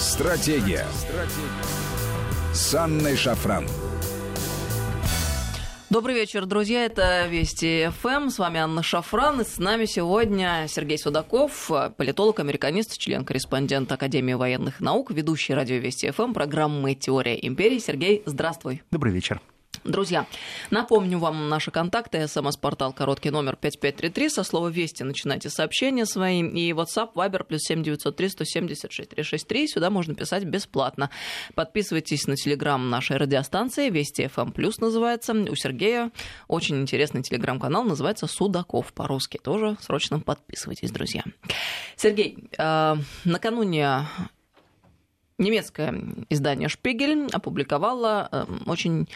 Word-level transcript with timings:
Стратегия. 0.00 0.86
С 2.54 2.74
Анной 2.74 3.16
Шафран. 3.16 3.66
Добрый 5.90 6.14
вечер, 6.14 6.46
друзья. 6.46 6.86
Это 6.86 7.26
Вести 7.26 7.90
ФМ. 8.00 8.30
С 8.30 8.38
вами 8.38 8.60
Анна 8.60 8.82
Шафран. 8.82 9.42
И 9.42 9.44
с 9.44 9.58
нами 9.58 9.84
сегодня 9.84 10.64
Сергей 10.68 10.96
Судаков, 10.96 11.70
политолог, 11.98 12.40
американист, 12.40 12.96
член-корреспондент 12.96 13.92
Академии 13.92 14.32
военных 14.32 14.80
наук, 14.80 15.10
ведущий 15.10 15.52
радио 15.52 15.76
Вести 15.76 16.10
ФМ 16.10 16.32
программы 16.32 16.94
«Теория 16.94 17.38
империи». 17.46 17.78
Сергей, 17.78 18.22
здравствуй. 18.24 18.82
Добрый 18.90 19.12
вечер. 19.12 19.42
Друзья, 19.84 20.26
напомню 20.70 21.18
вам 21.18 21.48
наши 21.48 21.70
контакты. 21.70 22.28
СМС-портал 22.28 22.92
короткий 22.92 23.30
номер 23.30 23.56
5533. 23.56 24.28
Со 24.28 24.42
слова 24.42 24.68
«Вести» 24.68 25.04
начинайте 25.04 25.48
сообщения 25.48 26.04
свои. 26.04 26.42
И 26.42 26.72
WhatsApp, 26.72 27.14
Viber, 27.14 27.44
плюс 27.44 27.62
7903 27.62 28.28
176 28.28 29.08
363. 29.08 29.68
Сюда 29.68 29.88
можно 29.88 30.14
писать 30.14 30.44
бесплатно. 30.44 31.08
Подписывайтесь 31.54 32.26
на 32.26 32.36
телеграм 32.36 32.90
нашей 32.90 33.16
радиостанции. 33.16 33.88
Вести 33.88 34.24
FM 34.24 34.52
плюс 34.52 34.80
называется. 34.80 35.32
У 35.32 35.54
Сергея 35.54 36.10
очень 36.46 36.78
интересный 36.82 37.22
телеграм-канал. 37.22 37.82
Называется 37.84 38.26
«Судаков» 38.26 38.92
по-русски. 38.92 39.40
Тоже 39.42 39.78
срочно 39.80 40.20
подписывайтесь, 40.20 40.90
друзья. 40.90 41.24
Сергей, 41.96 42.36
э, 42.58 42.96
накануне 43.24 44.06
немецкое 45.38 46.02
издание 46.28 46.68
«Шпигель» 46.68 47.28
опубликовало 47.32 48.28
э, 48.30 48.44
очень 48.66 49.08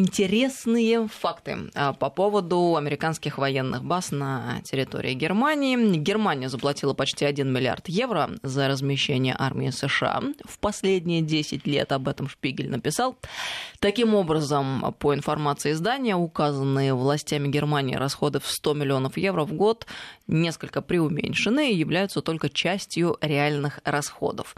интересные 0.00 1.06
факты 1.08 1.70
а, 1.74 1.92
по 1.92 2.08
поводу 2.08 2.76
американских 2.76 3.36
военных 3.36 3.84
баз 3.84 4.10
на 4.10 4.60
территории 4.64 5.12
Германии. 5.12 5.76
Германия 5.98 6.48
заплатила 6.48 6.94
почти 6.94 7.26
1 7.26 7.52
миллиард 7.52 7.88
евро 7.88 8.30
за 8.42 8.68
размещение 8.68 9.36
армии 9.38 9.68
США 9.68 10.22
в 10.44 10.58
последние 10.58 11.20
10 11.20 11.66
лет. 11.66 11.92
Об 11.92 12.08
этом 12.08 12.28
Шпигель 12.28 12.70
написал. 12.70 13.16
Таким 13.78 14.14
образом, 14.14 14.94
по 14.98 15.14
информации 15.14 15.72
издания, 15.72 16.16
указанные 16.16 16.94
властями 16.94 17.48
Германии 17.48 17.96
расходы 17.96 18.40
в 18.40 18.46
100 18.46 18.74
миллионов 18.74 19.16
евро 19.18 19.44
в 19.44 19.52
год 19.52 19.86
несколько 20.26 20.80
преуменьшены 20.80 21.72
и 21.72 21.76
являются 21.76 22.22
только 22.22 22.48
частью 22.48 23.18
реальных 23.20 23.80
расходов. 23.84 24.54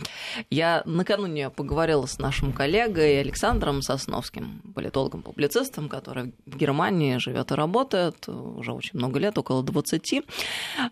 Я 0.50 0.82
накануне 0.84 1.50
поговорила 1.50 2.06
с 2.06 2.18
нашим 2.18 2.52
коллегой 2.52 3.20
Александром 3.20 3.82
Сосновским, 3.82 4.60
политологом 4.74 5.22
публицистом, 5.32 5.88
который 5.88 6.34
в 6.46 6.56
Германии 6.56 7.18
живет 7.18 7.50
и 7.50 7.54
работает 7.54 8.28
уже 8.28 8.72
очень 8.72 8.98
много 8.98 9.18
лет, 9.18 9.38
около 9.38 9.62
20, 9.62 10.22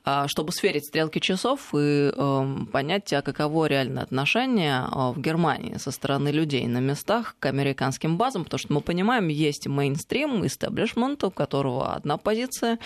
а, 0.05 0.29
чтобы 0.29 0.53
сверить 0.53 0.87
стрелки 0.87 1.19
часов 1.19 1.75
и 1.75 2.11
эм, 2.17 2.67
понять, 2.73 3.13
а 3.13 3.23
каково 3.23 3.67
реальное 3.67 4.03
отношение 4.03 4.87
а, 4.91 5.13
в 5.13 5.21
Германии 5.21 5.77
со 5.79 5.91
стороны 5.91 6.31
людей 6.31 6.67
на 6.67 6.79
местах 6.79 7.37
к 7.39 7.47
американским 7.47 8.17
базам, 8.17 8.45
потому 8.45 8.59
что 8.59 8.73
мы 8.73 8.81
понимаем, 8.81 9.29
есть 9.29 9.67
мейнстрим, 9.67 10.47
истеблишмент, 10.47 11.23
у 11.25 11.31
которого 11.31 11.95
одна 11.95 12.17
позиция, 12.17 12.79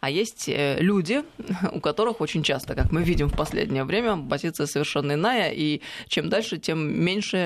а 0.00 0.10
есть 0.10 0.48
э, 0.48 0.76
люди, 0.80 1.24
у 1.72 1.80
которых 1.80 2.20
очень 2.20 2.42
часто, 2.42 2.74
как 2.74 2.92
мы 2.92 3.02
видим 3.02 3.28
в 3.28 3.36
последнее 3.36 3.84
время, 3.84 4.16
позиция 4.28 4.66
совершенно 4.66 5.12
иная, 5.12 5.50
и 5.52 5.80
чем 6.08 6.28
дальше, 6.28 6.58
тем 6.58 6.78
меньше 6.78 7.38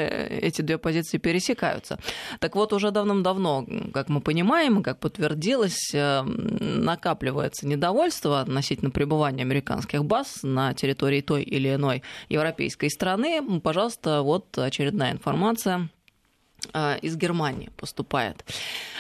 эти 0.43 0.63
две 0.63 0.79
позиции 0.79 1.19
пересекаются. 1.19 1.99
Так 2.41 2.57
вот, 2.57 2.73
уже 2.73 2.91
давным-давно 2.91 3.42
давно, 3.43 3.67
как 3.93 4.09
мы 4.09 4.21
понимаем, 4.21 4.83
как 4.83 4.99
подтвердилось, 4.99 5.91
э, 5.95 6.23
накапливается 6.23 7.67
недовольство 7.67 8.41
относительно 8.41 8.91
пребывания 8.91 9.43
американских 9.43 10.05
баз 10.05 10.41
на 10.43 10.75
территории 10.75 11.21
той 11.21 11.43
или 11.43 11.75
иной 11.75 12.03
европейской 12.29 12.89
страны. 12.89 13.61
Пожалуйста, 13.61 14.23
вот 14.23 14.57
очередная 14.59 15.13
информация 15.13 15.89
из 17.03 17.17
Германии 17.17 17.71
поступает. 17.77 18.45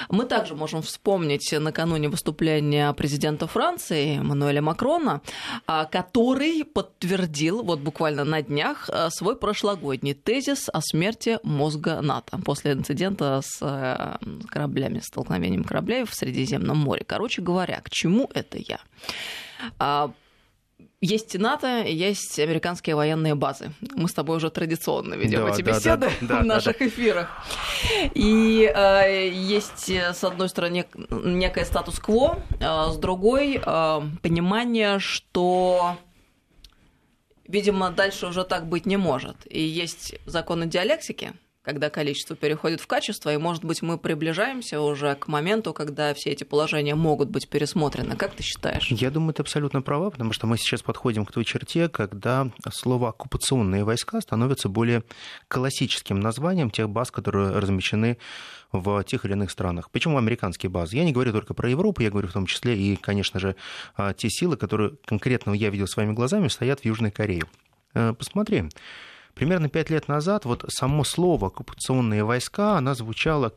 Мы 0.09 0.25
также 0.25 0.55
можем 0.55 0.83
вспомнить 0.83 1.53
накануне 1.53 2.09
выступления 2.09 2.93
президента 2.93 3.47
Франции 3.47 4.19
Мануэля 4.19 4.62
Макрона, 4.62 5.21
э, 5.67 5.84
который 5.91 6.65
подтвердил 6.65 7.62
вот 7.62 7.81
буквально 7.81 8.25
на 8.25 8.43
днях 8.43 8.91
э, 8.93 9.11
свой 9.11 9.37
прошлогодний 9.37 10.15
тезис 10.15 10.69
о 10.72 10.81
смерти 10.81 11.39
мозга 11.43 12.01
НАТО 12.01 12.39
после 12.45 12.72
инцидента 12.72 13.41
с 13.43 14.19
кораблями, 14.49 15.01
столкновением 15.01 15.65
кораблей 15.65 16.05
в 16.05 16.15
Средиземном 16.15 16.78
море. 16.78 17.05
Короче 17.06 17.43
говоря, 17.43 17.81
к 17.81 17.91
чему 17.91 18.31
это 18.34 18.59
я? 18.59 18.81
Есть 21.03 21.37
НАТО, 21.37 21.83
есть 21.83 22.39
американские 22.39 22.95
военные 22.95 23.35
базы. 23.35 23.73
Мы 23.95 24.09
с 24.09 24.15
тобой 24.15 24.37
уже 24.37 24.51
традиционно 24.51 25.15
ведем 25.15 25.45
да, 25.45 25.51
эти 25.53 25.63
да, 25.63 25.73
беседы 25.73 26.11
да, 26.21 26.41
в 26.41 26.45
наших 26.45 26.81
эфирах. 26.81 27.29
И 28.15 28.73
э, 28.73 29.29
есть, 29.33 29.91
с 29.91 30.23
одной 30.23 30.49
стороны, 30.49 30.87
некое 31.11 31.65
статус-кво, 31.65 32.39
э, 32.61 32.93
с 32.93 32.97
другой 32.99 33.61
э, 33.61 34.01
понимание, 34.23 35.01
что, 35.01 35.97
видимо, 37.49 37.91
дальше 37.91 38.29
уже 38.29 38.45
так 38.45 38.69
быть 38.69 38.87
не 38.87 38.97
может. 38.97 39.37
И 39.51 39.61
есть 39.61 40.15
законы 40.25 40.67
диалектики, 40.67 41.33
когда 41.62 41.91
количество 41.91 42.34
переходит 42.34 42.81
в 42.81 42.87
качество, 42.87 43.33
и, 43.33 43.37
может 43.37 43.65
быть, 43.65 43.83
мы 43.83 43.97
приближаемся 43.97 44.81
уже 44.81 45.15
к 45.15 45.28
моменту, 45.28 45.73
когда 45.73 46.12
все 46.12 46.31
эти 46.31 46.43
положения 46.43 46.95
могут 46.95 47.31
быть 47.31 47.49
пересмотрены. 47.49 48.17
Как 48.17 48.34
ты 48.34 48.43
считаешь? 48.43 48.89
Я 48.89 49.11
думаю, 49.11 49.33
ты 49.34 49.43
абсолютно 49.43 49.81
права, 49.81 50.11
потому 50.11 50.33
что 50.33 50.47
мы 50.47 50.59
сейчас 50.59 50.83
подходим 50.83 51.25
к 51.25 51.33
той 51.33 51.45
черте, 51.45 51.89
когда 51.89 52.51
слово 52.71 53.11
«оккупационные 53.11 53.84
войска» 53.84 54.21
становится 54.21 54.69
более 54.69 55.05
классическим 55.49 56.19
названием 56.19 56.71
тех 56.71 56.91
баз, 56.91 57.11
которые 57.11 57.51
размещены 57.51 58.19
в 58.72 59.05
тех 59.05 59.25
или 59.25 59.33
иных 59.33 59.51
странах. 59.51 59.91
Почему 59.91 60.19
американские 60.19 60.71
базы? 60.71 60.97
Я 60.97 61.05
не 61.05 61.12
говорю 61.12 61.33
только 61.33 61.55
про 61.55 61.69
Европу, 61.69 62.03
я 62.03 62.11
говорю 62.11 62.28
в 62.28 62.33
том 62.33 62.47
числе 62.47 62.77
и, 62.77 62.97
конечно 62.97 63.39
же, 63.39 63.55
а, 63.97 64.15
те 64.15 64.28
силы, 64.31 64.56
которые 64.56 64.95
конкретно 65.05 65.53
я 65.53 65.71
видел 65.71 65.87
своими 65.87 66.12
глазами, 66.12 66.49
стоят 66.49 66.81
в 66.81 66.84
Южной 66.84 67.11
Корее. 67.11 67.45
Э, 67.95 68.15
посмотри, 68.17 68.65
Примерно 69.34 69.69
пять 69.69 69.91
лет 69.91 70.09
назад 70.09 70.44
вот 70.44 70.65
само 70.69 71.04
слово 71.04 71.48
«оккупационные 71.48 72.22
войска», 72.25 72.76
оно 72.76 72.94
звучало 72.94 73.53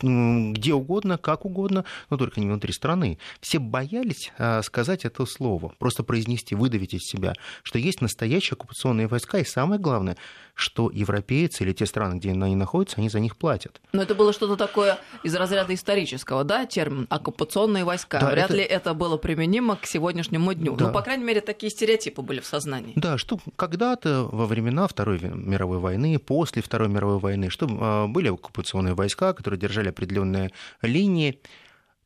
где 0.00 0.74
угодно, 0.74 1.16
как 1.18 1.44
угодно, 1.44 1.84
но 2.10 2.16
только 2.16 2.40
не 2.40 2.46
внутри 2.46 2.72
страны. 2.72 3.18
Все 3.40 3.58
боялись 3.58 4.32
а, 4.38 4.62
сказать 4.62 5.04
это 5.04 5.24
слово, 5.26 5.72
просто 5.78 6.02
произнести, 6.02 6.54
выдавить 6.54 6.94
из 6.94 7.02
себя, 7.02 7.34
что 7.62 7.78
есть 7.78 8.00
настоящие 8.00 8.54
оккупационные 8.54 9.06
войска, 9.06 9.38
и 9.38 9.44
самое 9.44 9.80
главное, 9.80 10.16
что 10.54 10.90
европейцы 10.90 11.64
или 11.64 11.72
те 11.72 11.86
страны, 11.86 12.18
где 12.18 12.30
они 12.30 12.56
находятся, 12.56 12.98
они 12.98 13.08
за 13.08 13.20
них 13.20 13.36
платят. 13.36 13.80
Но 13.92 14.02
это 14.02 14.14
было 14.14 14.32
что-то 14.32 14.56
такое 14.56 14.98
из 15.22 15.34
разряда 15.34 15.74
исторического, 15.74 16.44
да, 16.44 16.66
термин 16.66 17.06
«оккупационные 17.10 17.84
войска». 17.84 18.20
Да, 18.20 18.30
Вряд 18.30 18.50
это... 18.50 18.56
ли 18.56 18.62
это 18.62 18.94
было 18.94 19.16
применимо 19.16 19.76
к 19.76 19.86
сегодняшнему 19.86 20.52
дню. 20.54 20.76
Да. 20.76 20.86
Ну, 20.86 20.92
по 20.92 21.02
крайней 21.02 21.24
мере, 21.24 21.40
такие 21.40 21.70
стереотипы 21.70 22.22
были 22.22 22.40
в 22.40 22.46
сознании. 22.46 22.92
Да, 22.96 23.18
что 23.18 23.38
когда-то 23.56 24.28
во 24.30 24.46
времена 24.46 24.64
времена 24.64 24.88
Второй 24.88 25.20
мировой 25.20 25.78
войны, 25.78 26.18
после 26.18 26.62
Второй 26.62 26.88
мировой 26.88 27.18
войны, 27.18 27.50
что 27.50 27.66
а, 27.70 28.06
были 28.06 28.28
оккупационные 28.28 28.94
войска, 28.94 29.32
которые 29.32 29.60
держали 29.60 29.88
определенные 29.88 30.50
линии. 30.82 31.40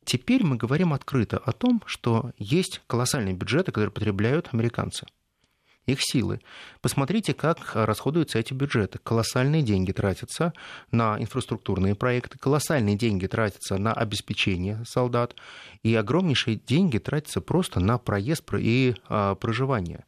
Теперь 0.05 0.43
мы 0.43 0.55
говорим 0.55 0.93
открыто 0.93 1.37
о 1.37 1.51
том, 1.51 1.81
что 1.85 2.31
есть 2.37 2.81
колоссальные 2.87 3.35
бюджеты, 3.35 3.71
которые 3.71 3.91
потребляют 3.91 4.49
американцы 4.51 5.05
их 5.91 5.99
силы. 6.01 6.41
Посмотрите, 6.81 7.33
как 7.33 7.71
расходуются 7.73 8.39
эти 8.39 8.53
бюджеты. 8.53 8.99
Колоссальные 8.99 9.61
деньги 9.61 9.91
тратятся 9.91 10.53
на 10.91 11.19
инфраструктурные 11.19 11.95
проекты, 11.95 12.37
колоссальные 12.37 12.97
деньги 12.97 13.27
тратятся 13.27 13.77
на 13.77 13.93
обеспечение 13.93 14.83
солдат, 14.85 15.35
и 15.83 15.93
огромнейшие 15.95 16.57
деньги 16.57 16.97
тратятся 16.97 17.41
просто 17.41 17.79
на 17.79 17.97
проезд 17.97 18.43
и 18.53 18.95
а, 19.07 19.35
проживание. 19.35 20.05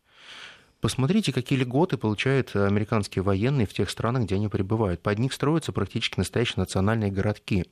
Посмотрите, 0.82 1.32
какие 1.32 1.60
льготы 1.60 1.98
получают 1.98 2.56
американские 2.56 3.22
военные 3.22 3.68
в 3.68 3.74
тех 3.74 3.90
странах, 3.90 4.24
где 4.24 4.36
они 4.36 4.48
пребывают. 4.48 5.04
Под 5.04 5.20
них 5.20 5.32
строятся 5.32 5.72
практически 5.72 6.18
настоящие 6.18 6.56
национальные 6.58 7.12
городки. 7.12 7.66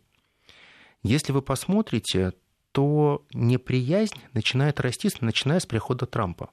Если 1.01 1.31
вы 1.31 1.41
посмотрите, 1.41 2.33
то 2.71 3.25
неприязнь 3.33 4.15
начинает 4.33 4.79
расти, 4.79 5.09
начиная 5.21 5.59
с 5.59 5.65
прихода 5.65 6.05
Трампа. 6.05 6.51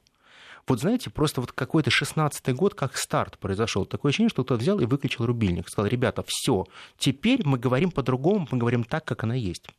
Вот 0.67 0.81
знаете, 0.81 1.09
просто 1.09 1.39
вот 1.39 1.53
какой-то 1.53 1.89
16-й 1.89 2.53
год, 2.53 2.75
как 2.75 2.97
старт 2.97 3.39
произошел. 3.39 3.85
Такое 3.85 4.09
ощущение, 4.09 4.29
что 4.29 4.43
кто-то 4.43 4.59
взял 4.59 4.79
и 4.79 4.85
выключил 4.85 5.25
рубильник. 5.25 5.69
Сказал, 5.69 5.89
ребята, 5.89 6.23
все, 6.27 6.65
теперь 6.97 7.41
мы 7.45 7.57
говорим 7.57 7.89
по-другому, 7.89 8.47
мы 8.51 8.57
говорим 8.57 8.83
так, 8.83 9.05
как 9.05 9.23
она 9.23 9.33
есть. 9.33 9.69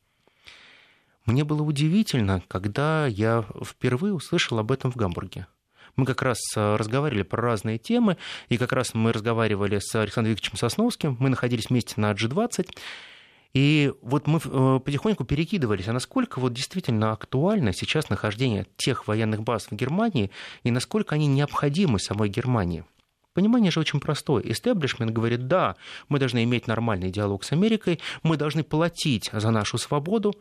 Мне 1.26 1.44
было 1.44 1.62
удивительно, 1.62 2.42
когда 2.48 3.06
я 3.06 3.44
впервые 3.62 4.14
услышал 4.14 4.58
об 4.58 4.72
этом 4.72 4.90
в 4.90 4.96
Гамбурге. 4.96 5.46
Мы 5.94 6.06
как 6.06 6.22
раз 6.22 6.38
э, 6.56 6.76
разговаривали 6.76 7.22
про 7.22 7.42
разные 7.42 7.76
темы, 7.76 8.16
и 8.48 8.56
как 8.56 8.72
раз 8.72 8.94
мы 8.94 9.12
разговаривали 9.12 9.78
с 9.80 9.94
Александром 9.94 10.30
Викторовичем 10.30 10.56
Сосновским, 10.56 11.16
мы 11.18 11.28
находились 11.28 11.68
вместе 11.68 11.94
на 12.00 12.12
G20, 12.12 12.70
и 13.54 13.92
вот 14.02 14.26
мы 14.26 14.38
э, 14.44 14.80
потихоньку 14.84 15.24
перекидывались, 15.24 15.88
а 15.88 15.92
насколько 15.92 16.38
вот 16.38 16.52
действительно 16.52 17.12
актуально 17.12 17.72
сейчас 17.72 18.10
нахождение 18.10 18.66
тех 18.76 19.08
военных 19.08 19.42
баз 19.42 19.68
в 19.70 19.74
Германии, 19.74 20.30
и 20.62 20.70
насколько 20.70 21.14
они 21.14 21.26
необходимы 21.26 21.98
самой 21.98 22.28
Германии. 22.28 22.84
Понимание 23.32 23.70
же 23.70 23.80
очень 23.80 24.00
простое. 24.00 24.42
Истеблишмент 24.42 25.12
говорит, 25.12 25.46
да, 25.46 25.76
мы 26.08 26.18
должны 26.18 26.42
иметь 26.44 26.66
нормальный 26.66 27.10
диалог 27.10 27.44
с 27.44 27.52
Америкой, 27.52 28.00
мы 28.22 28.36
должны 28.36 28.64
платить 28.64 29.30
за 29.32 29.50
нашу 29.50 29.78
свободу. 29.78 30.34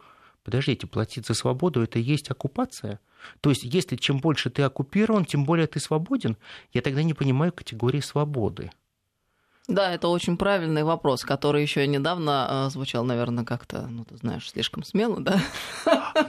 Подождите, 0.44 0.88
платить 0.88 1.27
за 1.27 1.33
свободу– 1.33 1.81
это 1.83 2.00
и 2.00 2.01
есть 2.01 2.31
оккупация? 2.31 3.00
То 3.42 3.50
есть, 3.50 3.63
если 3.63 3.98
чем 3.98 4.18
больше 4.19 4.50
ты 4.50 4.63
оккупирован, 4.63 5.25
тем 5.25 5.45
более 5.45 5.68
ты 5.68 5.80
свободен, 5.80 6.38
я 6.74 6.81
тогда 6.81 7.04
не 7.04 7.13
понимаю 7.13 7.51
категории 7.51 8.00
свободы. 8.00 8.71
Да, 9.68 9.94
это 9.94 10.08
очень 10.08 10.38
правильный 10.38 10.84
вопрос, 10.84 11.24
который 11.24 11.62
еще 11.62 11.86
недавно 11.88 12.68
э, 12.68 12.69
звучал, 12.72 13.04
наверное, 13.04 13.44
как-то, 13.44 13.88
ну, 13.88 14.06
ты 14.06 14.16
знаешь, 14.16 14.50
слишком 14.50 14.84
смело, 14.84 15.19
да? 15.19 15.42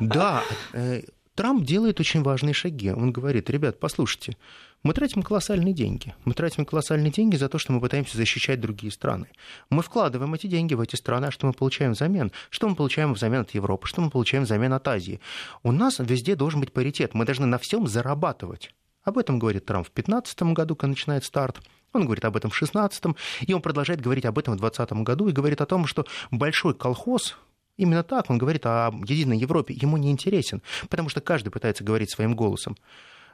Да, 0.00 0.42
э, 0.72 1.02
Трамп 1.36 1.64
делает 1.64 2.00
очень 2.00 2.24
важные 2.24 2.52
шаги. 2.52 2.90
Он 2.90 3.12
говорит, 3.12 3.48
ребят, 3.48 3.78
послушайте, 3.78 4.36
мы 4.82 4.92
тратим 4.92 5.22
колоссальные 5.22 5.72
деньги. 5.72 6.16
Мы 6.24 6.34
тратим 6.34 6.64
колоссальные 6.64 7.12
деньги 7.12 7.36
за 7.36 7.48
то, 7.48 7.58
что 7.58 7.72
мы 7.72 7.80
пытаемся 7.80 8.16
защищать 8.16 8.60
другие 8.60 8.90
страны. 8.90 9.28
Мы 9.70 9.82
вкладываем 9.82 10.34
эти 10.34 10.48
деньги 10.48 10.74
в 10.74 10.80
эти 10.80 10.96
страны, 10.96 11.26
а 11.26 11.30
что 11.30 11.46
мы 11.46 11.52
получаем 11.52 11.92
взамен? 11.92 12.32
Что 12.50 12.68
мы 12.68 12.74
получаем 12.74 13.12
взамен 13.12 13.42
от 13.42 13.50
Европы? 13.52 13.86
Что 13.86 14.00
мы 14.00 14.10
получаем 14.10 14.42
взамен 14.42 14.72
от 14.72 14.88
Азии? 14.88 15.20
У 15.62 15.70
нас 15.70 16.00
везде 16.00 16.34
должен 16.34 16.58
быть 16.58 16.72
паритет. 16.72 17.14
Мы 17.14 17.24
должны 17.24 17.46
на 17.46 17.58
всем 17.58 17.86
зарабатывать. 17.86 18.74
Об 19.04 19.16
этом 19.16 19.38
говорит 19.38 19.64
Трамп 19.64 19.86
в 19.86 19.94
2015 19.94 20.42
году, 20.54 20.74
когда 20.74 20.90
начинает 20.90 21.24
старт. 21.24 21.60
Он 21.98 22.04
говорит 22.04 22.24
об 22.24 22.36
этом 22.36 22.50
в 22.50 22.62
16-м, 22.62 23.16
и 23.40 23.52
он 23.52 23.62
продолжает 23.62 24.00
говорить 24.00 24.24
об 24.24 24.38
этом 24.38 24.54
в 24.54 24.58
2020 24.58 25.04
году 25.04 25.28
и 25.28 25.32
говорит 25.32 25.60
о 25.60 25.66
том, 25.66 25.86
что 25.86 26.06
большой 26.30 26.74
колхоз, 26.74 27.36
Именно 27.78 28.02
так 28.02 28.28
он 28.28 28.38
говорит 28.38 28.66
о 28.66 28.90
единой 29.06 29.38
Европе. 29.38 29.72
Ему 29.72 29.96
не 29.96 30.10
интересен, 30.10 30.62
потому 30.90 31.08
что 31.08 31.20
каждый 31.20 31.50
пытается 31.50 31.84
говорить 31.84 32.10
своим 32.10 32.34
голосом. 32.34 32.76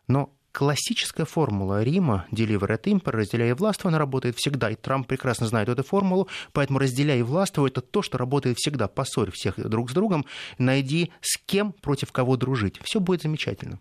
Но 0.07 0.35
классическая 0.53 1.25
формула 1.25 1.83
Рима 1.83 2.27
«deliver 2.31 2.69
at 2.69 2.85
impera», 2.85 3.13
«разделяй 3.13 3.51
и 3.51 3.53
властвуй», 3.55 3.91
она 3.91 3.99
работает 3.99 4.37
всегда, 4.37 4.71
и 4.71 4.77
Трамп 4.77 5.09
прекрасно 5.09 5.47
знает 5.47 5.71
эту 5.71 5.83
формулу, 5.83 6.29
поэтому 6.53 6.79
«разделяй 6.79 7.21
и 7.21 7.23
властвуй»— 7.23 7.69
это 7.71 7.81
то, 7.81 8.03
что 8.03 8.19
работает 8.19 8.59
всегда. 8.59 8.87
Поссорь 8.87 9.31
всех 9.33 9.59
друг 9.59 9.91
с 9.91 9.95
другом, 9.95 10.27
найди 10.59 11.11
с 11.23 11.39
кем 11.39 11.73
против 11.73 12.13
кого 12.13 12.37
дружить. 12.37 12.79
Все 12.85 13.01
будет 13.01 13.23
замечательно. 13.23 13.81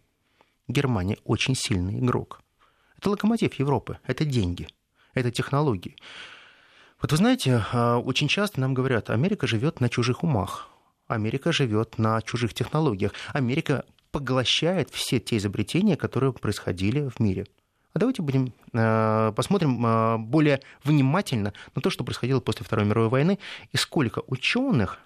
Германия 0.69 1.17
очень 1.25 1.55
сильный 1.55 1.99
игрок. 1.99 2.39
Это 3.03 3.09
локомотив 3.09 3.55
Европы, 3.55 3.99
это 4.07 4.23
деньги, 4.23 4.65
это 5.13 5.29
технологии. 5.29 5.97
Вот 7.01 7.11
вы 7.11 7.17
знаете, 7.17 7.65
а, 7.73 7.97
очень 7.97 8.29
часто 8.29 8.61
нам 8.61 8.73
говорят, 8.73 9.09
Америка 9.09 9.45
живет 9.45 9.81
на 9.81 9.89
чужих 9.89 10.23
умах, 10.23 10.69
Америка 11.07 11.51
живет 11.51 11.97
на 11.97 12.21
чужих 12.21 12.53
технологиях, 12.53 13.11
Америка 13.33 13.83
поглощает 14.11 14.89
все 14.89 15.19
те 15.19 15.35
изобретения, 15.35 15.97
которые 15.97 16.31
происходили 16.31 17.09
в 17.09 17.19
мире. 17.19 17.45
А 17.91 17.99
давайте 17.99 18.21
будем 18.21 18.53
а, 18.71 19.33
посмотрим 19.33 19.85
а, 19.85 20.17
более 20.17 20.61
внимательно 20.85 21.51
на 21.75 21.81
то, 21.81 21.89
что 21.89 22.05
происходило 22.05 22.39
после 22.39 22.65
Второй 22.65 22.85
мировой 22.85 23.09
войны 23.09 23.37
и 23.73 23.75
сколько 23.75 24.23
ученых 24.27 24.99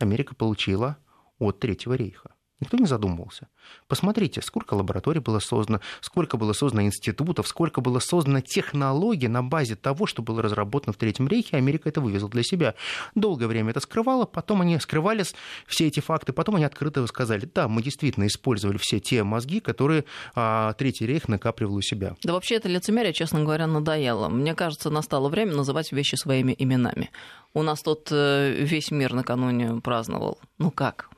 Америка 0.00 0.34
получила 0.34 0.96
от 1.38 1.60
Третьего 1.60 1.94
рейха. 1.94 2.35
Никто 2.60 2.78
не 2.78 2.86
задумывался. 2.86 3.48
Посмотрите, 3.86 4.40
сколько 4.40 4.72
лабораторий 4.74 5.20
было 5.20 5.40
создано, 5.40 5.80
сколько 6.00 6.38
было 6.38 6.54
создано 6.54 6.84
институтов, 6.84 7.46
сколько 7.48 7.82
было 7.82 7.98
создано 7.98 8.40
технологий 8.40 9.28
на 9.28 9.42
базе 9.42 9.76
того, 9.76 10.06
что 10.06 10.22
было 10.22 10.40
разработано 10.40 10.94
в 10.94 10.96
Третьем 10.96 11.28
рейхе, 11.28 11.58
Америка 11.58 11.90
это 11.90 12.00
вывезла 12.00 12.30
для 12.30 12.42
себя. 12.42 12.74
Долгое 13.14 13.46
время 13.46 13.70
это 13.70 13.80
скрывала, 13.80 14.24
потом 14.24 14.62
они 14.62 14.80
скрывались, 14.80 15.34
все 15.66 15.86
эти 15.86 16.00
факты, 16.00 16.32
потом 16.32 16.56
они 16.56 16.64
открыто 16.64 17.06
сказали, 17.06 17.48
да, 17.54 17.68
мы 17.68 17.82
действительно 17.82 18.26
использовали 18.26 18.78
все 18.78 19.00
те 19.00 19.22
мозги, 19.22 19.60
которые 19.60 20.04
а, 20.34 20.72
Третий 20.74 21.06
рейх 21.06 21.28
накапливал 21.28 21.74
у 21.74 21.82
себя. 21.82 22.16
Да 22.22 22.32
вообще 22.32 22.54
это 22.54 22.70
лицемерие, 22.70 23.12
честно 23.12 23.42
говоря, 23.42 23.66
надоело. 23.66 24.28
Мне 24.28 24.54
кажется, 24.54 24.88
настало 24.88 25.28
время 25.28 25.52
называть 25.52 25.92
вещи 25.92 26.14
своими 26.14 26.54
именами. 26.58 27.10
У 27.52 27.62
нас 27.62 27.82
тут 27.82 28.08
э, 28.10 28.52
весь 28.58 28.90
мир 28.90 29.12
накануне 29.12 29.80
праздновал. 29.82 30.38
Ну 30.58 30.70
как? 30.70 31.10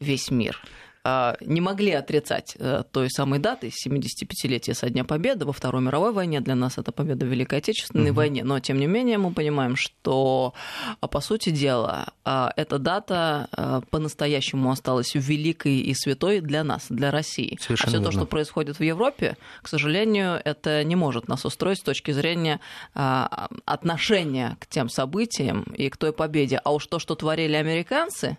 Весь 0.00 0.30
мир 0.30 0.60
а, 1.04 1.36
не 1.40 1.60
могли 1.60 1.92
отрицать 1.92 2.54
э, 2.58 2.82
той 2.90 3.08
самой 3.10 3.38
даты 3.38 3.68
75-летия 3.68 4.74
со 4.74 4.90
Дня 4.90 5.04
Победы 5.04 5.46
во 5.46 5.52
Второй 5.52 5.80
мировой 5.80 6.12
войне. 6.12 6.40
Для 6.40 6.54
нас 6.54 6.76
это 6.76 6.92
победа 6.92 7.24
в 7.24 7.28
Великой 7.28 7.60
Отечественной 7.60 8.10
угу. 8.10 8.16
войне. 8.16 8.44
Но, 8.44 8.60
тем 8.60 8.78
не 8.78 8.86
менее, 8.86 9.16
мы 9.16 9.32
понимаем, 9.32 9.74
что, 9.74 10.52
а, 11.00 11.08
по 11.08 11.20
сути 11.20 11.48
дела, 11.48 12.08
а, 12.24 12.52
эта 12.56 12.78
дата 12.78 13.80
по-настоящему 13.90 14.70
осталась 14.70 15.14
великой 15.14 15.78
и 15.78 15.94
святой 15.94 16.40
для 16.40 16.62
нас, 16.62 16.86
для 16.90 17.10
России. 17.10 17.58
Совершенно 17.60 17.98
а 17.98 18.00
все 18.00 18.10
то, 18.10 18.12
что 18.12 18.26
происходит 18.26 18.78
в 18.78 18.82
Европе, 18.82 19.38
к 19.62 19.68
сожалению, 19.68 20.40
это 20.44 20.84
не 20.84 20.96
может 20.96 21.28
нас 21.28 21.44
устроить 21.44 21.78
с 21.78 21.82
точки 21.82 22.10
зрения 22.10 22.60
отношения 22.92 24.56
к 24.60 24.66
тем 24.66 24.88
событиям 24.88 25.62
и 25.62 25.88
к 25.88 25.96
той 25.96 26.12
победе. 26.12 26.60
А 26.62 26.72
уж 26.72 26.86
то, 26.86 26.98
что 26.98 27.14
творили 27.14 27.54
американцы, 27.54 28.36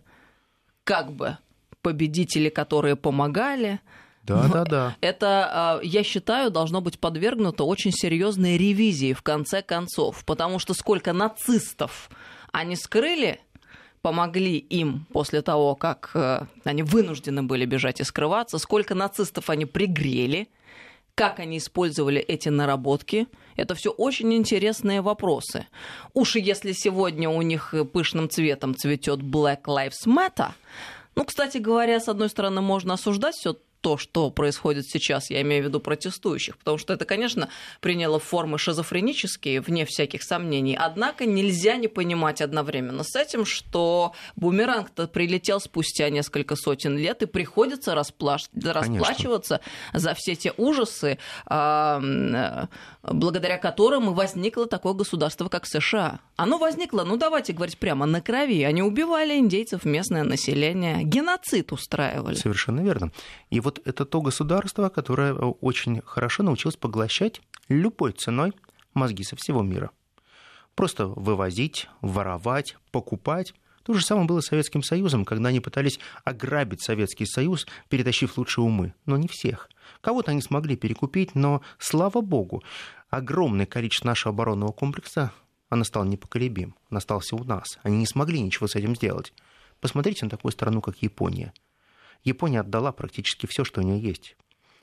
как 0.83 1.11
бы 1.11 1.38
победители, 1.81 2.50
которые 2.50 2.96
помогали. 2.96 3.80
Да, 4.24 4.48
да, 4.48 4.64
да. 4.64 4.96
Это, 5.02 5.50
а, 5.52 5.80
я 5.81 6.04
считаю, 6.04 6.52
должно 6.52 6.81
быть 6.81 7.00
подвергнуто 7.00 7.64
очень 7.64 7.92
серьезной 7.92 8.58
ревизии 8.58 9.14
в 9.14 9.22
конце 9.22 9.62
концов, 9.62 10.24
потому 10.26 10.60
что 10.60 10.74
сколько 10.74 11.14
нацистов 11.14 12.10
они 12.52 12.76
скрыли, 12.76 13.40
помогли 14.02 14.58
им 14.58 15.06
после 15.12 15.42
того, 15.42 15.76
как 15.76 16.12
э, 16.14 16.46
они 16.64 16.84
вынуждены 16.84 17.44
были 17.44 17.66
бежать 17.66 18.00
и 18.00 18.04
скрываться, 18.04 18.58
сколько 18.58 18.96
нацистов 18.96 19.50
они 19.50 19.66
пригрели, 19.66 20.48
как 21.16 21.40
они 21.40 21.58
использовали 21.58 22.22
эти 22.22 22.50
наработки. 22.50 23.28
Это 23.58 23.76
все 23.76 23.90
очень 23.90 24.34
интересные 24.34 25.02
вопросы. 25.02 25.68
Уж 26.14 26.38
если 26.38 26.72
сегодня 26.72 27.30
у 27.30 27.42
них 27.42 27.74
пышным 27.92 28.30
цветом 28.30 28.74
цветет 28.76 29.20
Black 29.20 29.64
Lives 29.64 30.08
Matter, 30.08 30.52
ну, 31.15 31.25
кстати 31.25 31.57
говоря, 31.57 32.00
с 32.00 32.07
одной 32.07 32.29
стороны, 32.29 32.61
можно 32.61 32.94
осуждать 32.94 33.35
все 33.35 33.56
то, 33.81 33.98
что 33.98 34.30
происходит 34.30 34.86
сейчас, 34.88 35.30
я 35.30 35.42
имею 35.42 35.64
в 35.64 35.68
виду 35.68 35.80
протестующих, 35.80 36.58
потому 36.58 36.78
что 36.78 36.94
это, 36.94 37.06
конечно, 37.06 37.50
приняло 37.80 38.20
формы 38.20 38.58
шизофренические, 38.58 39.62
вне 39.62 39.86
всяких 39.86 40.24
сомнений. 40.24 40.76
Однако 40.80 41.26
нельзя 41.26 41.78
не 41.78 41.88
понимать 41.88 42.42
одновременно 42.42 43.04
с 43.04 43.16
этим, 43.16 43.46
что 43.46 44.14
бумеранг-то 44.36 45.08
прилетел 45.08 45.60
спустя 45.60 46.10
несколько 46.10 46.56
сотен 46.56 46.98
лет, 46.98 47.22
и 47.22 47.26
приходится 47.26 47.96
расплач... 47.96 48.46
расплачиваться 48.54 49.62
за 49.94 50.14
все 50.14 50.36
те 50.36 50.54
ужасы, 50.58 51.18
э, 51.50 52.68
благодаря 53.04 53.58
которым 53.58 54.10
и 54.10 54.14
возникло 54.14 54.68
такое 54.68 54.94
государство, 54.94 55.48
как 55.48 55.66
США. 55.66 56.19
Оно 56.36 56.57
возникло, 56.57 57.04
ну 57.04 57.18
давайте 57.18 57.54
говорить 57.54 57.78
прямо, 57.78 58.06
на 58.06 58.21
крови. 58.21 58.64
Они 58.64 58.81
убивали 58.81 59.38
индейцев, 59.38 59.86
местное 59.86 60.24
население, 60.24 61.04
геноцид 61.04 61.71
устраивали. 61.71 62.36
Совершенно 62.36 62.81
верно. 62.81 63.12
И 63.50 63.59
вот 63.59 63.69
вот 63.69 63.81
это 63.85 64.04
то 64.06 64.21
государство, 64.21 64.90
которое 64.90 65.33
э, 65.33 65.38
очень 65.38 66.02
хорошо 66.02 66.42
научилось 66.42 66.76
поглощать 66.76 67.42
любой 67.68 68.14
ценой 68.14 68.54
мозги 68.95 69.23
со 69.23 69.35
всего 69.35 69.61
мира. 69.61 69.92
Просто 70.73 71.06
вывозить, 71.06 71.88
воровать, 72.02 72.78
покупать. 72.92 73.54
То 73.83 73.94
же 73.94 74.04
самое 74.04 74.28
было 74.28 74.42
с 74.42 74.47
Советским 74.47 74.81
Союзом, 74.81 75.23
когда 75.23 75.49
они 75.49 75.59
пытались 75.59 75.99
ограбить 76.23 76.81
Советский 76.81 77.26
Союз, 77.26 77.68
перетащив 77.90 78.38
лучшие 78.38 78.66
умы. 78.66 78.94
Но 79.06 79.18
не 79.18 79.28
всех. 79.28 79.69
Кого-то 80.02 80.31
они 80.31 80.42
смогли 80.42 80.76
перекупить, 80.76 81.35
но, 81.35 81.61
слава 81.78 82.21
богу, 82.21 82.64
огромное 83.09 83.68
количество 83.68 84.07
нашего 84.07 84.33
оборонного 84.33 84.71
комплекса, 84.71 85.31
оно 85.69 85.83
стало 85.83 86.06
непоколебим. 86.06 86.76
Он 86.90 86.97
остался 86.97 87.35
у 87.35 87.44
нас. 87.44 87.78
Они 87.83 87.97
не 87.97 88.07
смогли 88.07 88.40
ничего 88.42 88.68
с 88.68 88.76
этим 88.76 88.95
сделать. 88.95 89.31
Посмотрите 89.80 90.26
на 90.26 90.31
такую 90.31 90.54
страну, 90.54 90.81
как 90.81 90.97
Япония. 91.04 91.54
Япония 92.23 92.61
отдала 92.61 92.92
практически 92.92 93.45
все, 93.45 93.64
что 93.64 93.81
у 93.81 93.83
нее 93.83 93.99
есть. 93.99 94.35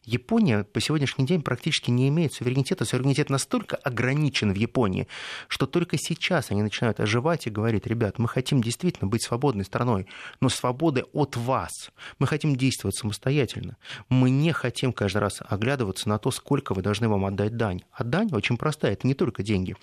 Япония 0.07 0.63
по 0.63 0.81
сегодняшний 0.81 1.27
день 1.27 1.43
практически 1.43 1.91
не 1.91 2.07
имеет 2.09 2.33
суверенитета. 2.33 2.85
Суверенитет 2.85 3.29
настолько 3.29 3.75
ограничен 3.75 4.53
в 4.53 4.57
Японии, 4.57 5.09
что 5.49 5.67
только 5.67 5.99
сейчас 5.99 6.53
они 6.53 6.63
начинают 6.63 7.01
оживать 7.01 7.49
и 7.49 7.51
говорить, 7.51 7.89
ребят, 7.89 8.21
мы 8.21 8.29
хотим 8.29 8.63
действительно 8.63 9.09
быть 9.09 9.25
свободной 9.25 9.65
страной, 9.65 10.07
но 10.41 10.49
свободы 10.49 11.03
от 11.13 11.37
вас. 11.37 11.91
Мы 12.21 12.29
хотим 12.29 12.55
действовать 12.55 12.95
самостоятельно. 12.95 13.79
Мы 14.09 14.31
не 14.31 14.53
хотим 14.53 14.93
каждый 14.93 15.19
раз 15.19 15.43
оглядываться 15.45 16.09
на 16.09 16.19
то, 16.19 16.31
сколько 16.31 16.73
вы 16.73 16.83
должны 16.83 17.09
вам 17.09 17.25
отдать 17.25 17.57
дань. 17.57 17.83
А 17.91 18.05
дань 18.05 18.29
очень 18.33 18.59
простая, 18.59 18.93
это 18.93 19.09
не 19.09 19.15
только 19.15 19.43
деньги 19.43 19.75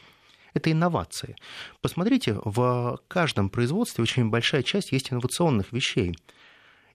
это 0.53 0.71
инновации. 0.71 1.35
Посмотрите, 1.81 2.39
в 2.43 2.99
каждом 3.07 3.49
производстве 3.49 4.03
очень 4.03 4.29
большая 4.29 4.61
часть 4.61 4.91
есть 4.91 5.11
инновационных 5.11 5.71
вещей. 5.71 6.15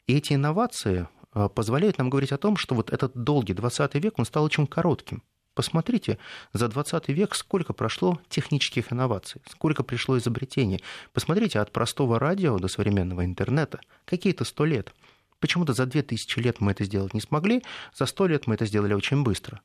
И 0.09 0.17
эти 0.17 0.33
инновации 0.33 1.07
а, 1.33 1.49
позволяют 1.49 1.99
нам 1.99 2.09
говорить 2.09 2.33
о 2.33 2.39
том, 2.39 2.57
что 2.57 2.75
вот 2.75 2.91
этот 2.91 3.13
долгий 3.15 3.53
20 3.53 3.95
век, 3.97 4.19
он 4.19 4.25
стал 4.25 4.43
очень 4.43 4.67
коротким. 4.67 5.23
Посмотрите, 5.55 6.19
за 6.55 6.69
20 6.69 7.09
век 7.09 7.35
сколько 7.35 7.75
прошло 7.75 8.19
технических 8.29 8.93
инноваций, 8.93 9.43
сколько 9.51 9.83
пришло 9.83 10.17
изобретений. 10.17 10.83
Посмотрите, 11.13 11.61
от 11.61 11.73
простого 11.73 12.19
радио 12.19 12.59
до 12.59 12.69
современного 12.69 13.25
интернета 13.25 13.81
какие-то 14.07 14.45
сто 14.45 14.65
лет. 14.65 14.95
Почему-то 15.41 15.75
за 15.75 15.85
2000 15.85 16.39
лет 16.39 16.61
мы 16.61 16.73
это 16.73 16.85
сделать 16.85 17.13
не 17.13 17.21
смогли, 17.21 17.63
за 17.95 18.07
100 18.07 18.27
лет 18.29 18.47
мы 18.47 18.55
это 18.55 18.65
сделали 18.65 18.95
очень 18.95 19.23
быстро. 19.23 19.61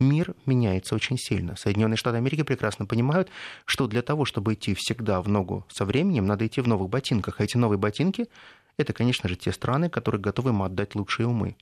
Мир 0.00 0.34
меняется 0.46 0.94
очень 0.94 1.18
сильно. 1.18 1.56
Соединенные 1.56 1.96
Штаты 1.96 2.16
Америки 2.16 2.42
прекрасно 2.42 2.86
понимают, 2.86 3.28
что 3.64 3.86
для 3.86 4.02
того, 4.02 4.24
чтобы 4.24 4.54
идти 4.54 4.74
всегда 4.74 5.20
в 5.20 5.28
ногу 5.28 5.66
со 5.70 5.84
временем, 5.84 6.26
надо 6.26 6.46
идти 6.46 6.60
в 6.60 6.68
новых 6.68 6.88
ботинках. 6.88 7.40
А 7.40 7.44
эти 7.44 7.58
новые 7.58 7.78
ботинки– 7.78 8.28
это, 8.76 8.92
конечно 8.92 9.28
же, 9.28 9.36
те 9.36 9.52
страны, 9.52 9.88
которые 9.88 10.20
готовы 10.20 10.50
им 10.50 10.62
отдать 10.62 10.94
лучшие 10.94 11.26
умы, 11.26 11.56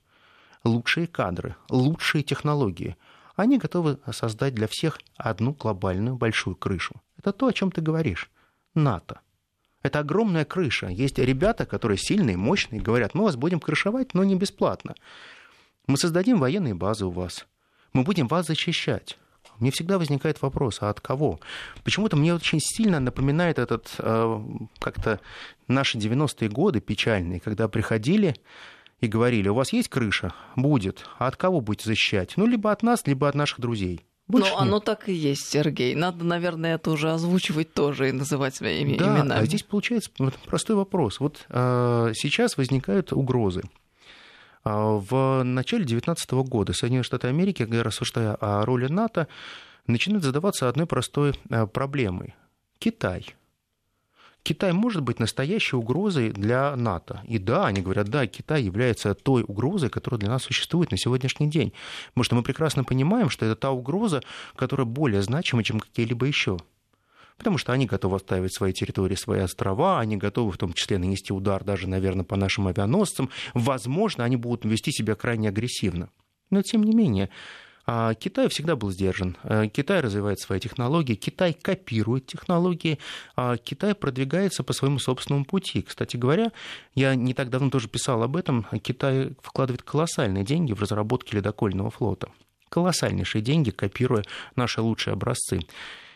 лучшие 0.65 1.07
кадры, 1.07 1.57
лучшие 1.69 2.23
технологии. 2.23 2.97
Они 3.37 3.59
готовы 3.59 3.99
создать 4.13 4.55
для 4.55 4.67
всех 4.69 4.99
одну 5.17 5.53
глобальную 5.53 6.17
большую 6.17 6.57
крышу. 6.57 7.01
Это 7.19 7.33
то, 7.33 7.47
о 7.47 7.53
чем 7.53 7.71
ты 7.71 7.81
говоришь. 7.81 8.31
НАТО. 8.75 9.21
Это 9.83 9.99
огромная 9.99 10.45
крыша. 10.45 10.87
Есть 10.89 11.19
ребята, 11.19 11.67
которые 11.67 11.99
сильные, 11.99 12.37
мощные, 12.37 12.81
говорят, 12.81 13.15
мы 13.15 13.25
вас 13.25 13.37
будем 13.37 13.59
крышевать, 13.59 14.15
но 14.15 14.23
не 14.23 14.37
бесплатно. 14.37 14.95
Мы 15.87 15.97
создадим 15.97 16.39
военные 16.39 16.75
базы 16.75 17.07
у 17.07 17.11
вас. 17.11 17.47
Мы 17.93 18.05
будем 18.05 18.29
вас 18.29 18.47
защищать. 18.47 19.19
Мне 19.59 19.71
всегда 19.71 19.99
возникает 19.99 20.43
вопрос, 20.43 20.79
а 20.81 20.91
от 20.91 21.01
кого? 21.01 21.39
Почему-то 21.85 22.17
мне 22.17 22.35
очень 22.35 22.61
сильно 22.61 23.01
напоминает 23.01 23.59
этот 23.59 23.95
э, 23.99 24.41
как-то 24.79 25.21
наши 25.69 25.99
90-е 25.99 26.49
годы 26.49 26.81
печальные, 26.81 27.41
когда 27.41 27.69
приходили 27.69 28.35
и 29.01 29.07
говорили, 29.07 29.49
у 29.49 29.55
вас 29.55 29.73
есть 29.73 29.89
крыша? 29.89 30.33
Будет. 30.57 31.05
А 31.19 31.27
от 31.27 31.37
кого 31.37 31.61
будете 31.61 31.87
защищать? 31.87 32.35
Ну, 32.37 32.47
либо 32.47 32.71
от 32.73 32.83
нас, 32.83 33.07
либо 33.07 33.29
от 33.29 33.35
наших 33.35 33.61
друзей. 33.61 34.01
Больше 34.29 34.53
ну, 34.53 34.59
оно 34.59 34.81
так 34.81 35.09
и 35.09 35.13
есть, 35.13 35.51
Сергей. 35.51 35.95
Надо, 35.95 36.25
наверное, 36.25 36.77
это 36.77 36.91
уже 36.91 37.11
озвучивать 37.11 37.75
тоже 37.75 38.09
и 38.09 38.13
называть 38.13 38.55
своими 38.55 38.97
да, 38.97 39.19
именами. 39.19 39.43
А 39.43 39.45
здесь 39.45 39.63
получается 39.63 40.11
простой 40.47 40.77
вопрос. 40.77 41.21
Вот 41.21 41.45
э, 41.49 42.13
сейчас 42.15 42.57
возникают 42.57 43.13
угрозы. 43.13 43.63
А, 44.65 44.99
в 44.99 45.43
начале 45.43 45.85
2019 45.85 46.31
года 46.49 46.73
Соединенные 46.73 47.05
Штаты 47.05 47.29
Америки, 47.29 47.63
рассуждая 47.63 48.35
о 48.35 48.65
роли 48.65 48.87
НАТО, 48.87 49.27
начинают 49.87 50.25
задаваться 50.25 50.69
одной 50.69 50.87
простой 50.87 51.35
э, 51.51 51.67
проблемой. 51.67 52.35
Китай. 52.79 53.35
Китай 54.45 54.73
может 54.73 55.03
быть 55.03 55.21
настоящей 55.21 55.77
угрозой 55.77 56.31
для 56.31 56.75
НАТО. 56.75 57.23
И 57.29 57.39
да, 57.39 57.67
они 57.67 57.81
говорят, 57.81 58.09
да, 58.09 58.27
Китай 58.27 58.63
является 58.63 59.15
той 59.15 59.45
угрозой, 59.47 59.89
которая 59.89 60.19
для 60.19 60.31
нас 60.31 60.43
существует 60.43 60.91
на 60.91 60.97
сегодняшний 60.97 61.49
день. 61.49 61.73
Потому 62.09 62.25
что 62.25 62.35
мы 62.35 62.43
прекрасно 62.43 62.83
понимаем, 62.83 63.31
что 63.31 63.47
это 63.47 63.55
та 63.55 63.71
угроза, 63.71 64.21
которая 64.57 64.85
более 64.85 65.23
значима, 65.23 65.63
чем 65.63 65.79
какие-либо 65.79 66.27
еще 66.27 66.59
потому 67.39 67.59
что 67.59 67.73
они 67.73 67.87
готовы 67.87 68.17
оставить 68.17 68.55
свои 68.55 68.73
территории, 68.73 69.15
свои 69.15 69.41
острова, 69.41 70.01
они 70.01 70.17
готовы 70.17 70.53
в 70.53 70.59
том 70.59 70.73
числе 70.73 70.99
нанести 70.99 71.33
удар 71.33 71.65
даже, 71.65 71.89
наверное, 71.89 72.25
по 72.25 72.37
нашим 72.37 72.67
авианосцам. 72.69 73.31
Возможно, 73.55 74.25
они 74.25 74.37
будут 74.37 74.65
вести 74.65 74.93
себя 74.93 75.15
крайне 75.15 75.49
агрессивно. 75.49 76.11
Но, 76.51 76.63
тем 76.63 76.83
не 76.83 76.95
менее, 76.95 77.31
а, 77.85 78.15
Китай 78.15 78.49
всегда 78.49 78.77
был 78.77 78.91
сдержан. 78.91 79.37
Э, 79.43 79.67
Китай 79.67 80.01
развивает 80.01 80.39
свои 80.39 80.61
технологии, 80.61 81.15
Китай 81.15 81.53
копирует 81.53 82.27
технологии, 82.27 82.99
а 83.35 83.57
Китай 83.57 83.95
продвигается 83.95 84.63
по 84.63 84.73
своему 84.73 84.99
собственному 84.99 85.45
пути. 85.45 85.83
Кстати 85.83 86.17
говоря, 86.17 86.53
я 86.95 87.15
не 87.15 87.35
так 87.35 87.51
давно 87.51 87.71
тоже 87.71 87.89
писал 87.89 88.23
об 88.23 88.37
этом, 88.37 88.67
Китай 88.83 89.33
вкладывает 89.43 89.83
колоссальные 89.83 90.45
деньги 90.45 90.73
в 90.73 90.81
разработки 90.81 91.35
ледокольного 91.35 91.91
флота. 91.91 92.29
Колоссальнейшие 92.69 93.43
деньги, 93.43 93.71
копируя 93.71 94.25
наши 94.57 94.81
лучшие 94.81 95.13
образцы. 95.13 95.61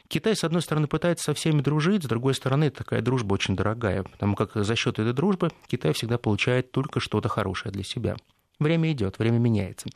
Китай, 0.09 0.37
с 0.37 0.45
одной 0.45 0.63
стороны, 0.63 0.87
пытается 0.87 1.25
со 1.25 1.35
всеми 1.35 1.61
дружить, 1.61 2.05
с 2.05 2.07
другой 2.07 2.35
стороны, 2.35 2.71
такая 2.71 3.03
дружба 3.03 3.35
очень 3.35 3.57
дорогая, 3.57 4.03
потому 4.05 4.37
как 4.37 4.53
за 4.55 4.77
счет 4.77 4.99
этой 4.99 5.13
дружбы 5.13 5.51
Китай 5.67 5.93
всегда 5.93 6.19
получает 6.19 6.71
только 6.71 7.01
что-то 7.01 7.29
хорошее 7.29 7.73
для 7.73 7.83
себя. 7.83 8.17
Время 8.59 8.93
идет, 8.93 9.19
время 9.19 9.39
меняется. 9.39 9.89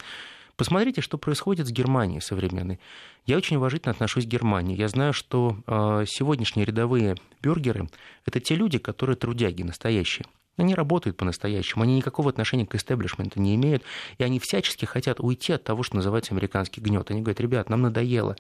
Посмотрите, 0.57 1.01
что 1.01 1.17
происходит 1.17 1.69
с 1.69 1.71
Германией 1.71 2.21
современной. 2.21 2.81
Я 3.25 3.39
очень 3.39 3.57
уважительно 3.57 3.93
отношусь 3.93 4.27
к 4.27 4.29
Германии. 4.29 4.77
Я 4.77 4.89
знаю, 4.89 5.15
что 5.15 5.57
э, 5.67 6.05
сегодняшние 6.07 6.67
рядовые 6.67 7.15
бюргеры– 7.41 7.89
это 8.27 8.41
те 8.41 8.57
люди, 8.57 8.77
которые 8.77 9.17
трудяги 9.17 9.63
настоящие. 9.63 10.27
Они 10.59 10.75
работают 10.75 11.17
по-настоящему, 11.17 11.85
они 11.85 11.97
никакого 11.97 12.29
отношения 12.29 12.67
к 12.67 12.75
истеблишменту 12.75 13.41
не 13.41 13.55
имеют, 13.55 13.83
и 14.19 14.25
они 14.25 14.39
всячески 14.39 14.85
хотят 14.85 15.19
уйти 15.21 15.55
от 15.55 15.65
того, 15.65 15.83
что 15.83 15.97
называется 15.97 16.35
американский 16.35 16.83
гнет. 16.83 17.11
Они 17.11 17.23
говорят, 17.23 17.41
ребят, 17.41 17.71
нам 17.71 17.81
надоело. 17.81 18.37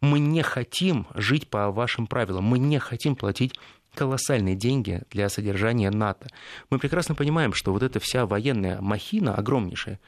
Мы 0.00 0.20
не 0.20 0.42
хотим 0.42 1.06
жить 1.14 1.48
по 1.48 1.70
вашим 1.70 2.06
правилам, 2.06 2.44
мы 2.44 2.58
не 2.58 2.78
хотим 2.78 3.16
платить 3.16 3.54
колоссальные 3.94 4.54
деньги 4.54 5.02
для 5.10 5.28
содержания 5.28 5.90
НАТО. 5.90 6.28
Мы 6.70 6.78
прекрасно 6.78 7.14
понимаем, 7.14 7.52
что 7.52 7.72
вот 7.72 7.82
эта 7.82 7.98
вся 7.98 8.26
военная 8.26 8.80
махина 8.80 9.34
огромнейшая, 9.34 9.98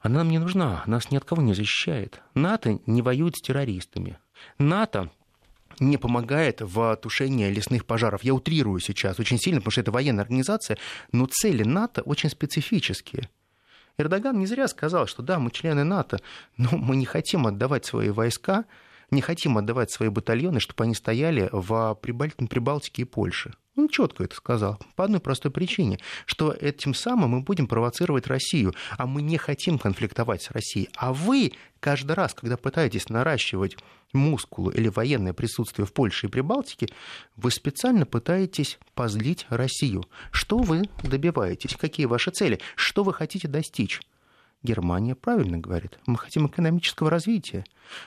она 0.00 0.18
нам 0.18 0.30
не 0.30 0.38
нужна, 0.38 0.82
нас 0.86 1.10
ни 1.10 1.16
от 1.16 1.24
кого 1.24 1.42
не 1.42 1.52
защищает. 1.52 2.20
НАТО 2.34 2.78
не 2.86 3.02
воюет 3.02 3.36
с 3.36 3.42
террористами. 3.42 4.18
НАТО 4.58 5.10
не 5.80 5.96
помогает 5.98 6.60
в 6.60 6.96
тушении 6.96 7.50
лесных 7.50 7.84
пожаров. 7.84 8.22
Я 8.22 8.34
утрирую 8.34 8.80
сейчас 8.80 9.18
очень 9.18 9.38
сильно, 9.38 9.60
потому 9.60 9.72
что 9.72 9.80
это 9.80 9.90
военная 9.90 10.22
организация, 10.22 10.78
но 11.12 11.26
цели 11.26 11.64
НАТО 11.64 12.02
очень 12.02 12.30
специфические. 12.30 13.28
Эрдоган 13.98 14.38
не 14.38 14.46
зря 14.46 14.68
сказал, 14.68 15.06
что 15.06 15.22
да, 15.22 15.38
мы 15.38 15.50
члены 15.50 15.84
НАТО, 15.84 16.20
но 16.56 16.70
мы 16.72 16.96
не 16.96 17.06
хотим 17.06 17.46
отдавать 17.46 17.84
свои 17.84 18.10
войска 18.10 18.64
не 19.10 19.20
хотим 19.20 19.58
отдавать 19.58 19.90
свои 19.90 20.08
батальоны, 20.08 20.60
чтобы 20.60 20.84
они 20.84 20.94
стояли 20.94 21.48
в 21.52 21.94
Прибалтике 22.00 23.02
и 23.02 23.04
Польше. 23.04 23.54
Он 23.76 23.88
четко 23.90 24.24
это 24.24 24.34
сказал. 24.34 24.80
По 24.94 25.04
одной 25.04 25.20
простой 25.20 25.50
причине, 25.50 25.98
что 26.24 26.50
этим 26.50 26.94
самым 26.94 27.30
мы 27.30 27.40
будем 27.42 27.66
провоцировать 27.66 28.26
Россию, 28.26 28.74
а 28.96 29.06
мы 29.06 29.20
не 29.20 29.36
хотим 29.36 29.78
конфликтовать 29.78 30.42
с 30.42 30.50
Россией. 30.50 30.88
А 30.96 31.12
вы 31.12 31.52
каждый 31.78 32.12
раз, 32.12 32.32
когда 32.32 32.56
пытаетесь 32.56 33.10
наращивать 33.10 33.76
мускулы 34.14 34.72
или 34.72 34.88
военное 34.88 35.34
присутствие 35.34 35.84
в 35.84 35.92
Польше 35.92 36.26
и 36.26 36.30
Прибалтике, 36.30 36.88
вы 37.36 37.50
специально 37.50 38.06
пытаетесь 38.06 38.78
позлить 38.94 39.44
Россию. 39.50 40.04
Что 40.30 40.56
вы 40.56 40.88
добиваетесь? 41.02 41.76
Какие 41.76 42.06
ваши 42.06 42.30
цели? 42.30 42.60
Что 42.76 43.02
вы 43.02 43.12
хотите 43.12 43.46
достичь? 43.46 44.00
Германия 44.66 45.14
правильно 45.14 45.58
говорит. 45.58 45.98
Мы 46.06 46.18
хотим 46.18 46.46
экономического 46.46 47.08
развития. 47.08 47.64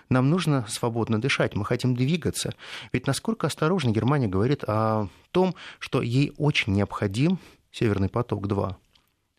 Нам 0.09 0.29
нужно 0.29 0.65
свободно 0.67 1.19
дышать, 1.21 1.55
мы 1.55 1.65
хотим 1.65 1.95
двигаться. 1.95 2.53
Ведь 2.91 3.07
насколько 3.07 3.47
осторожно 3.47 3.91
Германия 3.91 4.27
говорит 4.27 4.63
о 4.67 5.07
том, 5.31 5.55
что 5.79 6.01
ей 6.01 6.33
очень 6.37 6.73
необходим 6.73 7.39
Северный 7.71 8.09
поток-2. 8.09 8.75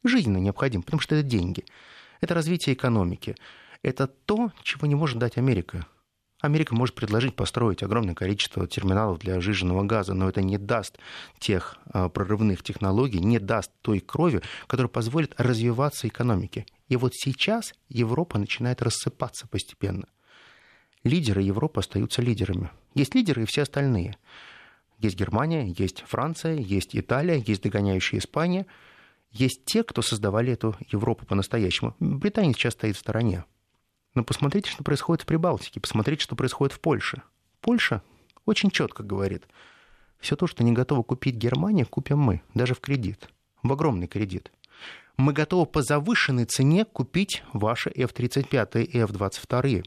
Жизненно 0.04 0.38
необходим, 0.38 0.82
потому 0.82 1.00
что 1.00 1.14
это 1.14 1.28
деньги. 1.28 1.64
Это 2.20 2.34
развитие 2.34 2.74
экономики. 2.74 3.36
Это 3.82 4.06
то, 4.06 4.52
чего 4.62 4.86
не 4.86 4.94
может 4.94 5.18
дать 5.18 5.36
Америка. 5.36 5.86
Америка 6.40 6.74
может 6.74 6.94
предложить 6.94 7.36
построить 7.36 7.82
огромное 7.82 8.14
количество 8.14 8.66
терминалов 8.66 9.18
для 9.18 9.40
жиженного 9.40 9.82
газа, 9.82 10.14
но 10.14 10.28
это 10.28 10.40
не 10.42 10.56
даст 10.56 10.98
тех 11.38 11.76
а, 11.92 12.08
прорывных 12.08 12.62
технологий, 12.62 13.20
не 13.20 13.38
даст 13.38 13.70
той 13.82 14.00
крови, 14.00 14.40
которая 14.66 14.88
позволит 14.88 15.38
развиваться 15.38 16.08
экономике. 16.08 16.64
И 16.90 16.96
вот 16.96 17.14
сейчас 17.14 17.72
Европа 17.88 18.38
начинает 18.38 18.82
рассыпаться 18.82 19.46
постепенно. 19.46 20.08
Лидеры 21.04 21.40
Европы 21.40 21.78
остаются 21.80 22.20
лидерами. 22.20 22.70
Есть 22.94 23.14
лидеры 23.14 23.44
и 23.44 23.46
все 23.46 23.62
остальные. 23.62 24.18
Есть 24.98 25.16
Германия, 25.16 25.72
есть 25.78 26.02
Франция, 26.06 26.56
есть 26.56 26.96
Италия, 26.96 27.42
есть 27.46 27.62
догоняющая 27.62 28.18
Испания. 28.18 28.66
Есть 29.30 29.64
те, 29.64 29.84
кто 29.84 30.02
создавали 30.02 30.52
эту 30.52 30.76
Европу 30.90 31.24
по-настоящему. 31.24 31.94
Британия 32.00 32.52
сейчас 32.52 32.72
стоит 32.72 32.96
в 32.96 33.00
стороне. 33.00 33.44
Но 34.14 34.24
посмотрите, 34.24 34.68
что 34.68 34.82
происходит 34.82 35.22
в 35.22 35.26
Прибалтике, 35.26 35.78
посмотрите, 35.78 36.24
что 36.24 36.34
происходит 36.34 36.74
в 36.74 36.80
Польше. 36.80 37.22
Польша 37.60 38.02
очень 38.46 38.70
четко 38.70 39.04
говорит, 39.04 39.46
все 40.18 40.34
то, 40.34 40.48
что 40.48 40.64
не 40.64 40.72
готова 40.72 41.04
купить 41.04 41.36
Германия, 41.36 41.84
купим 41.84 42.18
мы, 42.18 42.42
даже 42.52 42.74
в 42.74 42.80
кредит, 42.80 43.30
в 43.62 43.72
огромный 43.72 44.08
кредит. 44.08 44.50
Мы 45.20 45.34
готовы 45.34 45.66
по 45.66 45.82
завышенной 45.82 46.46
цене 46.46 46.86
купить 46.86 47.42
ваши 47.52 47.90
F-35 47.90 48.82
и 48.84 48.98
F-22. 49.00 49.84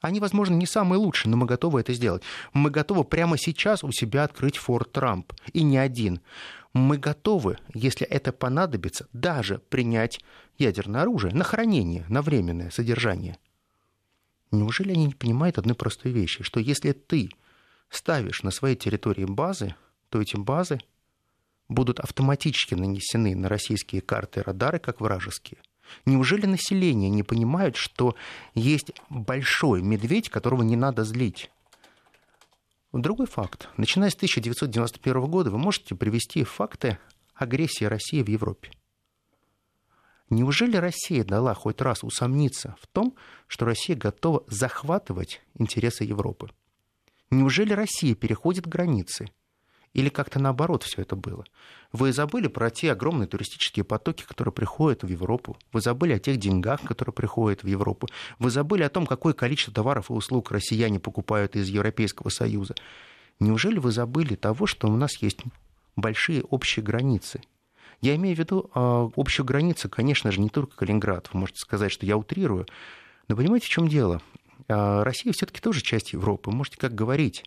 Они, 0.00 0.18
возможно, 0.18 0.54
не 0.54 0.64
самые 0.64 0.98
лучшие, 0.98 1.30
но 1.30 1.36
мы 1.36 1.44
готовы 1.44 1.80
это 1.80 1.92
сделать. 1.92 2.22
Мы 2.54 2.70
готовы 2.70 3.04
прямо 3.04 3.36
сейчас 3.36 3.84
у 3.84 3.92
себя 3.92 4.24
открыть 4.24 4.56
Форт 4.56 4.92
Трамп. 4.92 5.34
И 5.52 5.62
не 5.62 5.76
один. 5.76 6.22
Мы 6.72 6.96
готовы, 6.96 7.58
если 7.74 8.06
это 8.06 8.32
понадобится, 8.32 9.08
даже 9.12 9.58
принять 9.58 10.20
ядерное 10.56 11.02
оружие 11.02 11.34
на 11.34 11.44
хранение, 11.44 12.06
на 12.08 12.22
временное 12.22 12.70
содержание. 12.70 13.36
Неужели 14.50 14.92
они 14.92 15.04
не 15.04 15.14
понимают 15.14 15.58
одной 15.58 15.76
простой 15.76 16.12
вещи, 16.12 16.42
что 16.42 16.60
если 16.60 16.92
ты 16.92 17.28
ставишь 17.90 18.42
на 18.42 18.50
своей 18.50 18.76
территории 18.76 19.26
базы, 19.26 19.74
то 20.08 20.22
эти 20.22 20.36
базы 20.36 20.80
будут 21.68 22.00
автоматически 22.00 22.74
нанесены 22.74 23.34
на 23.34 23.48
российские 23.48 24.00
карты 24.00 24.42
радары, 24.42 24.78
как 24.78 25.00
вражеские. 25.00 25.60
Неужели 26.06 26.46
население 26.46 27.10
не 27.10 27.22
понимает, 27.22 27.76
что 27.76 28.16
есть 28.54 28.92
большой 29.10 29.82
медведь, 29.82 30.28
которого 30.28 30.62
не 30.62 30.76
надо 30.76 31.04
злить? 31.04 31.50
Другой 32.92 33.26
факт. 33.26 33.68
Начиная 33.76 34.10
с 34.10 34.14
1991 34.14 35.26
года 35.26 35.50
вы 35.50 35.58
можете 35.58 35.94
привести 35.94 36.44
факты 36.44 36.98
агрессии 37.34 37.84
России 37.84 38.22
в 38.22 38.28
Европе. 38.28 38.70
Неужели 40.30 40.76
Россия 40.76 41.24
дала 41.24 41.54
хоть 41.54 41.80
раз 41.80 42.02
усомниться 42.02 42.76
в 42.80 42.86
том, 42.86 43.14
что 43.46 43.66
Россия 43.66 43.96
готова 43.96 44.44
захватывать 44.46 45.42
интересы 45.58 46.04
Европы? 46.04 46.50
Неужели 47.30 47.72
Россия 47.72 48.14
переходит 48.14 48.66
границы? 48.66 49.28
Или 49.94 50.08
как-то 50.08 50.40
наоборот 50.40 50.82
все 50.82 51.02
это 51.02 51.14
было? 51.16 51.44
Вы 51.92 52.12
забыли 52.12 52.48
про 52.48 52.70
те 52.70 52.92
огромные 52.92 53.28
туристические 53.28 53.84
потоки, 53.84 54.24
которые 54.24 54.52
приходят 54.52 55.04
в 55.04 55.06
Европу. 55.06 55.56
Вы 55.72 55.80
забыли 55.80 56.12
о 56.12 56.18
тех 56.18 56.36
деньгах, 56.36 56.82
которые 56.82 57.14
приходят 57.14 57.62
в 57.62 57.66
Европу. 57.68 58.08
Вы 58.40 58.50
забыли 58.50 58.82
о 58.82 58.88
том, 58.88 59.06
какое 59.06 59.32
количество 59.32 59.72
товаров 59.72 60.10
и 60.10 60.12
услуг 60.12 60.50
россияне 60.50 60.98
покупают 60.98 61.54
из 61.54 61.68
Европейского 61.68 62.28
Союза. 62.28 62.74
Неужели 63.38 63.78
вы 63.78 63.92
забыли 63.92 64.34
того, 64.34 64.66
что 64.66 64.88
у 64.88 64.96
нас 64.96 65.16
есть 65.22 65.40
большие 65.94 66.42
общие 66.42 66.84
границы? 66.84 67.40
Я 68.00 68.16
имею 68.16 68.34
в 68.34 68.38
виду 68.40 68.70
э, 68.74 69.08
общую 69.16 69.46
границу, 69.46 69.88
конечно 69.88 70.32
же, 70.32 70.40
не 70.40 70.48
только 70.48 70.76
Калининград. 70.76 71.30
Вы 71.32 71.40
можете 71.40 71.60
сказать, 71.60 71.92
что 71.92 72.04
я 72.04 72.16
утрирую. 72.16 72.66
Но 73.28 73.36
понимаете, 73.36 73.66
в 73.66 73.70
чем 73.70 73.88
дело? 73.88 74.20
Э, 74.66 75.04
Россия 75.04 75.32
все-таки 75.32 75.60
тоже 75.60 75.80
часть 75.82 76.12
Европы. 76.12 76.50
Можете 76.50 76.78
как 76.78 76.94
говорить. 76.94 77.44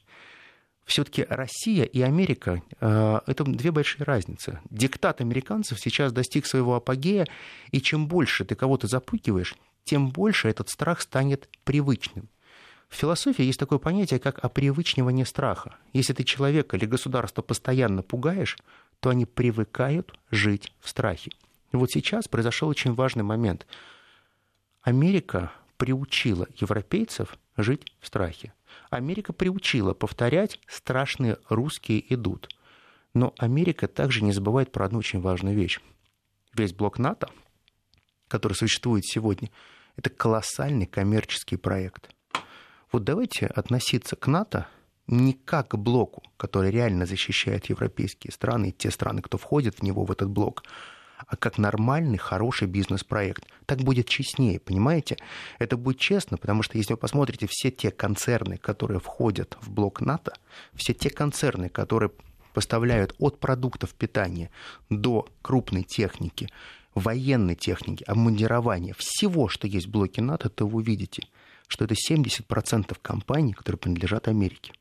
Все-таки 0.87 1.25
Россия 1.27 1.83
и 1.83 2.01
Америка 2.01 2.63
э, 2.79 3.19
это 3.27 3.43
две 3.43 3.71
большие 3.71 4.05
разницы. 4.05 4.61
Диктат 4.69 5.19
американцев 5.19 5.81
сейчас 5.81 6.13
достиг 6.13 6.45
своего 6.45 6.75
апогея, 6.75 7.27
и 7.71 7.81
чем 7.81 8.07
больше 8.07 8.45
ты 8.45 8.55
кого-то 8.55 8.87
запугиваешь, 8.87 9.55
тем 9.83 10.09
больше 10.11 10.47
этот 10.47 10.69
страх 10.69 11.01
станет 11.01 11.49
привычным. 11.65 12.29
В 12.87 12.95
философии 12.95 13.43
есть 13.43 13.59
такое 13.59 13.79
понятие, 13.79 14.21
как 14.21 14.39
опривычнивание 14.43 15.25
страха. 15.25 15.75
Если 15.91 16.13
ты 16.13 16.23
человека 16.23 16.77
или 16.77 16.85
государство 16.85 17.41
постоянно 17.41 18.01
пугаешь, 18.01 18.57
то 19.01 19.09
они 19.09 19.25
привыкают 19.25 20.17
жить 20.31 20.71
в 20.79 20.87
страхе. 20.87 21.31
И 21.73 21.75
вот 21.75 21.91
сейчас 21.91 22.29
произошел 22.29 22.69
очень 22.69 22.93
важный 22.93 23.23
момент. 23.23 23.67
Америка 24.83 25.51
приучила 25.75 26.47
европейцев 26.55 27.37
жить 27.57 27.91
в 27.99 28.07
страхе. 28.07 28.53
Америка 28.89 29.33
приучила 29.33 29.93
повторять 29.93 30.59
«страшные 30.67 31.37
русские 31.49 32.13
идут». 32.13 32.49
Но 33.13 33.33
Америка 33.37 33.87
также 33.87 34.23
не 34.23 34.31
забывает 34.31 34.71
про 34.71 34.85
одну 34.85 34.99
очень 34.99 35.21
важную 35.21 35.55
вещь. 35.55 35.79
Весь 36.53 36.73
блок 36.73 36.99
НАТО, 36.99 37.29
который 38.27 38.53
существует 38.53 39.05
сегодня, 39.05 39.49
это 39.95 40.09
колоссальный 40.09 40.85
коммерческий 40.85 41.57
проект. 41.57 42.09
Вот 42.91 43.03
давайте 43.03 43.47
относиться 43.47 44.15
к 44.15 44.27
НАТО 44.27 44.67
не 45.07 45.33
как 45.33 45.69
к 45.69 45.75
блоку, 45.77 46.23
который 46.37 46.69
реально 46.69 47.05
защищает 47.05 47.67
европейские 47.67 48.31
страны 48.31 48.69
и 48.69 48.71
те 48.71 48.91
страны, 48.91 49.21
кто 49.21 49.37
входит 49.37 49.79
в 49.79 49.83
него, 49.83 50.05
в 50.05 50.11
этот 50.11 50.29
блок, 50.29 50.63
а 51.25 51.35
как 51.35 51.57
нормальный, 51.57 52.17
хороший 52.17 52.67
бизнес-проект. 52.67 53.45
Так 53.65 53.79
будет 53.79 54.07
честнее, 54.07 54.59
понимаете? 54.59 55.17
Это 55.59 55.75
будет 55.75 55.99
честно, 55.99 56.37
потому 56.37 56.61
что 56.63 56.77
если 56.77 56.93
вы 56.93 56.97
посмотрите 56.97 57.47
все 57.49 57.71
те 57.71 57.91
концерны, 57.91 58.57
которые 58.57 58.99
входят 58.99 59.57
в 59.61 59.71
блок 59.71 60.01
НАТО, 60.01 60.33
все 60.75 60.93
те 60.93 61.09
концерны, 61.09 61.69
которые 61.69 62.11
поставляют 62.53 63.15
от 63.19 63.39
продуктов 63.39 63.93
питания 63.93 64.49
до 64.89 65.27
крупной 65.41 65.83
техники, 65.83 66.49
военной 66.93 67.55
техники, 67.55 68.03
обмундирования, 68.05 68.95
всего, 68.97 69.47
что 69.47 69.67
есть 69.67 69.87
в 69.87 69.91
блоке 69.91 70.21
НАТО, 70.21 70.49
то 70.49 70.65
вы 70.65 70.77
увидите, 70.77 71.23
что 71.67 71.85
это 71.85 71.95
70% 71.95 72.97
компаний, 73.01 73.53
которые 73.53 73.79
принадлежат 73.79 74.27
Америке. 74.27 74.73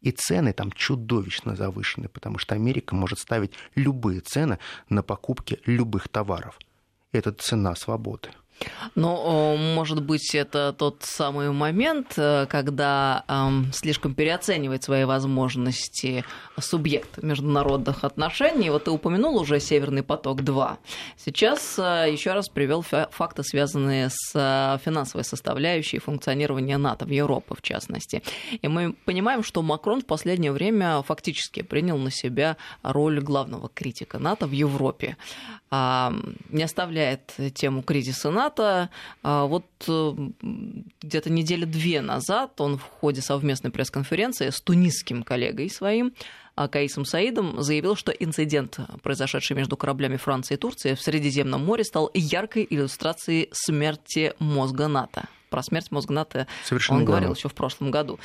И 0.00 0.12
цены 0.12 0.52
там 0.52 0.70
чудовищно 0.70 1.56
завышены, 1.56 2.08
потому 2.08 2.38
что 2.38 2.54
Америка 2.54 2.94
может 2.94 3.18
ставить 3.18 3.52
любые 3.74 4.20
цены 4.20 4.58
на 4.88 5.02
покупки 5.02 5.60
любых 5.66 6.08
товаров. 6.08 6.58
Это 7.12 7.32
цена 7.32 7.74
свободы. 7.74 8.30
Но, 8.94 9.56
может 9.56 10.02
быть, 10.02 10.34
это 10.34 10.74
тот 10.76 11.02
самый 11.02 11.50
момент, 11.50 12.14
э, 12.16 12.46
когда 12.48 13.24
эм, 13.28 13.72
слишком 13.72 14.14
переоценивает 14.14 14.82
свои 14.82 15.04
возможности 15.04 16.24
субъект 16.58 17.22
международных 17.22 18.04
отношений. 18.04 18.70
Вот 18.70 18.84
ты 18.84 18.90
упомянул 18.90 19.36
уже 19.36 19.60
Северный 19.60 20.02
поток-2. 20.02 20.78
Сейчас 21.16 21.78
э, 21.78 22.08
еще 22.10 22.32
раз 22.32 22.48
привел 22.48 22.82
факты, 22.82 23.42
связанные 23.42 24.08
с 24.10 24.32
э, 24.34 24.78
финансовой 24.84 25.24
составляющей 25.24 25.98
функционирования 25.98 26.78
НАТО 26.78 27.04
в 27.04 27.10
Европе, 27.10 27.54
в 27.54 27.62
частности. 27.62 28.22
И 28.62 28.68
мы 28.68 28.94
понимаем, 29.04 29.42
что 29.42 29.62
Макрон 29.62 30.00
в 30.00 30.06
последнее 30.06 30.52
время 30.52 31.02
фактически 31.02 31.62
принял 31.62 31.98
на 31.98 32.10
себя 32.10 32.56
роль 32.82 33.20
главного 33.20 33.68
критика 33.68 34.18
НАТО 34.18 34.46
в 34.46 34.52
Европе. 34.52 35.16
А, 35.70 36.14
не 36.48 36.62
оставляет 36.62 37.34
тему 37.54 37.82
кризиса 37.82 38.30
НАТО. 38.30 38.47
А, 38.58 38.88
вот 39.46 39.66
э, 39.86 40.12
где-то 41.02 41.30
недели 41.30 41.64
две 41.64 42.00
назад 42.00 42.60
он 42.60 42.78
в 42.78 42.82
ходе 42.82 43.20
совместной 43.20 43.70
пресс-конференции 43.70 44.50
с 44.50 44.60
тунисским 44.60 45.22
коллегой 45.22 45.70
своим 45.70 46.12
а, 46.56 46.68
Каисом 46.68 47.04
Саидом 47.04 47.62
заявил, 47.62 47.94
что 47.94 48.10
инцидент, 48.12 48.80
произошедший 49.02 49.56
между 49.56 49.76
кораблями 49.76 50.16
Франции 50.16 50.54
и 50.54 50.56
Турции 50.56 50.94
в 50.94 51.00
Средиземном 51.00 51.64
море, 51.64 51.84
стал 51.84 52.10
яркой 52.14 52.66
иллюстрацией 52.68 53.48
смерти 53.52 54.34
мозга 54.38 54.88
НАТО 54.88 55.28
про 55.48 55.62
смерть 55.62 55.90
Мозгната 55.90 56.46
Совершенно 56.64 57.00
он 57.00 57.04
говорил 57.04 57.34
еще 57.34 57.48
в 57.48 57.54
прошлом 57.54 57.90
году. 57.90 58.18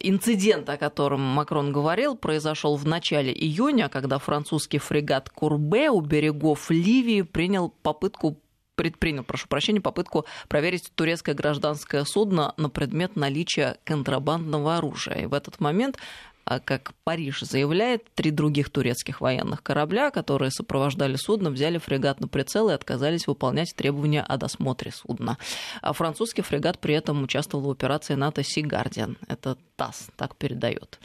Инцидент, 0.00 0.68
о 0.68 0.76
котором 0.76 1.20
Макрон 1.20 1.72
говорил, 1.72 2.16
произошел 2.16 2.76
в 2.76 2.86
начале 2.86 3.32
июня, 3.32 3.88
когда 3.88 4.18
французский 4.18 4.78
фрегат 4.78 5.30
Курбе 5.30 5.90
у 5.90 6.00
берегов 6.00 6.70
Ливии 6.70 7.22
принял 7.22 7.70
попытку 7.82 8.38
предпринял, 8.74 9.24
прошу 9.24 9.48
прощения, 9.48 9.80
попытку 9.80 10.26
проверить 10.48 10.90
турецкое 10.94 11.34
гражданское 11.34 12.04
судно 12.04 12.54
на 12.56 12.68
предмет 12.68 13.16
наличия 13.16 13.76
контрабандного 13.84 14.76
оружия. 14.76 15.22
И 15.22 15.26
в 15.26 15.34
этот 15.34 15.60
момент 15.60 15.98
а 16.44 16.60
как 16.60 16.92
Париж 17.04 17.40
заявляет, 17.40 18.04
три 18.14 18.30
других 18.30 18.70
турецких 18.70 19.20
военных 19.20 19.62
корабля, 19.62 20.10
которые 20.10 20.50
сопровождали 20.50 21.16
судно, 21.16 21.50
взяли 21.50 21.78
фрегат 21.78 22.20
на 22.20 22.28
прицел 22.28 22.68
и 22.68 22.74
отказались 22.74 23.26
выполнять 23.26 23.74
требования 23.74 24.22
о 24.22 24.36
досмотре 24.36 24.92
судна. 24.92 25.38
А 25.80 25.92
французский 25.92 26.42
фрегат 26.42 26.78
при 26.78 26.94
этом 26.94 27.22
участвовал 27.22 27.68
в 27.68 27.70
операции 27.70 28.14
НАТО 28.14 28.42
«Си 28.42 28.60
Гардиан». 28.60 29.16
Это 29.26 29.56
ТАСС 29.76 30.08
так 30.16 30.36
передает. 30.36 30.98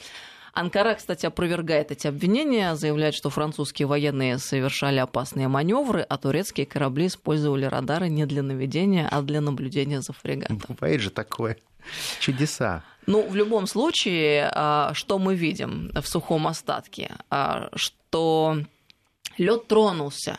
Анкара, 0.53 0.95
кстати, 0.95 1.25
опровергает 1.25 1.91
эти 1.91 2.07
обвинения, 2.07 2.75
заявляет, 2.75 3.15
что 3.15 3.29
французские 3.29 3.87
военные 3.87 4.37
совершали 4.37 4.99
опасные 4.99 5.47
маневры, 5.47 6.01
а 6.01 6.17
турецкие 6.17 6.65
корабли 6.65 7.07
использовали 7.07 7.65
радары 7.65 8.09
не 8.09 8.25
для 8.25 8.43
наведения, 8.43 9.07
а 9.09 9.21
для 9.21 9.41
наблюдения 9.41 10.01
за 10.01 10.13
фрегатом. 10.13 10.61
Бывает 10.67 11.01
же 11.01 11.09
такое. 11.09 11.57
Чудеса. 12.19 12.83
Ну, 13.05 13.27
в 13.27 13.35
любом 13.35 13.65
случае, 13.67 14.51
а, 14.53 14.93
что 14.93 15.17
мы 15.17 15.35
видим 15.35 15.91
в 15.95 16.07
сухом 16.07 16.47
остатке? 16.47 17.15
А, 17.29 17.69
что 17.75 18.57
лед 19.37 19.67
тронулся. 19.67 20.37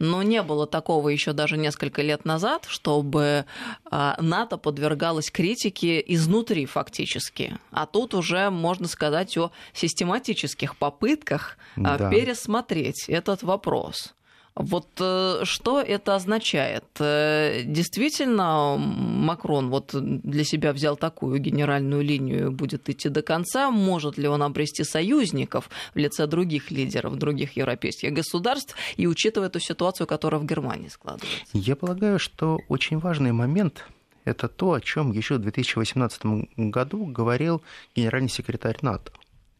Но 0.00 0.22
не 0.22 0.42
было 0.42 0.66
такого 0.66 1.10
еще 1.10 1.34
даже 1.34 1.58
несколько 1.58 2.00
лет 2.00 2.24
назад, 2.24 2.64
чтобы 2.66 3.44
а, 3.90 4.16
НАТО 4.18 4.56
подвергалось 4.56 5.30
критике 5.30 6.02
изнутри 6.04 6.64
фактически. 6.64 7.58
А 7.70 7.84
тут 7.84 8.14
уже 8.14 8.48
можно 8.48 8.88
сказать 8.88 9.36
о 9.36 9.52
систематических 9.74 10.76
попытках 10.78 11.58
да. 11.76 12.10
пересмотреть 12.10 13.04
этот 13.08 13.42
вопрос. 13.42 14.14
Вот 14.62 14.88
э, 15.00 15.40
что 15.44 15.80
это 15.80 16.14
означает? 16.14 16.84
Э, 16.98 17.62
действительно, 17.64 18.76
Макрон 18.76 19.70
вот 19.70 19.90
для 19.94 20.44
себя 20.44 20.72
взял 20.72 20.96
такую 20.96 21.38
генеральную 21.38 22.02
линию 22.02 22.46
и 22.46 22.50
будет 22.50 22.88
идти 22.88 23.08
до 23.08 23.22
конца. 23.22 23.70
Может 23.70 24.18
ли 24.18 24.28
он 24.28 24.42
обрести 24.42 24.84
союзников 24.84 25.70
в 25.94 25.98
лице 25.98 26.26
других 26.26 26.70
лидеров, 26.70 27.16
других 27.16 27.56
европейских 27.56 28.12
государств, 28.12 28.76
и 28.96 29.06
учитывая 29.06 29.48
эту 29.48 29.60
ситуацию, 29.60 30.06
которая 30.06 30.40
в 30.40 30.44
Германии 30.44 30.88
складывается? 30.88 31.38
Я 31.52 31.76
полагаю, 31.76 32.18
что 32.18 32.58
очень 32.68 32.98
важный 32.98 33.32
момент 33.32 33.86
это 34.24 34.48
то, 34.48 34.74
о 34.74 34.80
чем 34.80 35.12
еще 35.12 35.36
в 35.36 35.38
2018 35.38 36.22
году 36.56 37.06
говорил 37.06 37.62
генеральный 37.96 38.28
секретарь 38.28 38.76
НАТО. 38.82 39.12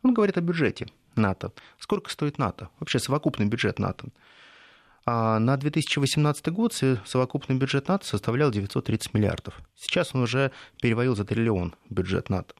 Он 0.02 0.14
говорит 0.14 0.36
о 0.36 0.40
бюджете 0.40 0.86
НАТО. 1.16 1.52
Сколько 1.78 2.10
стоит 2.10 2.38
НАТО? 2.38 2.68
Вообще 2.78 2.98
совокупный 2.98 3.46
бюджет 3.46 3.78
НАТО. 3.78 4.08
А 5.06 5.38
на 5.38 5.56
2018 5.56 6.48
год 6.48 6.74
совокупный 7.06 7.56
бюджет 7.56 7.88
НАТО 7.88 8.06
составлял 8.06 8.50
930 8.50 9.14
миллиардов. 9.14 9.60
Сейчас 9.74 10.14
он 10.14 10.22
уже 10.22 10.52
перевалил 10.80 11.16
за 11.16 11.24
триллион 11.24 11.74
бюджет 11.88 12.28
НАТО. 12.28 12.54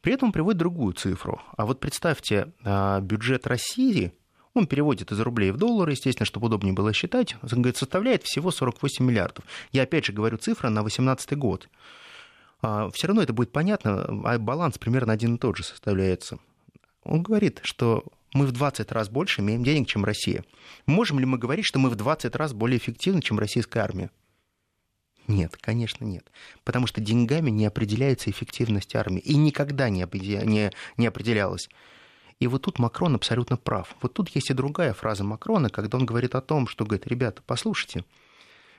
При 0.00 0.12
этом 0.12 0.28
он 0.28 0.32
приводит 0.32 0.58
другую 0.58 0.92
цифру. 0.92 1.40
А 1.56 1.64
вот 1.64 1.80
представьте, 1.80 2.52
а, 2.62 3.00
бюджет 3.00 3.46
России, 3.46 4.12
он 4.52 4.66
переводит 4.66 5.10
из 5.10 5.18
рублей 5.18 5.50
в 5.50 5.56
доллары, 5.56 5.92
естественно, 5.92 6.26
чтобы 6.26 6.46
удобнее 6.46 6.74
было 6.74 6.92
считать, 6.92 7.36
он 7.42 7.62
говорит, 7.62 7.78
составляет 7.78 8.22
всего 8.22 8.50
48 8.50 9.04
миллиардов. 9.04 9.44
Я 9.72 9.82
опять 9.82 10.04
же 10.04 10.12
говорю 10.12 10.36
цифра 10.36 10.68
на 10.68 10.82
2018 10.82 11.36
год. 11.38 11.68
А, 12.62 12.90
Все 12.90 13.08
равно 13.08 13.22
это 13.22 13.32
будет 13.32 13.50
понятно, 13.50 14.04
а 14.24 14.38
баланс 14.38 14.78
примерно 14.78 15.12
один 15.12 15.36
и 15.36 15.38
тот 15.38 15.56
же 15.56 15.64
составляется. 15.64 16.38
Он 17.02 17.22
говорит, 17.22 17.60
что 17.62 18.04
мы 18.34 18.46
в 18.46 18.52
20 18.52 18.92
раз 18.92 19.08
больше 19.08 19.40
имеем 19.40 19.64
денег, 19.64 19.88
чем 19.88 20.04
Россия. 20.04 20.44
Можем 20.84 21.18
ли 21.18 21.24
мы 21.24 21.38
говорить, 21.38 21.64
что 21.64 21.78
мы 21.78 21.88
в 21.88 21.94
20 21.94 22.36
раз 22.36 22.52
более 22.52 22.78
эффективны, 22.78 23.22
чем 23.22 23.38
российская 23.38 23.80
армия? 23.80 24.10
Нет, 25.26 25.56
конечно, 25.58 26.04
нет. 26.04 26.30
Потому 26.64 26.86
что 26.86 27.00
деньгами 27.00 27.48
не 27.48 27.64
определяется 27.64 28.30
эффективность 28.30 28.94
армии. 28.94 29.20
И 29.20 29.36
никогда 29.36 29.88
не, 29.88 30.06
не, 30.44 30.72
не 30.98 31.06
определялась. 31.06 31.70
И 32.40 32.46
вот 32.46 32.62
тут 32.62 32.78
Макрон 32.78 33.14
абсолютно 33.14 33.56
прав. 33.56 33.94
Вот 34.02 34.12
тут 34.12 34.28
есть 34.30 34.50
и 34.50 34.54
другая 34.54 34.92
фраза 34.92 35.24
Макрона, 35.24 35.70
когда 35.70 35.96
он 35.96 36.04
говорит 36.04 36.34
о 36.34 36.40
том, 36.40 36.66
что, 36.66 36.84
говорит, 36.84 37.06
ребята, 37.06 37.40
послушайте, 37.46 38.04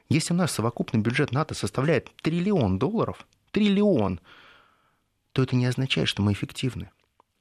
если 0.10 0.34
наш 0.34 0.52
совокупный 0.52 1.00
бюджет 1.00 1.32
НАТО 1.32 1.56
составляет 1.56 2.12
триллион 2.22 2.78
долларов, 2.78 3.26
триллион, 3.52 4.20
то 5.32 5.42
это 5.42 5.56
не 5.56 5.66
означает, 5.66 6.10
что 6.10 6.22
мы 6.22 6.34
эффективны. 6.34 6.92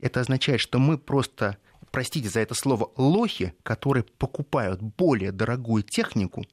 Это 0.00 0.20
означает, 0.20 0.60
что 0.60 0.78
мы 0.78 0.96
просто, 0.96 1.58
простите 1.94 2.28
за 2.28 2.40
это 2.40 2.54
слово, 2.54 2.90
лохи, 2.96 3.54
которые 3.62 4.02
покупают 4.02 4.82
более 4.82 5.30
дорогую 5.30 5.84
технику 5.84 6.44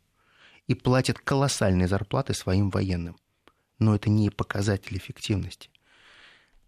и 0.67 0.75
платят 0.75 1.17
колоссальные 1.17 1.88
зарплаты 1.88 2.36
своим 2.36 2.69
военным. 2.69 3.15
Но 3.80 3.95
это 3.95 4.12
не 4.12 4.30
показатель 4.30 4.95
эффективности. 4.95 5.71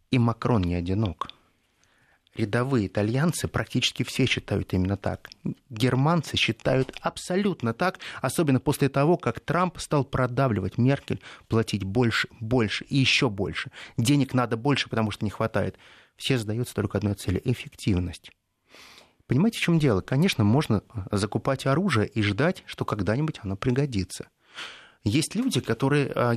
И 0.09 0.17
Макрон 0.17 0.63
не 0.63 0.73
одинок 0.73 1.27
рядовые 2.35 2.87
итальянцы 2.87 3.47
практически 3.47 4.01
все 4.01 4.25
считают 4.25 4.73
именно 4.73 4.97
так. 4.97 5.29
Германцы 5.69 6.35
считают 6.35 6.97
абсолютно 6.99 7.75
так, 7.75 7.99
особенно 8.23 8.59
после 8.59 8.89
того, 8.89 9.17
как 9.17 9.39
Трамп 9.39 9.77
стал 9.77 10.03
продавливать 10.03 10.79
Меркель, 10.79 11.21
платить 11.47 11.83
больше, 11.83 12.27
больше 12.39 12.85
и 12.85 12.97
еще 12.97 13.29
больше. 13.29 13.69
Денег 13.97 14.33
надо 14.33 14.57
больше, 14.57 14.89
потому 14.89 15.11
что 15.11 15.25
не 15.25 15.29
хватает. 15.29 15.77
Все 16.17 16.39
задаются 16.39 16.73
только 16.73 16.97
одной 16.97 17.13
цели– 17.13 17.39
эффективность. 17.45 18.31
Понимаете, 19.27 19.59
в 19.59 19.61
чем 19.61 19.79
дело? 19.79 20.01
Конечно, 20.01 20.43
можно 20.43 20.83
закупать 21.11 21.65
оружие 21.65 22.07
и 22.07 22.21
ждать, 22.21 22.63
что 22.65 22.85
когда-нибудь 22.85 23.39
оно 23.43 23.55
пригодится. 23.55 24.27
Есть 25.03 25.35
люди, 25.35 25.59
которые 25.59 26.11
а, 26.15 26.33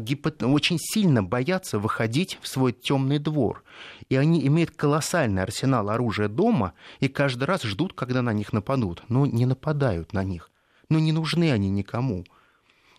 очень 0.46 0.79
сильно 0.81 1.22
боятся 1.22 1.79
выходить 1.79 2.38
в 2.42 2.49
свой 2.49 2.72
темный 2.72 3.20
двор. 3.20 3.62
И 4.09 4.16
они 4.16 4.44
имеют 4.46 4.72
колоссальный 4.72 5.42
арсенал 5.42 5.88
оружия 5.88 6.29
дома 6.29 6.72
и 6.99 7.09
каждый 7.09 7.44
раз 7.44 7.62
ждут, 7.62 7.92
когда 7.92 8.22
на 8.22 8.33
них 8.33 8.53
нападут. 8.53 9.05
Но 9.09 9.25
не 9.25 9.46
нападают 9.46 10.12
на 10.12 10.25
них. 10.25 10.51
Но 10.88 10.99
не 10.99 11.12
нужны 11.12 11.53
они 11.53 11.70
никому. 11.70 12.25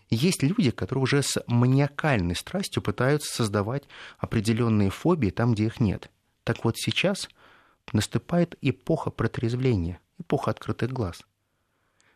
Есть 0.08 0.42
люди, 0.42 0.70
которые 0.70 1.02
уже 1.02 1.22
с 1.22 1.42
маниакальной 1.46 2.34
страстью 2.34 2.82
пытаются 2.82 3.34
создавать 3.34 3.84
определенные 4.18 4.88
фобии 4.88 5.28
там, 5.28 5.52
где 5.52 5.66
их 5.66 5.80
нет. 5.80 6.10
Так 6.44 6.64
вот 6.64 6.78
сейчас 6.78 7.28
наступает 7.92 8.56
эпоха 8.60 9.10
протрезвления, 9.10 10.00
эпоха 10.18 10.50
открытых 10.50 10.92
глаз. 10.92 11.22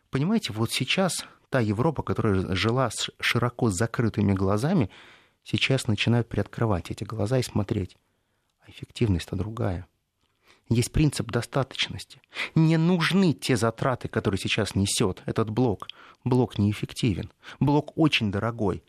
Понимаете, 0.09 0.53
вот 0.53 0.71
сейчас 0.71 1.25
та 1.49 1.59
Европа, 1.59 2.03
которая 2.03 2.55
жила 2.55 2.89
с 2.89 3.09
широко 3.19 3.69
закрытыми 3.69 4.33
глазами, 4.33 4.89
сейчас 5.43 5.87
начинают 5.87 6.29
приоткрывать 6.29 6.91
эти 6.91 7.03
глаза 7.03 7.39
и 7.39 7.43
смотреть. 7.43 7.97
А 8.59 8.69
эффективность-то 8.69 9.35
другая. 9.35 9.87
Есть 10.69 10.91
принцип 10.91 11.29
достаточности. 11.29 12.21
Не 12.55 12.77
нужны 12.77 13.33
те 13.33 13.57
затраты, 13.57 14.07
которые 14.07 14.39
сейчас 14.39 14.75
несет 14.75 15.21
этот 15.25 15.49
блок. 15.49 15.87
Блок 16.23 16.57
неэффективен. 16.57 17.31
Блок 17.59 17.97
очень 17.97 18.31
дорогой. 18.31 18.83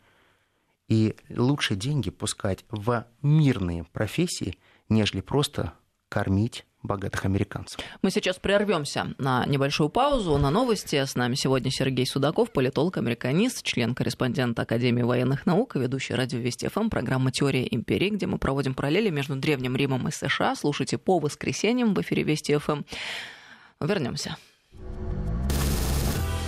И 0.87 1.15
лучше 1.29 1.75
деньги 1.75 2.09
пускать 2.09 2.63
в 2.69 3.05
мирные 3.21 3.83
профессии, 3.83 4.57
нежели 4.87 5.21
просто 5.21 5.73
кормить 6.09 6.65
богатых 6.87 7.25
американцев. 7.25 7.79
Мы 8.01 8.11
сейчас 8.11 8.37
прервемся 8.37 9.13
на 9.17 9.45
небольшую 9.45 9.89
паузу, 9.89 10.37
на 10.37 10.49
новости. 10.49 11.03
С 11.03 11.15
нами 11.15 11.35
сегодня 11.35 11.71
Сергей 11.71 12.05
Судаков, 12.05 12.51
политолог, 12.51 12.97
американист, 12.97 13.63
член-корреспондент 13.63 14.59
Академии 14.59 15.03
военных 15.03 15.45
наук, 15.45 15.75
ведущий 15.75 16.13
радио 16.13 16.39
Вести 16.39 16.67
ФМ, 16.67 16.89
программа 16.89 17.31
«Теория 17.31 17.67
империи», 17.69 18.09
где 18.09 18.27
мы 18.27 18.37
проводим 18.37 18.73
параллели 18.73 19.09
между 19.09 19.35
Древним 19.35 19.75
Римом 19.75 20.07
и 20.07 20.11
США. 20.11 20.55
Слушайте 20.55 20.97
по 20.97 21.19
воскресеньям 21.19 21.93
в 21.93 22.01
эфире 22.01 22.23
Вести 22.23 22.55
ФМ. 22.57 22.83
Вернемся. 23.79 24.37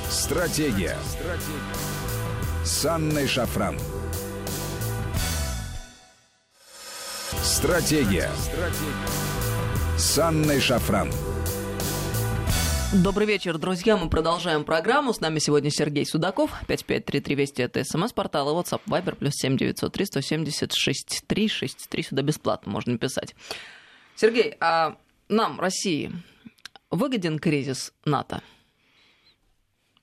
Стратегия. 0.09 0.97
Стратегия. 1.05 2.63
С 2.63 2.85
Анной 2.85 3.27
Шафран. 3.27 3.77
Стратегия. 7.43 8.29
Стратегия 8.35 9.36
с 9.97 10.19
Анной 10.19 10.59
Шафран. 10.59 11.09
Добрый 12.93 13.25
вечер, 13.25 13.57
друзья. 13.57 13.97
Мы 13.97 14.09
продолжаем 14.09 14.63
программу. 14.63 15.11
С 15.11 15.21
нами 15.21 15.39
сегодня 15.39 15.71
Сергей 15.71 16.05
Судаков. 16.05 16.51
5533 16.67 17.35
Вести 17.35 17.61
это 17.63 17.83
смс-портал. 17.83 18.49
И 18.49 18.63
WhatsApp 18.63 18.81
Viber 18.85 19.15
плюс 19.15 19.33
7903 19.33 20.05
176 20.05 21.23
363. 21.25 22.03
Сюда 22.03 22.21
бесплатно 22.21 22.71
можно 22.71 22.95
писать. 22.99 23.35
Сергей, 24.15 24.55
а 24.59 24.97
нам, 25.29 25.59
России, 25.59 26.11
выгоден 26.91 27.39
кризис 27.39 27.91
НАТО? 28.05 28.43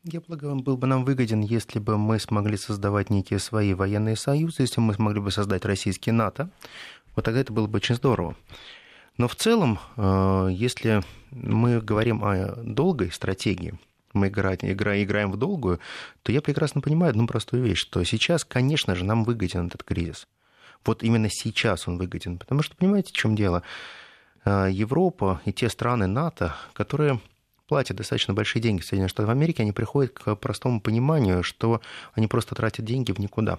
Я 0.02 0.20
полагаю, 0.20 0.54
он 0.54 0.62
был 0.64 0.76
бы 0.76 0.88
нам 0.88 1.04
выгоден, 1.04 1.40
если 1.40 1.78
бы 1.78 1.96
мы 1.98 2.18
смогли 2.18 2.57
создавать 2.57 3.11
некие 3.11 3.38
свои 3.38 3.74
военные 3.74 4.16
союзы, 4.16 4.62
если 4.62 4.80
мы 4.80 4.92
смогли 4.94 5.20
бы 5.20 5.30
создать 5.30 5.64
российский 5.64 6.11
НАТО. 6.11 6.50
Вот 7.14 7.24
тогда 7.24 7.40
это 7.40 7.52
было 7.52 7.68
бы 7.68 7.76
очень 7.76 7.94
здорово. 7.94 8.37
Но 9.16 9.29
в 9.29 9.37
целом, 9.37 9.79
э, 9.96 10.48
если 10.53 11.03
мы 11.31 11.81
говорим 11.81 12.24
о 12.24 12.57
долгой 12.57 13.12
стратегии, 13.12 13.74
мы 14.12 14.29
играем, 14.29 14.59
играем 14.62 15.31
в 15.31 15.37
долгую, 15.37 15.81
то 16.22 16.33
я 16.33 16.40
прекрасно 16.40 16.81
понимаю 16.81 17.11
одну 17.11 17.27
простую 17.27 17.62
вещь, 17.62 17.79
что 17.79 18.03
сейчас, 18.05 18.44
конечно 18.44 18.94
же, 18.94 19.05
нам 19.05 19.24
выгоден 19.24 19.66
этот 19.66 19.83
кризис. 19.83 20.27
Вот 20.85 21.03
именно 21.03 21.29
сейчас 21.31 21.88
он 21.88 21.96
выгоден. 21.96 22.38
Потому 22.38 22.62
что, 22.62 22.77
понимаете, 22.77 23.12
в 23.12 23.16
чем 23.16 23.37
дело? 23.37 23.62
Э, 24.44 24.68
Европа 24.70 25.40
и 25.44 25.53
те 25.53 25.68
страны 25.68 26.07
НАТО, 26.07 26.57
которые 26.72 27.20
платят 27.68 27.96
достаточно 27.96 28.35
большие 28.35 28.62
деньги 28.62 28.83
в 28.83 28.85
Соединенных 28.85 29.11
Штатах 29.11 29.31
Америки, 29.31 29.62
они 29.62 29.72
приходят 29.72 30.12
к 30.12 30.35
простому 30.37 30.81
пониманию, 30.81 31.42
что 31.42 31.81
они 32.14 32.27
просто 32.27 32.55
тратят 32.55 32.85
деньги 32.85 33.12
в 33.12 33.18
никуда 33.18 33.59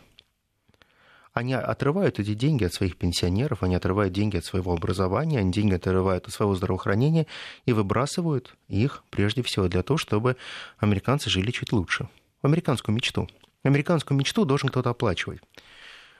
они 1.36 1.54
отрывают 1.54 2.18
эти 2.18 2.34
деньги 2.34 2.64
от 2.64 2.74
своих 2.74 2.96
пенсионеров, 2.96 3.62
они 3.62 3.76
отрывают 3.76 4.14
деньги 4.14 4.38
от 4.38 4.46
своего 4.46 4.72
образования, 4.72 5.40
они 5.40 5.52
деньги 5.52 5.74
отрывают 5.74 6.28
от 6.28 6.34
своего 6.34 6.56
здравоохранения 6.56 7.28
и 7.66 7.74
выбрасывают 7.74 8.56
их 8.70 9.04
прежде 9.10 9.44
всего 9.44 9.68
для 9.68 9.84
того, 9.84 9.98
чтобы 9.98 10.38
американцы 10.78 11.30
жили 11.30 11.52
чуть 11.52 11.74
лучше. 11.74 12.08
Американскую 12.42 12.96
мечту. 12.96 13.28
Американскую 13.64 14.18
мечту 14.18 14.46
должен 14.46 14.70
кто-то 14.70 14.92
оплачивать. 14.92 15.42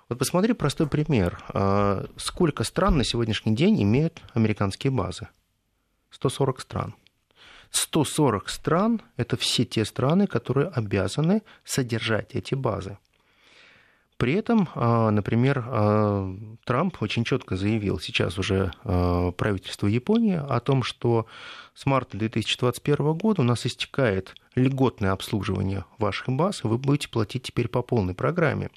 Вот 0.10 0.20
посмотри 0.20 0.52
простой 0.52 0.88
пример. 0.88 1.42
А, 1.48 2.06
сколько 2.18 2.66
стран 2.66 2.98
на 2.98 3.06
сегодняшний 3.06 3.56
день 3.56 3.82
имеют 3.84 4.22
американские 4.34 4.92
базы? 4.92 5.30
140 6.10 6.60
стран. 6.60 6.94
140 7.72 8.50
стран– 8.50 9.02
это 9.16 9.38
все 9.38 9.64
те 9.64 9.86
страны, 9.86 10.28
которые 10.28 10.68
обязаны 10.68 11.42
содержать 11.64 12.36
эти 12.36 12.54
базы. 12.54 12.98
При 14.18 14.34
этом, 14.34 14.70
а, 14.76 15.12
например, 15.12 15.64
а, 15.68 16.34
Трамп 16.64 17.02
очень 17.02 17.26
четко 17.26 17.58
заявил 17.58 18.00
сейчас 18.00 18.38
уже 18.40 18.72
а, 18.84 19.32
правительству 19.32 19.88
Японии 19.88 20.36
о 20.36 20.60
том, 20.62 20.84
что 20.84 21.26
с 21.74 21.86
марта 21.86 22.18
2021 22.18 23.14
года 23.14 23.42
у 23.42 23.46
нас 23.46 23.66
истекает 23.66 24.34
льготное 24.56 25.12
обслуживание 25.12 25.84
ваших 25.98 26.30
баз, 26.30 26.64
и 26.64 26.68
вы 26.68 26.78
будете 26.78 27.10
платить 27.10 27.44
теперь 27.44 27.68
по 27.68 27.82
полной 27.82 28.14
программе. 28.14 28.70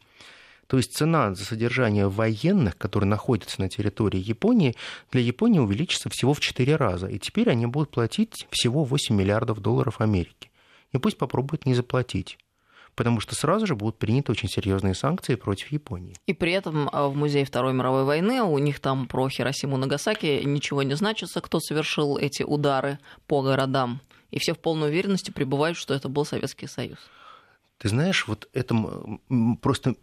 То 0.67 0.77
есть 0.77 0.95
цена 0.95 1.33
за 1.35 1.45
содержание 1.45 2.09
военных, 2.09 2.77
которые 2.77 3.09
находятся 3.09 3.61
на 3.61 3.69
территории 3.69 4.19
Японии, 4.19 4.75
для 5.13 5.23
Японии 5.23 5.61
увеличится 5.61 6.11
всего 6.11 6.35
в 6.35 6.41
4 6.41 6.77
раза. 6.77 7.07
И 7.07 7.19
теперь 7.19 7.49
они 7.49 7.67
будут 7.67 7.91
платить 7.91 8.47
всего 8.51 8.85
8 8.85 9.15
миллиардов 9.15 9.61
долларов 9.61 10.01
Америки. 10.01 10.51
И 10.93 10.99
пусть 10.99 11.17
попробуют 11.17 11.65
не 11.65 11.75
заплатить 11.75 12.39
потому 12.99 13.21
что 13.21 13.37
сразу 13.37 13.65
же 13.65 13.77
будут 13.77 13.97
приняты 13.97 14.33
очень 14.33 14.49
серьезные 14.49 14.93
санкции 14.93 15.37
против 15.37 15.71
Японии. 15.71 16.17
И 16.27 16.33
при 16.33 16.51
этом 16.51 16.89
а, 16.91 17.07
в 17.07 17.15
музее 17.15 17.45
Второй 17.45 17.73
мировой 17.73 18.03
войны 18.03 18.43
у 18.43 18.59
них 18.59 18.81
там 18.81 19.07
про 19.07 19.29
Хиросиму 19.29 19.77
Нагасаки 19.77 20.43
ничего 20.45 20.83
не 20.83 20.97
значится, 20.97 21.41
кто 21.41 21.61
совершил 21.61 22.19
эти 22.19 22.43
удары 22.43 22.99
по 23.29 23.41
городам. 23.41 24.01
И 24.33 24.41
все 24.41 24.53
в 24.53 24.59
полной 24.59 24.89
уверенности 24.89 25.31
пребывают, 25.31 25.79
что 25.79 25.95
это 25.95 26.09
был 26.09 26.25
Советский 26.25 26.67
Союз. 26.67 26.99
Ты 27.79 27.89
знаешь, 27.89 28.27
вот 28.27 28.49
это 28.53 28.75
просто 29.63 29.95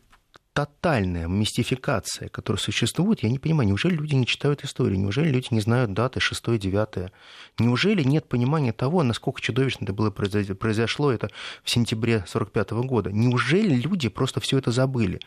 тотальная 0.55 1.27
мистификация, 1.27 2.29
которая 2.29 2.61
существует, 2.61 3.21
я 3.23 3.29
не 3.29 3.39
понимаю, 3.39 3.67
неужели 3.67 3.95
люди 3.95 4.15
не 4.15 4.25
читают 4.25 4.63
историю, 4.63 4.97
неужели 4.97 5.27
люди 5.27 5.49
не 5.51 5.59
знают 5.59 5.91
даты 5.91 6.19
6-9, 6.19 7.11
неужели 7.59 8.03
нет 8.03 8.29
понимания 8.29 8.71
того, 8.71 9.03
насколько 9.03 9.41
чудовищно 9.41 9.83
это 9.83 9.91
было 9.91 10.11
произошло 10.11 11.11
это 11.11 11.29
в 11.61 11.69
сентябре 11.69 12.15
1945 12.15 12.71
года, 12.87 13.11
неужели 13.11 13.75
люди 13.75 14.07
просто 14.07 14.39
все 14.39 14.57
это 14.57 14.71
забыли? 14.71 15.19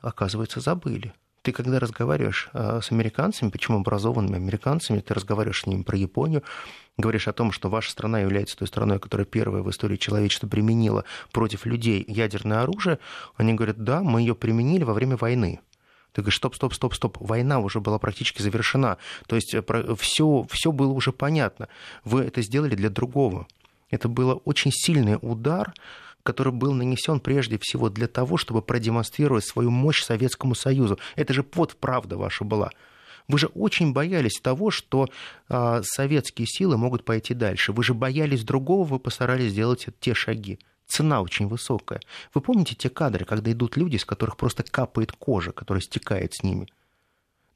Оказывается, 0.00 0.58
забыли. 0.58 1.14
Ты 1.44 1.52
когда 1.52 1.78
разговариваешь 1.78 2.48
а, 2.54 2.80
с 2.80 2.90
американцами, 2.90 3.50
почему 3.50 3.76
образованными 3.76 4.36
американцами, 4.36 5.00
ты 5.00 5.12
разговариваешь 5.12 5.60
с 5.60 5.66
ними 5.66 5.82
про 5.82 5.94
Японию, 5.98 6.42
говоришь 6.96 7.28
о 7.28 7.34
том, 7.34 7.52
что 7.52 7.68
ваша 7.68 7.90
страна 7.90 8.20
является 8.20 8.56
той 8.56 8.66
страной, 8.66 8.98
которая 8.98 9.26
первая 9.26 9.62
в 9.62 9.68
истории 9.68 9.96
человечества 9.98 10.48
применила 10.48 11.04
против 11.32 11.66
людей 11.66 12.02
ядерное 12.08 12.62
оружие, 12.62 12.98
они 13.36 13.52
говорят, 13.52 13.76
да, 13.76 14.02
мы 14.02 14.22
ее 14.22 14.34
применили 14.34 14.84
во 14.84 14.94
время 14.94 15.18
войны. 15.18 15.60
Ты 16.12 16.22
говоришь, 16.22 16.36
стоп, 16.36 16.54
стоп, 16.54 16.72
стоп, 16.72 16.94
стоп, 16.94 17.18
война 17.20 17.58
уже 17.58 17.78
была 17.78 17.98
практически 17.98 18.40
завершена. 18.40 18.96
То 19.26 19.36
есть 19.36 19.54
все, 19.98 20.44
э, 20.44 20.46
все 20.50 20.72
было 20.72 20.92
уже 20.92 21.12
понятно. 21.12 21.68
Вы 22.04 22.22
это 22.22 22.40
сделали 22.40 22.74
для 22.74 22.88
другого. 22.88 23.46
Это 23.90 24.08
был 24.08 24.40
очень 24.46 24.72
сильный 24.72 25.18
удар, 25.20 25.74
который 26.24 26.52
был 26.52 26.72
нанесен 26.72 27.20
прежде 27.20 27.58
всего 27.60 27.88
для 27.88 28.08
того, 28.08 28.36
чтобы 28.36 28.62
продемонстрировать 28.62 29.44
свою 29.44 29.70
мощь 29.70 30.02
Советскому 30.02 30.56
Союзу. 30.56 30.98
Это 31.14 31.32
же 31.32 31.44
вот 31.54 31.76
правда 31.76 32.16
ваша 32.16 32.44
была. 32.44 32.70
Вы 33.28 33.38
же 33.38 33.46
очень 33.46 33.92
боялись 33.92 34.40
того, 34.40 34.70
что 34.70 35.08
э, 35.48 35.82
советские 35.84 36.46
силы 36.46 36.76
могут 36.76 37.04
пойти 37.04 37.32
дальше. 37.32 37.72
Вы 37.72 37.84
же 37.84 37.94
боялись 37.94 38.42
другого, 38.42 38.84
вы 38.84 38.98
постарались 38.98 39.52
сделать 39.52 39.86
те 40.00 40.14
шаги 40.14 40.58
цена 40.86 41.22
очень 41.22 41.48
высокая. 41.48 42.00
Вы 42.32 42.40
помните 42.40 42.74
те 42.74 42.88
кадры, 42.88 43.24
когда 43.24 43.50
идут 43.52 43.76
люди, 43.76 43.96
с 43.96 44.04
которых 44.04 44.36
просто 44.36 44.62
капает 44.62 45.12
кожа, 45.12 45.52
которая 45.52 45.80
стекает 45.80 46.34
с 46.34 46.42
ними? 46.42 46.68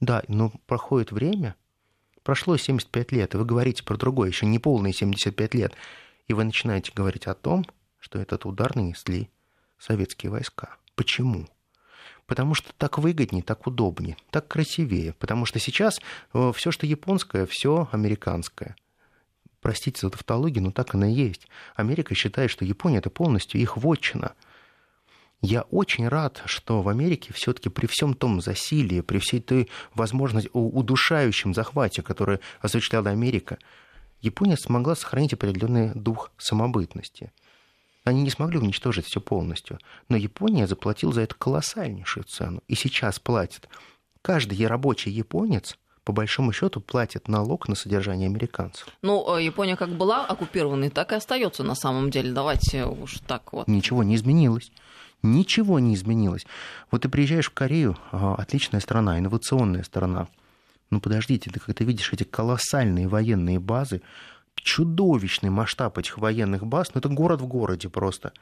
Да, 0.01 0.23
но 0.29 0.53
проходит 0.67 1.13
время, 1.13 1.57
прошло 2.23 2.57
75 2.57 3.13
лет, 3.13 3.35
и 3.35 3.37
вы 3.37 3.45
говорите 3.45 3.83
про 3.85 3.97
другое, 3.97 4.29
еще 4.29 4.47
не 4.47 4.59
полные 4.59 4.93
75 4.93 5.55
лет, 5.55 5.75
и 6.27 6.35
вы 6.35 6.45
начинаете 6.45 6.93
говорить 6.95 7.27
о 7.27 7.35
том, 7.35 7.67
что 7.99 8.19
этот 8.19 8.47
удар 8.47 8.75
нанесли 8.77 9.31
советские 9.79 10.31
войска. 10.31 10.77
Почему? 10.95 11.49
Потому 12.27 12.55
что 12.55 12.73
так 12.77 12.99
выгоднее, 12.99 13.43
так 13.43 13.67
удобнее, 13.67 14.17
так 14.31 14.49
красивее. 14.49 15.15
Потому 15.15 15.47
что 15.47 15.59
сейчас 15.59 16.01
э, 16.35 16.53
все, 16.55 16.71
что 16.71 16.87
японское, 16.87 17.47
все 17.47 17.89
американское– 17.93 18.77
простите 19.61 20.01
за 20.01 20.11
тавтологию, 20.11 20.65
но 20.65 20.71
так 20.71 20.95
оно 20.95 21.07
и 21.07 21.13
есть. 21.13 21.49
Америка 21.75 22.15
считает, 22.15 22.51
что 22.51 22.65
Япония 22.65 22.99
это 22.99 23.11
полностью 23.11 23.61
их 23.61 23.77
вотчина. 23.77 24.35
Я 25.41 25.63
очень 25.63 26.09
рад, 26.09 26.43
что 26.47 26.83
в 26.83 26.89
Америке 26.89 27.33
все-таки 27.33 27.69
при 27.69 27.87
всем 27.87 28.15
том 28.15 28.41
засилии, 28.41 29.03
при 29.03 29.19
всей 29.19 29.41
той 29.41 29.69
возможности, 29.95 30.51
удушающем 30.53 31.55
захвате, 31.55 32.03
который 32.03 32.41
осуществляла 32.61 33.11
Америка, 33.11 33.59
Япония 34.21 34.57
смогла 34.57 34.97
сохранить 34.97 35.33
определенный 35.33 35.93
дух 35.95 36.33
самобытности. 36.39 37.31
Они 38.05 38.23
не 38.23 38.31
смогли 38.31 38.59
уничтожить 38.59 39.07
все 39.07 39.21
полностью, 39.21 39.79
но 40.09 40.17
Япония 40.17 40.67
заплатила 40.67 41.13
за 41.13 41.23
это 41.23 41.35
колоссальнейшую 41.35 42.25
цену, 42.25 42.63
и 42.69 42.75
сейчас 42.75 43.19
платит. 43.19 43.69
Каждый 44.23 44.67
рабочий 44.67 45.11
японец– 45.11 45.77
по 46.09 46.13
большому 46.13 46.55
счету 46.55 46.81
платит 46.81 47.29
налог 47.29 47.69
на 47.69 47.75
содержание 47.75 48.29
американцев. 48.29 48.89
Ну, 49.03 49.37
э, 49.37 49.45
Япония 49.45 49.77
как 49.77 49.91
была 49.91 50.25
оккупированной, 50.25 50.89
так 50.89 51.13
и 51.13 51.17
остается 51.17 51.63
на 51.65 51.75
самом 51.75 52.11
деле. 52.11 52.33
Давайте 52.33 52.87
уж 52.87 53.19
так 53.27 53.53
вот. 53.53 53.69
Ничего 53.69 54.03
не 54.03 54.17
изменилось. 54.17 54.73
Ничего 55.23 55.79
не 55.79 55.95
изменилось. 55.95 56.47
Вот 56.91 57.03
ты 57.03 57.11
приезжаешь 57.11 57.51
в 57.51 57.53
Корею, 57.53 57.99
а, 58.11 58.37
отличная 58.37 58.81
страна, 58.81 59.19
инновационная 59.19 59.83
страна. 59.83 60.29
Ну 60.89 61.03
подождите, 61.03 61.51
ты 61.51 61.61
как-то 61.61 61.85
видишь 61.85 62.11
эти 62.15 62.25
колоссальные 62.25 63.07
военные 63.07 63.59
базы, 63.61 64.01
чудовищный 64.63 65.51
масштаб 65.51 65.99
этих 65.99 66.19
военных 66.19 66.67
баз, 66.67 66.95
ну 66.95 67.01
это 67.01 67.09
город 67.09 67.41
в 67.41 67.47
городе 67.47 67.89
просто. 67.89 68.33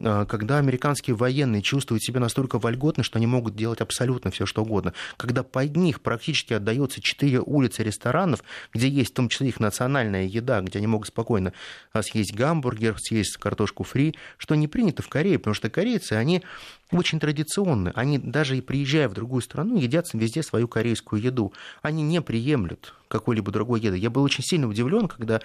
А, 0.00 0.24
когда 0.24 0.58
американские 0.58 1.14
военные 1.14 1.60
чувствуют 1.60 2.02
себя 2.02 2.18
настолько 2.18 2.58
вольготно, 2.58 3.02
что 3.02 3.18
они 3.18 3.26
могут 3.26 3.54
делать 3.54 3.80
абсолютно 3.80 4.30
все, 4.30 4.46
что 4.46 4.62
угодно. 4.62 4.94
Когда 5.16 5.42
под 5.42 5.76
них 5.76 6.00
практически 6.00 6.54
отдается 6.54 7.02
четыре 7.02 7.40
улицы 7.40 7.82
ресторанов, 7.82 8.42
где 8.72 8.88
есть 8.88 9.10
в 9.10 9.14
том 9.14 9.28
числе 9.28 9.48
их 9.48 9.60
национальная 9.60 10.24
еда, 10.24 10.62
где 10.62 10.78
они 10.78 10.86
могут 10.86 11.08
спокойно 11.08 11.52
а, 11.92 12.02
съесть 12.02 12.34
гамбургер, 12.34 12.96
съесть 12.98 13.36
картошку 13.36 13.84
фри, 13.84 14.14
что 14.38 14.54
не 14.54 14.66
принято 14.66 15.02
в 15.02 15.08
Корее, 15.08 15.38
потому 15.38 15.54
что 15.54 15.68
корейцы, 15.68 16.14
они 16.14 16.42
очень 16.90 17.20
традиционны. 17.20 17.92
Они 17.94 18.18
даже 18.18 18.56
и 18.56 18.60
приезжая 18.62 19.08
в 19.08 19.14
другую 19.14 19.42
страну, 19.42 19.76
едят 19.76 20.08
везде 20.14 20.42
свою 20.42 20.68
корейскую 20.68 21.20
еду. 21.20 21.52
Они 21.82 22.02
не 22.02 22.20
приемлют 22.22 22.94
какой-либо 23.08 23.52
другой 23.52 23.80
еды. 23.80 23.98
Я 23.98 24.10
был 24.10 24.22
очень 24.22 24.42
сильно 24.42 24.66
удивлен, 24.66 25.08
когда 25.08 25.40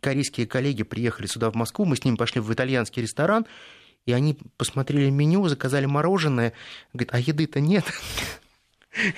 корейские 0.00 0.46
коллеги 0.46 0.82
приехали 0.82 1.26
сюда, 1.26 1.50
в 1.50 1.54
Москву, 1.54 1.84
мы 1.84 1.96
с 1.96 2.04
ними 2.04 2.16
пошли 2.16 2.40
в 2.40 2.52
итальянский 2.52 3.02
ресторан, 3.02 3.46
и 4.06 4.12
они 4.12 4.38
посмотрели 4.56 5.10
меню, 5.10 5.46
заказали 5.48 5.86
мороженое, 5.86 6.52
говорят, 6.94 7.14
а 7.14 7.18
еды-то 7.18 7.60
нет. 7.60 7.84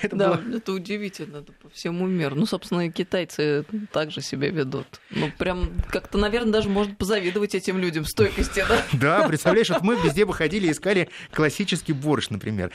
Это 0.01 0.15
да, 0.15 0.33
было... 0.33 0.57
это 0.57 0.73
удивительно 0.73 1.37
это 1.37 1.53
по 1.53 1.69
всему 1.69 2.05
миру. 2.05 2.35
Ну, 2.35 2.45
собственно, 2.45 2.87
и 2.87 2.91
китайцы 2.91 3.63
также 3.93 4.19
себя 4.19 4.49
ведут. 4.49 4.87
Ну, 5.09 5.31
прям 5.37 5.71
как-то, 5.89 6.17
наверное, 6.17 6.51
даже 6.51 6.67
можно 6.67 6.93
позавидовать 6.95 7.55
этим 7.55 7.77
людям 7.77 8.03
стойкости, 8.03 8.65
да? 8.67 8.83
Да, 8.99 9.27
представляешь, 9.27 9.69
вот 9.69 9.81
мы 9.81 9.95
везде 9.95 10.25
выходили 10.25 10.67
и 10.67 10.71
искали 10.71 11.07
классический 11.31 11.93
борщ, 11.93 12.29
например. 12.29 12.71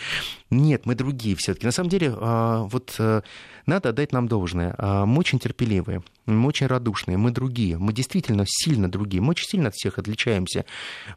Нет, 0.49 0.87
мы 0.87 0.95
другие 0.95 1.37
все 1.37 1.53
таки 1.53 1.67
На 1.67 1.73
самом 1.73 1.91
деле, 1.91 2.15
а, 2.17 2.63
вот 2.63 2.95
э, 2.99 3.21
надо 3.67 3.91
отдать 3.91 4.13
нам 4.13 4.29
должное. 4.29 4.75
А, 4.79 5.07
мы 5.07 5.19
очень 5.19 5.39
терпеливые, 5.39 6.03
мы 6.27 6.49
очень 6.49 6.67
радушные, 6.67 7.17
мы 7.17 7.31
другие. 7.31 7.79
Мы 7.79 7.93
действительно 7.93 8.45
сильно 8.47 8.91
другие. 8.91 9.23
Мы 9.23 9.31
очень 9.31 9.47
сильно 9.47 9.69
от 9.69 9.75
всех 9.75 9.99
отличаемся. 9.99 10.65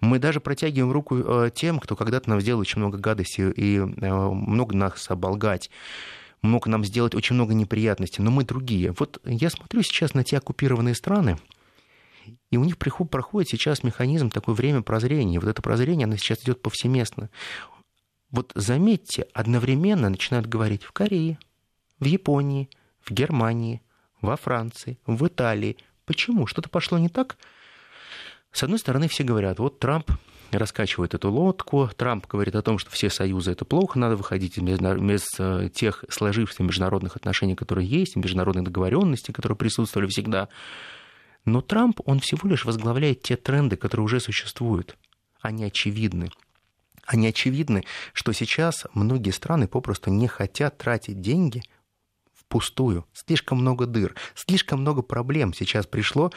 Мы 0.01 0.19
даже 0.19 0.39
протягиваем 0.39 0.91
руку 0.91 1.17
э, 1.17 1.51
тем, 1.53 1.79
кто 1.79 1.95
когда-то 1.95 2.29
нам 2.29 2.41
сделал 2.41 2.61
очень 2.61 2.79
много 2.79 2.97
гадости 2.97 3.41
и 3.55 3.77
э, 3.77 3.83
много 3.83 4.75
нас 4.75 5.09
оболгать 5.09 5.69
мог 6.43 6.67
нам 6.67 6.85
сделать 6.85 7.15
очень 7.15 7.35
много 7.35 7.53
неприятностей, 7.55 8.21
но 8.21 8.31
мы 8.31 8.43
другие. 8.43 8.93
Вот 8.97 9.19
я 9.25 9.49
смотрю 9.49 9.81
сейчас 9.81 10.13
на 10.13 10.23
те 10.23 10.37
оккупированные 10.37 10.93
страны, 10.93 11.37
и 12.51 12.57
у 12.57 12.63
них 12.63 12.77
проходит 12.77 13.49
сейчас 13.49 13.83
механизм 13.83 14.29
такое 14.29 14.55
время 14.55 14.81
прозрения. 14.81 15.39
Вот 15.39 15.49
это 15.49 15.61
прозрение, 15.61 16.05
оно 16.05 16.17
сейчас 16.17 16.43
идет 16.43 16.61
повсеместно. 16.61 17.29
Вот 18.29 18.51
заметьте, 18.55 19.27
одновременно 19.33 20.09
начинают 20.09 20.47
говорить 20.47 20.83
в 20.83 20.91
Корее, 20.91 21.39
в 21.99 22.05
Японии, 22.05 22.69
в 23.01 23.11
Германии, 23.11 23.81
во 24.21 24.35
Франции, 24.35 24.99
в 25.05 25.25
Италии. 25.27 25.77
Почему? 26.05 26.47
Что-то 26.47 26.69
пошло 26.69 26.97
не 26.97 27.09
так? 27.09 27.37
С 28.51 28.63
одной 28.63 28.79
стороны, 28.79 29.07
все 29.07 29.23
говорят, 29.23 29.59
вот 29.59 29.79
Трамп 29.79 30.11
раскачивает 30.51 31.13
эту 31.13 31.29
лодку, 31.29 31.89
Трамп 31.95 32.25
говорит 32.25 32.55
о 32.55 32.61
том, 32.61 32.79
что 32.79 32.89
все 32.89 33.09
союзы 33.09 33.51
это 33.51 33.65
плохо, 33.65 33.99
надо 33.99 34.15
выходить 34.15 34.57
из, 34.57 34.63
из 34.63 35.27
э, 35.39 35.69
тех 35.73 36.05
сложившихся 36.09 36.63
международных 36.63 37.17
отношений, 37.17 37.55
которые 37.55 37.87
есть, 37.87 38.15
международных 38.15 38.63
договоренностей, 38.63 39.33
которые 39.33 39.57
присутствовали 39.57 40.07
всегда. 40.07 40.47
Но 41.43 41.61
Трамп, 41.61 41.99
он 42.05 42.19
всего 42.19 42.47
лишь 42.49 42.65
возглавляет 42.65 43.21
те 43.21 43.35
тренды, 43.35 43.75
которые 43.75 44.05
уже 44.05 44.19
существуют. 44.21 44.97
Они 45.41 45.65
очевидны. 45.65 46.29
Они 47.05 47.27
очевидны, 47.27 47.83
что 48.13 48.31
сейчас 48.31 48.85
многие 48.93 49.31
страны 49.31 49.67
попросту 49.67 50.09
не 50.09 50.27
хотят 50.27 50.77
тратить 50.77 51.19
деньги– 51.19 51.61
впустую. 52.47 53.05
Слишком 53.13 53.59
много 53.59 53.85
дыр, 53.85 54.15
слишком 54.35 54.81
много 54.81 55.01
проблем 55.01 55.53
сейчас 55.53 55.85
пришло. 55.85 56.31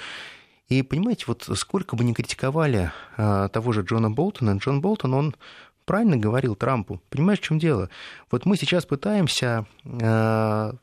И 0.68 0.82
понимаете, 0.82 1.24
вот 1.26 1.48
сколько 1.54 1.96
бы 1.96 2.04
ни 2.04 2.12
критиковали 2.12 2.92
а, 3.16 3.48
того 3.48 3.72
же 3.72 3.82
Джона 3.82 4.10
Болтона, 4.10 4.56
Джон 4.56 4.80
Болтон, 4.80 5.14
он 5.14 5.36
правильно 5.84 6.16
говорил 6.16 6.54
Трампу. 6.54 7.00
Понимаешь, 7.10 7.40
в 7.40 7.42
чем 7.42 7.58
дело? 7.58 7.90
Вот 8.30 8.46
мы 8.46 8.56
сейчас 8.56 8.86
пытаемся 8.86 9.66
а, 9.84 10.74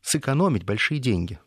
сэкономить 0.00 0.64
большие 0.64 1.00
деньги. 1.00 1.38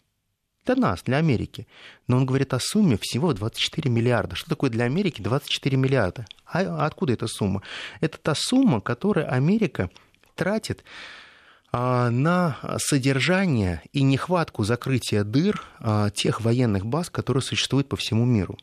Для 0.66 0.76
нас, 0.76 1.02
для 1.02 1.18
Америки. 1.18 1.66
Но 2.06 2.18
он 2.18 2.28
говорит 2.28 2.54
о 2.54 2.60
сумме 2.60 2.98
всего 3.02 3.34
24 3.34 3.90
миллиарда. 3.90 4.36
Что 4.36 4.50
такое 4.50 4.70
для 4.70 4.86
Америки 4.86 5.20
24 5.20 5.76
миллиарда? 5.76 6.28
А 6.46 6.86
откуда 6.86 7.14
эта 7.14 7.26
сумма? 7.26 7.64
Это 8.00 8.20
та 8.20 8.36
сумма, 8.36 8.80
которую 8.80 9.32
Америка 9.34 9.90
тратит 10.36 10.84
на 11.72 12.58
содержание 12.80 13.82
и 13.94 14.04
нехватку 14.04 14.64
закрытия 14.64 15.24
дыр 15.24 15.64
а, 15.80 16.10
тех 16.10 16.42
военных 16.42 16.86
баз, 16.86 17.10
которые 17.10 17.42
существуют 17.42 17.88
по 17.88 17.96
всему 17.96 18.26
миру. 18.26 18.58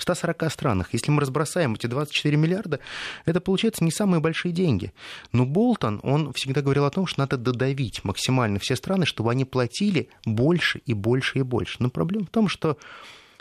В 0.00 0.02
140 0.02 0.50
странах. 0.50 0.88
Если 0.92 1.10
мы 1.10 1.20
разбросаем 1.20 1.74
эти 1.74 1.86
24 1.86 2.34
миллиарда, 2.38 2.80
это 3.26 3.38
получается 3.42 3.84
не 3.84 3.90
самые 3.90 4.22
большие 4.22 4.50
деньги. 4.50 4.94
Но 5.32 5.44
Болтон, 5.44 6.00
он 6.02 6.32
всегда 6.32 6.62
говорил 6.62 6.86
о 6.86 6.90
том, 6.90 7.06
что 7.06 7.20
надо 7.20 7.36
додавить 7.36 8.02
максимально 8.02 8.58
все 8.58 8.76
страны, 8.76 9.04
чтобы 9.04 9.30
они 9.30 9.44
платили 9.44 10.08
больше 10.24 10.78
и 10.86 10.94
больше 10.94 11.40
и 11.40 11.42
больше. 11.42 11.76
Но 11.80 11.90
проблема 11.90 12.24
в 12.24 12.30
том, 12.30 12.48
что 12.48 12.78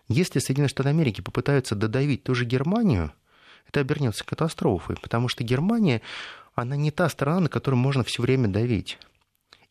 если 0.10 0.40
Соединенные 0.40 0.68
Штаты 0.68 0.90
Америки 0.90 1.22
попытаются 1.22 1.76
додавить 1.76 2.24
ту 2.24 2.36
же 2.36 2.44
Германию, 2.44 3.14
это 3.70 3.80
обернется 3.80 4.26
катастрофой, 4.26 4.98
потому 5.02 5.30
что 5.30 5.46
Германия 5.46 6.02
она 6.62 6.76
не 6.76 6.92
та 6.92 7.10
страна, 7.10 7.42
на 7.42 7.50
которую 7.50 7.80
можно 7.80 8.04
все 8.04 8.22
время 8.22 8.48
давить. 8.48 8.98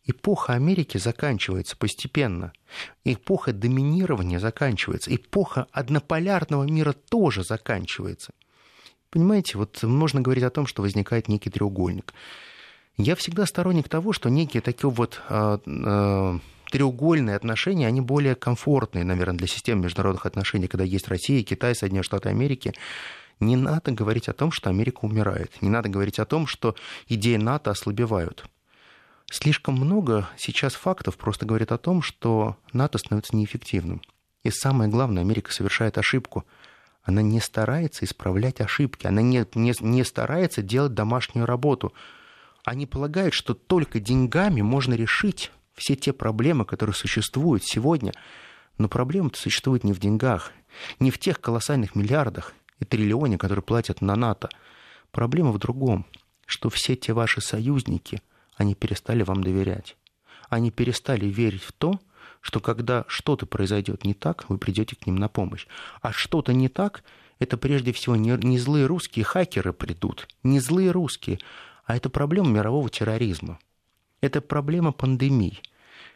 Эпоха 0.06 0.54
Америки 0.54 0.96
заканчивается 0.96 1.76
постепенно. 1.76 2.52
Эпоха 3.04 3.52
доминирования 3.52 4.38
заканчивается. 4.38 5.14
Эпоха 5.14 5.66
однополярного 5.70 6.64
мира 6.64 6.94
тоже 6.94 7.44
заканчивается. 7.44 8.32
Понимаете, 9.10 9.58
вот 9.58 9.82
можно 9.82 10.20
говорить 10.20 10.44
о 10.44 10.50
том, 10.50 10.66
что 10.66 10.82
возникает 10.82 11.28
некий 11.28 11.50
треугольник. 11.50 12.14
Я 12.96 13.14
всегда 13.14 13.46
сторонник 13.46 13.88
того, 13.88 14.12
что 14.12 14.28
некие 14.28 14.60
такие 14.60 14.90
вот 14.90 15.22
э, 15.28 15.58
э, 15.66 16.38
треугольные 16.70 17.36
отношения, 17.36 17.86
они 17.86 18.00
более 18.00 18.34
комфортные, 18.34 19.04
наверное, 19.04 19.38
для 19.38 19.46
системы 19.46 19.84
международных 19.84 20.26
отношений, 20.26 20.68
когда 20.68 20.84
есть 20.84 21.08
Россия, 21.08 21.42
Китай, 21.42 21.74
Соединенные 21.74 22.02
Штаты 22.02 22.28
Америки. 22.28 22.74
Не 23.40 23.56
надо 23.56 23.92
говорить 23.92 24.28
о 24.28 24.32
том, 24.32 24.50
что 24.50 24.70
Америка 24.70 25.00
умирает. 25.02 25.62
Не 25.62 25.68
надо 25.68 25.88
говорить 25.88 26.18
о 26.18 26.24
том, 26.24 26.46
что 26.46 26.74
идеи 27.06 27.36
НАТО 27.36 27.70
ослабевают. 27.70 28.44
Слишком 29.30 29.74
много 29.74 30.28
сейчас 30.36 30.74
фактов 30.74 31.16
просто 31.16 31.46
говорит 31.46 31.70
о 31.70 31.78
том, 31.78 32.02
что 32.02 32.56
НАТО 32.72 32.98
становится 32.98 33.36
неэффективным. 33.36 34.00
И 34.42 34.50
самое 34.50 34.90
главное, 34.90 35.22
Америка 35.22 35.52
совершает 35.52 35.98
ошибку. 35.98 36.46
Она 37.02 37.22
не 37.22 37.40
старается 37.40 38.04
исправлять 38.04 38.60
ошибки, 38.60 39.06
она 39.06 39.22
не, 39.22 39.46
не, 39.54 39.74
не 39.80 40.04
старается 40.04 40.62
делать 40.62 40.94
домашнюю 40.94 41.46
работу. 41.46 41.92
Они 42.64 42.86
полагают, 42.86 43.34
что 43.34 43.54
только 43.54 44.00
деньгами 44.00 44.62
можно 44.62 44.94
решить 44.94 45.52
все 45.74 45.94
те 45.94 46.12
проблемы, 46.12 46.64
которые 46.64 46.94
существуют 46.94 47.64
сегодня. 47.64 48.12
Но 48.78 48.88
проблема-то 48.88 49.38
существует 49.38 49.84
не 49.84 49.92
в 49.92 50.00
деньгах, 50.00 50.52
не 50.98 51.10
в 51.10 51.18
тех 51.18 51.40
колоссальных 51.40 51.94
миллиардах 51.94 52.54
и 52.80 52.84
триллионе, 52.84 53.38
которые 53.38 53.62
платят 53.62 54.00
на 54.00 54.16
НАТО. 54.16 54.48
Проблема 55.10 55.52
в 55.52 55.58
другом, 55.58 56.06
что 56.46 56.70
все 56.70 56.96
те 56.96 57.12
ваши 57.12 57.40
союзники, 57.40 58.22
они 58.56 58.74
перестали 58.74 59.22
вам 59.22 59.42
доверять. 59.42 59.96
Они 60.48 60.70
перестали 60.70 61.26
верить 61.26 61.62
в 61.62 61.72
то, 61.72 62.00
что 62.40 62.60
когда 62.60 63.04
что-то 63.08 63.46
произойдет 63.46 64.04
не 64.04 64.14
так, 64.14 64.48
вы 64.48 64.58
придете 64.58 64.96
к 64.96 65.06
ним 65.06 65.16
на 65.16 65.28
помощь. 65.28 65.66
А 66.00 66.12
что-то 66.12 66.52
не 66.52 66.68
так, 66.68 67.04
это 67.38 67.56
прежде 67.56 67.92
всего 67.92 68.16
не, 68.16 68.30
не 68.44 68.58
злые 68.58 68.86
русские 68.86 69.24
хакеры 69.24 69.72
придут, 69.72 70.28
не 70.42 70.60
злые 70.60 70.90
русские, 70.90 71.38
а 71.84 71.96
это 71.96 72.10
проблема 72.10 72.50
мирового 72.50 72.88
терроризма. 72.90 73.58
Это 74.20 74.40
проблема 74.40 74.92
пандемий. 74.92 75.62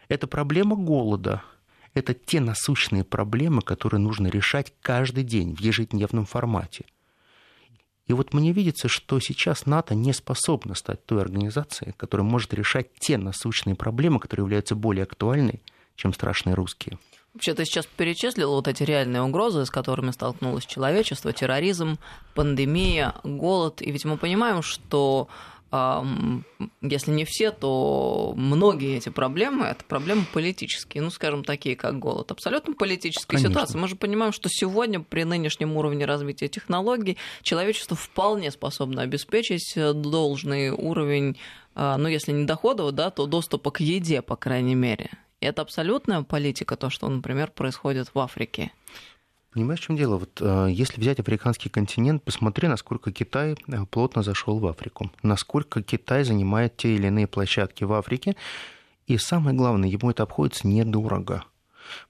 Это 0.09 0.27
проблема 0.27 0.77
голода. 0.77 1.42
Это 1.94 2.14
те 2.14 2.40
насущные 2.40 3.05
проблемы, 3.05 3.62
которые 3.62 4.00
нужно 4.00 4.28
решать 4.28 4.72
каждый 4.81 5.24
день 5.24 5.55
в 5.55 5.61
ежедневном 5.61 6.24
формате. 6.24 6.87
И 8.07 8.14
вот 8.14 8.33
мне 8.35 8.52
видится, 8.52 8.88
что 8.88 9.20
сейчас 9.20 9.66
НАТО 9.66 9.94
не 9.94 10.12
способна 10.12 10.74
стать 10.74 11.05
той 11.07 11.20
организацией, 11.20 11.92
которая 11.96 12.26
может 12.26 12.52
решать 12.52 12.88
те 12.98 13.16
насущные 13.16 13.76
проблемы, 13.76 14.20
которые 14.20 14.44
являются 14.44 14.74
более 14.74 15.05
актуальны, 15.05 15.61
чем 15.94 16.12
страшные 16.12 16.55
русские. 16.55 16.98
Вообще, 17.35 17.55
ты 17.55 17.64
сейчас 17.64 17.87
перечислил 17.87 18.50
вот 18.50 18.68
эти 18.68 18.83
реальные 18.83 19.22
угрозы, 19.22 19.64
с 19.64 19.70
которыми 19.70 20.11
столкнулось 20.11 20.66
человечество, 20.66 21.33
терроризм, 21.33 21.98
пандемия, 22.35 23.14
голод. 23.24 23.81
И 23.81 23.90
ведь 23.90 24.05
мы 24.05 24.18
понимаем, 24.18 24.61
что 24.62 25.28
если 25.72 27.11
не 27.12 27.24
все, 27.24 27.50
то 27.50 28.35
многие 28.37 28.96
эти 28.98 29.08
проблемы 29.08 29.64
это 29.64 29.85
проблемы 29.85 30.26
политические, 30.30 31.02
ну, 31.02 31.11
скажем, 31.11 31.44
такие 31.44 31.76
как 31.76 31.98
голод. 31.98 32.30
Абсолютно 32.30 32.74
политическая 32.74 33.37
Конечно. 33.37 33.50
ситуация. 33.50 33.80
Мы 33.80 33.88
же 33.88 33.96
понимаем, 33.96 34.32
что 34.32 34.50
сегодня 34.50 35.00
при 35.00 35.24
нынешнем 35.24 35.76
уровне 35.76 36.04
развития 36.04 36.48
технологий 36.48 37.16
человечество 37.42 37.96
вполне 37.96 38.50
способно 38.50 39.00
обеспечить 39.00 39.72
должный 39.74 40.70
уровень, 40.70 41.38
а, 41.74 41.96
ну, 41.96 42.08
если 42.08 42.32
не 42.32 42.44
доходов, 42.44 42.92
да, 42.92 43.11
то 43.11 43.26
доступа 43.26 43.70
к 43.70 43.80
еде, 43.80 44.20
по 44.20 44.37
крайней 44.37 44.74
мере. 44.74 45.11
И 45.40 45.46
это 45.46 45.62
абсолютная 45.62 46.22
политика, 46.22 46.76
то, 46.76 46.90
что, 46.90 47.08
например, 47.08 47.50
происходит 47.50 48.11
в 48.14 48.18
Африке. 48.18 48.72
Понимаешь, 49.52 49.80
в 49.80 49.84
чем 49.84 49.96
дело? 49.96 50.16
Вот, 50.16 50.40
э, 50.40 50.68
если 50.70 50.98
взять 50.98 51.20
африканский 51.20 51.68
континент, 51.68 52.22
посмотри, 52.22 52.68
насколько 52.68 53.12
Китай 53.12 53.54
э, 53.66 53.84
плотно 53.90 54.22
зашел 54.22 54.58
в 54.58 54.66
Африку, 54.66 55.10
насколько 55.22 55.82
Китай 55.82 56.24
занимает 56.24 56.76
те 56.78 56.94
или 56.94 57.08
иные 57.08 57.26
площадки 57.26 57.84
в 57.84 57.92
Африке, 57.92 58.34
и 59.06 59.18
самое 59.18 59.54
главное, 59.54 59.90
ему 59.90 60.10
это 60.10 60.22
обходится 60.22 60.66
недорого. 60.66 61.44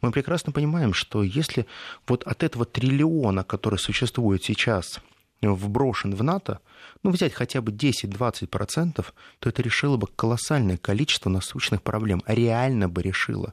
Мы 0.01 0.13
прекрасно 0.13 0.53
понимаем, 0.53 0.93
что 0.95 1.25
если 1.25 1.67
вот 2.07 2.23
от 2.25 2.45
этого 2.45 2.65
триллиона, 2.65 3.43
который 3.43 3.79
существует 3.79 4.45
сейчас, 4.45 5.01
вброшен 5.41 6.15
в 6.15 6.23
НАТО, 6.23 6.61
ну, 7.03 7.11
взять 7.11 7.33
хотя 7.33 7.61
бы 7.61 7.73
10-20%, 7.73 9.05
то 9.41 9.49
это 9.49 9.63
решило 9.63 9.97
бы 9.97 10.07
колоссальное 10.07 10.77
количество 10.77 11.29
насущных 11.29 11.83
проблем, 11.83 12.23
реально 12.27 12.89
бы 12.89 13.03
решило. 13.03 13.53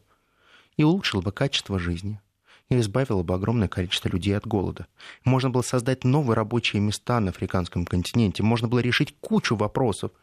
И 0.77 0.83
улучшило 0.83 1.21
бы 1.21 1.31
качество 1.31 1.79
жизни, 1.79 2.21
и 2.69 2.79
избавила 2.79 3.23
бы 3.23 3.33
огромное 3.33 3.67
количество 3.67 4.09
людей 4.09 4.37
от 4.37 4.45
голода. 4.45 4.87
Можно 5.25 5.49
было 5.49 5.61
создать 5.61 6.03
новые 6.03 6.35
рабочие 6.35 6.81
места 6.81 7.19
на 7.19 7.31
африканском 7.31 7.85
континенте, 7.85 8.43
можно 8.43 8.67
было 8.67 8.79
решить 8.79 9.15
кучу 9.19 9.55
вопросов– 9.55 10.11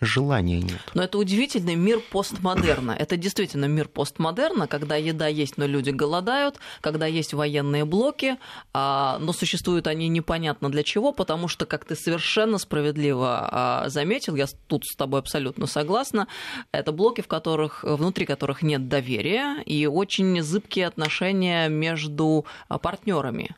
желания 0.00 0.60
нет. 0.60 0.80
Но 0.94 1.02
это 1.02 1.18
удивительный 1.18 1.74
мир 1.74 2.00
постмодерна. 2.00 2.92
Это 2.92 3.16
действительно 3.16 3.66
мир 3.66 3.88
постмодерна, 3.88 4.66
когда 4.66 4.96
еда 4.96 5.26
есть, 5.26 5.56
но 5.56 5.66
люди 5.66 5.90
голодают, 5.90 6.56
когда 6.80 7.06
есть 7.06 7.34
военные 7.34 7.84
блоки, 7.84 8.36
а, 8.72 9.18
но 9.20 9.32
существуют 9.32 9.86
они 9.86 10.08
непонятно 10.08 10.70
для 10.70 10.82
чего, 10.82 11.12
потому 11.12 11.48
что, 11.48 11.66
как 11.66 11.84
ты 11.84 11.96
совершенно 11.96 12.58
справедливо 12.58 13.48
а, 13.50 13.88
заметил, 13.88 14.36
я 14.36 14.46
тут 14.66 14.84
с 14.84 14.96
тобой 14.96 15.20
абсолютно 15.20 15.66
согласна, 15.66 16.28
это 16.72 16.92
блоки, 16.92 17.20
в 17.20 17.28
которых, 17.28 17.84
внутри 17.84 18.26
которых 18.26 18.62
нет 18.62 18.88
доверия 18.88 19.62
и 19.62 19.86
очень 19.86 20.42
зыбкие 20.42 20.86
отношения 20.86 21.68
между 21.68 22.44
партнерами. 22.68 23.56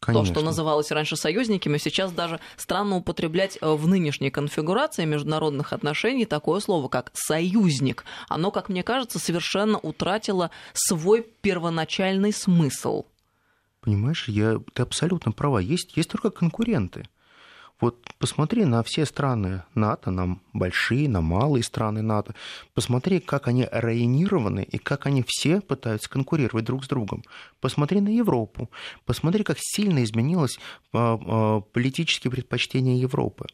Конечно. 0.00 0.34
То, 0.34 0.40
что 0.40 0.46
называлось 0.46 0.90
раньше 0.90 1.16
союзниками, 1.16 1.78
сейчас 1.78 2.12
даже 2.12 2.38
странно 2.56 2.96
употреблять 2.96 3.58
э, 3.60 3.72
в 3.72 3.88
нынешней 3.88 4.30
конфигурации 4.30 5.04
международных 5.04 5.72
отношений 5.72 6.26
такое 6.26 6.60
слово, 6.60 6.88
как 6.88 7.10
союзник. 7.14 8.04
Оно, 8.28 8.50
как 8.50 8.68
мне 8.68 8.82
кажется, 8.82 9.18
совершенно 9.18 9.78
утратило 9.78 10.50
свой 10.74 11.26
первоначальный 11.40 12.32
смысл. 12.32 13.04
Понимаешь, 13.80 14.28
я, 14.28 14.60
ты 14.74 14.82
абсолютно 14.82 15.32
права. 15.32 15.58
Есть, 15.58 15.96
есть 15.96 16.10
только 16.10 16.30
конкуренты. 16.30 17.08
Вот 17.78 17.98
посмотри 18.18 18.64
на 18.64 18.82
все 18.82 19.04
страны 19.04 19.62
НАТО, 19.74 20.10
на 20.10 20.38
большие, 20.54 21.08
на 21.10 21.20
малые 21.20 21.62
страны 21.62 22.00
НАТО. 22.00 22.34
Посмотри, 22.72 23.20
как 23.20 23.48
они 23.48 23.68
районированы 23.70 24.62
и 24.62 24.78
как 24.78 25.06
они 25.06 25.22
все 25.26 25.60
пытаются 25.60 26.08
конкурировать 26.08 26.64
друг 26.64 26.84
с 26.84 26.88
другом. 26.88 27.22
Посмотри 27.60 28.00
на 28.00 28.08
Европу. 28.08 28.70
Посмотри, 29.04 29.44
как 29.44 29.58
сильно 29.60 30.02
изменилось 30.04 30.58
а, 30.94 31.18
а, 31.20 31.60
политические 31.60 32.30
предпочтения 32.30 32.96
Европы. 32.96 33.46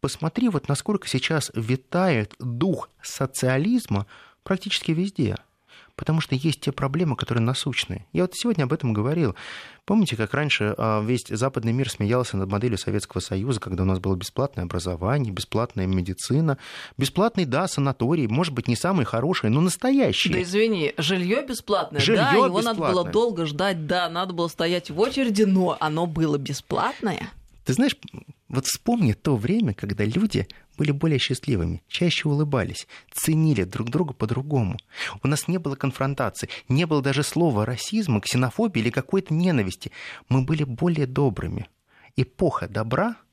Посмотри, 0.00 0.50
вот 0.50 0.68
насколько 0.68 1.08
сейчас 1.08 1.50
витает 1.54 2.34
дух 2.38 2.90
социализма 3.02 4.06
практически 4.42 4.92
везде– 4.92 5.36
Потому 5.98 6.20
что 6.20 6.36
есть 6.36 6.60
те 6.60 6.70
проблемы, 6.70 7.16
которые 7.16 7.42
насущные. 7.42 8.06
Я 8.12 8.22
вот 8.22 8.34
сегодня 8.34 8.62
об 8.62 8.72
этом 8.72 8.92
говорил. 8.92 9.34
Помните, 9.84 10.16
как 10.16 10.32
раньше 10.32 10.74
а, 10.78 11.02
весь 11.02 11.26
западный 11.28 11.72
мир 11.72 11.90
смеялся 11.90 12.36
над 12.36 12.48
моделью 12.48 12.78
Советского 12.78 13.20
Союза, 13.20 13.58
когда 13.58 13.82
у 13.82 13.86
нас 13.86 13.98
было 13.98 14.14
бесплатное 14.14 14.64
образование, 14.64 15.32
бесплатная 15.32 15.86
медицина, 15.86 16.56
бесплатный, 16.96 17.46
да, 17.46 17.66
санаторий, 17.66 18.28
может 18.28 18.54
быть, 18.54 18.68
не 18.68 18.76
самый 18.76 19.06
хороший, 19.06 19.50
но 19.50 19.60
настоящий. 19.60 20.32
Да 20.32 20.40
извини, 20.40 20.94
жилье 20.98 21.44
бесплатное, 21.44 22.00
жилье 22.00 22.28
да, 22.30 22.46
его 22.46 22.62
надо 22.62 22.78
было 22.78 23.04
долго 23.04 23.44
ждать, 23.44 23.88
да, 23.88 24.08
надо 24.08 24.34
было 24.34 24.46
стоять 24.46 24.90
в 24.90 25.00
очереди, 25.00 25.42
но 25.42 25.76
оно 25.80 26.06
было 26.06 26.38
бесплатное. 26.38 27.32
Ты 27.68 27.74
знаешь, 27.74 27.98
вот 28.48 28.64
вспомни 28.64 29.12
то 29.12 29.36
время, 29.36 29.74
когда 29.74 30.02
люди 30.02 30.48
были 30.78 30.90
более 30.90 31.18
счастливыми, 31.18 31.82
чаще 31.86 32.26
улыбались, 32.26 32.88
ценили 33.12 33.64
друг 33.64 33.90
друга 33.90 34.14
по-другому. 34.14 34.78
У 35.22 35.28
нас 35.28 35.48
не 35.48 35.58
было 35.58 35.76
конфронтации, 35.76 36.48
не 36.70 36.86
было 36.86 37.02
даже 37.02 37.22
слова 37.22 37.66
расизма, 37.66 38.22
ксенофобии 38.22 38.80
или 38.80 38.88
какой-то 38.88 39.34
ненависти. 39.34 39.92
Мы 40.30 40.46
были 40.46 40.64
более 40.64 41.06
добрыми. 41.06 41.68
Эпоха 42.16 42.68
добра— 42.68 43.16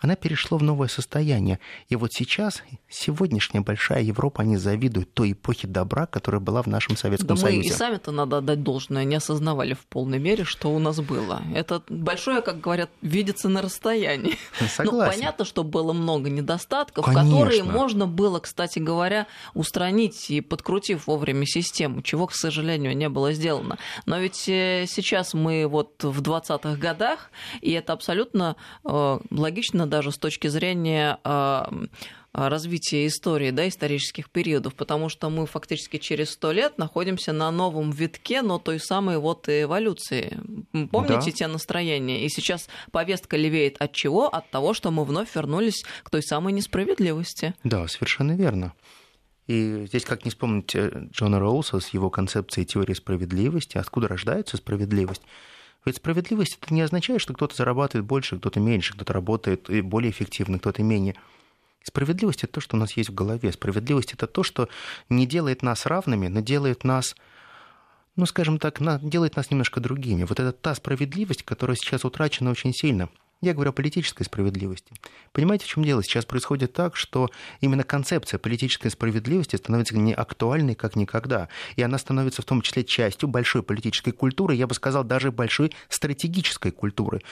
она 0.00 0.16
перешла 0.16 0.56
в 0.56 0.62
новое 0.62 0.88
состояние. 0.88 1.60
И 1.88 1.96
вот 1.96 2.12
сейчас 2.12 2.62
сегодняшняя 2.88 3.60
большая 3.60 4.02
Европа, 4.02 4.42
они 4.42 4.56
завидуют 4.56 5.12
той 5.12 5.32
эпохе 5.32 5.68
добра, 5.68 6.06
которая 6.06 6.40
была 6.40 6.62
в 6.62 6.66
нашем 6.66 6.96
Советском 6.96 7.36
да 7.36 7.42
Союзе. 7.42 7.68
Мы 7.68 7.74
и 7.74 7.76
сами-то, 7.76 8.10
надо 8.10 8.38
отдать 8.38 8.62
должное, 8.62 9.04
не 9.04 9.16
осознавали 9.16 9.74
в 9.74 9.86
полной 9.86 10.18
мере, 10.18 10.44
что 10.44 10.70
у 10.70 10.78
нас 10.78 11.00
было. 11.00 11.42
Это 11.54 11.82
большое, 11.88 12.40
как 12.40 12.60
говорят, 12.60 12.90
видится 13.02 13.48
на 13.48 13.62
расстоянии. 13.62 14.38
Ну, 14.60 14.66
согласен. 14.66 14.98
Ну, 14.98 15.16
понятно, 15.16 15.44
что 15.44 15.64
было 15.64 15.92
много 15.92 16.28
недостатков, 16.28 17.04
Конечно. 17.04 17.30
которые 17.30 17.62
можно 17.62 18.06
было, 18.06 18.40
кстати 18.40 18.78
говоря, 18.78 19.26
устранить 19.54 20.30
и 20.30 20.40
подкрутив 20.40 21.06
вовремя 21.06 21.46
систему, 21.46 22.02
чего, 22.02 22.26
к 22.26 22.34
сожалению, 22.34 22.96
не 22.96 23.08
было 23.08 23.32
сделано. 23.32 23.78
Но 24.06 24.18
ведь 24.18 24.48
э, 24.48 24.84
сейчас 24.86 25.32
мы 25.34 25.66
вот 25.66 26.02
в 26.02 26.20
20-х 26.20 26.76
годах, 26.76 27.30
и 27.60 27.72
это 27.72 27.92
абсолютно 27.92 28.56
э, 28.84 29.18
логично 29.30 29.86
даже 29.90 30.12
с 30.12 30.18
точки 30.18 30.48
зрения 30.48 31.18
развития 32.32 33.06
истории, 33.06 33.50
да, 33.50 33.66
исторических 33.68 34.30
периодов, 34.30 34.74
потому 34.74 35.08
что 35.08 35.30
мы 35.30 35.46
фактически 35.46 35.96
через 35.98 36.30
сто 36.30 36.52
лет 36.52 36.78
находимся 36.78 37.32
на 37.32 37.50
новом 37.50 37.90
витке, 37.90 38.42
но 38.42 38.58
той 38.58 38.78
самой 38.78 39.18
вот 39.18 39.48
эволюции. 39.48 40.38
Помните 40.90 41.30
да. 41.30 41.32
те 41.32 41.46
настроения? 41.48 42.24
И 42.24 42.28
сейчас 42.28 42.68
повестка 42.92 43.36
левеет 43.36 43.76
от 43.80 43.92
чего? 43.92 44.28
От 44.28 44.48
того, 44.50 44.74
что 44.74 44.90
мы 44.90 45.04
вновь 45.04 45.34
вернулись 45.34 45.84
к 46.04 46.10
той 46.10 46.22
самой 46.22 46.52
несправедливости. 46.52 47.54
Да, 47.64 47.86
совершенно 47.88 48.36
верно. 48.36 48.74
И 49.48 49.86
здесь 49.86 50.04
как 50.04 50.24
не 50.24 50.30
вспомнить 50.30 50.72
э, 50.76 51.08
Джона 51.10 51.40
Роуса 51.40 51.80
с 51.80 51.88
его 51.88 52.08
концепцией 52.08 52.64
теории 52.64 52.94
справедливости, 52.94 53.78
откуда 53.78 54.06
рождается 54.06 54.56
справедливость. 54.56 55.22
Ведь 55.84 55.96
справедливость 55.96 56.58
это 56.60 56.74
не 56.74 56.82
означает, 56.82 57.20
что 57.20 57.32
кто-то 57.32 57.56
зарабатывает 57.56 58.06
больше, 58.06 58.38
кто-то 58.38 58.60
меньше, 58.60 58.94
кто-то 58.94 59.12
работает 59.12 59.68
более 59.84 60.10
эффективно, 60.10 60.58
кто-то 60.58 60.82
менее. 60.82 61.14
Справедливость 61.82 62.44
это 62.44 62.54
то, 62.54 62.60
что 62.60 62.76
у 62.76 62.78
нас 62.78 62.92
есть 62.92 63.08
в 63.08 63.14
голове. 63.14 63.50
Справедливость 63.52 64.12
это 64.12 64.26
то, 64.26 64.42
что 64.42 64.68
не 65.08 65.26
делает 65.26 65.62
нас 65.62 65.86
равными, 65.86 66.28
но 66.28 66.40
делает 66.40 66.84
нас 66.84 67.14
ну, 68.16 68.26
скажем 68.26 68.58
так, 68.58 68.80
делает 69.08 69.36
нас 69.36 69.50
немножко 69.50 69.80
другими. 69.80 70.24
Вот 70.24 70.38
это 70.38 70.52
та 70.52 70.74
справедливость, 70.74 71.42
которая 71.42 71.76
сейчас 71.76 72.04
утрачена 72.04 72.50
очень 72.50 72.74
сильно. 72.74 73.08
Я 73.42 73.54
говорю 73.54 73.70
о 73.70 73.72
политической 73.72 74.24
справедливости. 74.24 74.92
Понимаете, 75.32 75.64
в 75.64 75.68
чем 75.68 75.82
дело? 75.82 76.02
Сейчас 76.02 76.26
происходит 76.26 76.74
так, 76.74 76.94
что 76.94 77.30
именно 77.62 77.84
концепция 77.84 78.36
политической 78.36 78.90
справедливости 78.90 79.56
становится 79.56 79.96
не 79.96 80.12
актуальной, 80.12 80.74
как 80.74 80.94
никогда. 80.94 81.48
И 81.76 81.82
она 81.82 81.96
становится 81.96 82.42
в 82.42 82.44
том 82.44 82.60
числе 82.60 82.84
частью 82.84 83.30
большой 83.30 83.62
политической 83.62 84.10
культуры, 84.10 84.54
я 84.54 84.66
бы 84.66 84.74
сказал, 84.74 85.04
даже 85.04 85.32
большой 85.32 85.72
стратегической 85.88 86.70
культуры. 86.70 87.22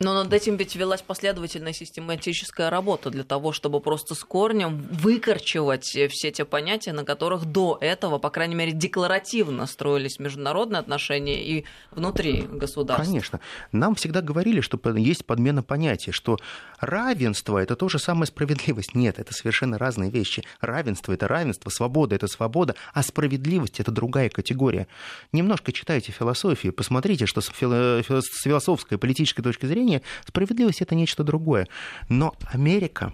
Но 0.00 0.12
над 0.12 0.32
этим 0.32 0.56
ведь 0.56 0.74
велась 0.74 1.02
последовательная 1.02 1.72
систематическая 1.72 2.68
работа 2.68 3.10
для 3.10 3.22
того, 3.22 3.52
чтобы 3.52 3.80
просто 3.80 4.16
с 4.16 4.24
корнем 4.24 4.82
выкорчевать 4.90 5.84
все 5.84 6.32
те 6.32 6.44
понятия, 6.44 6.92
на 6.92 7.04
которых 7.04 7.44
до 7.44 7.78
этого, 7.80 8.18
по 8.18 8.28
крайней 8.30 8.56
мере, 8.56 8.72
декларативно 8.72 9.66
строились 9.66 10.18
международные 10.18 10.80
отношения 10.80 11.46
и 11.46 11.64
внутри 11.92 12.42
государства. 12.42 13.04
Конечно. 13.04 13.40
Нам 13.70 13.94
всегда 13.94 14.20
говорили, 14.20 14.60
что 14.60 14.80
есть 14.96 15.24
подмена 15.24 15.62
понятий, 15.62 16.10
что 16.10 16.38
равенство– 16.80 17.58
это 17.62 17.76
то 17.76 17.88
же 17.88 18.00
самое 18.00 18.26
справедливость. 18.26 18.96
Нет, 18.96 19.20
это 19.20 19.32
совершенно 19.32 19.78
разные 19.78 20.10
вещи. 20.10 20.42
Равенство– 20.60 21.12
это 21.14 21.28
равенство, 21.28 21.70
свобода– 21.70 22.14
это 22.16 22.26
свобода, 22.26 22.74
а 22.94 23.04
справедливость– 23.04 23.78
это 23.78 23.92
другая 23.92 24.28
категория. 24.28 24.88
Немножко 25.30 25.72
читайте 25.72 26.10
философию, 26.10 26.72
посмотрите, 26.72 27.26
что 27.26 27.40
с 27.40 27.46
философской, 27.46 28.98
политической 28.98 29.42
точки 29.42 29.66
зрения 29.66 29.83
зрения, 29.84 30.02
справедливость 30.26 30.82
это 30.82 30.94
нечто 30.94 31.24
другое. 31.24 31.68
Но 32.08 32.34
Америка 32.52 33.12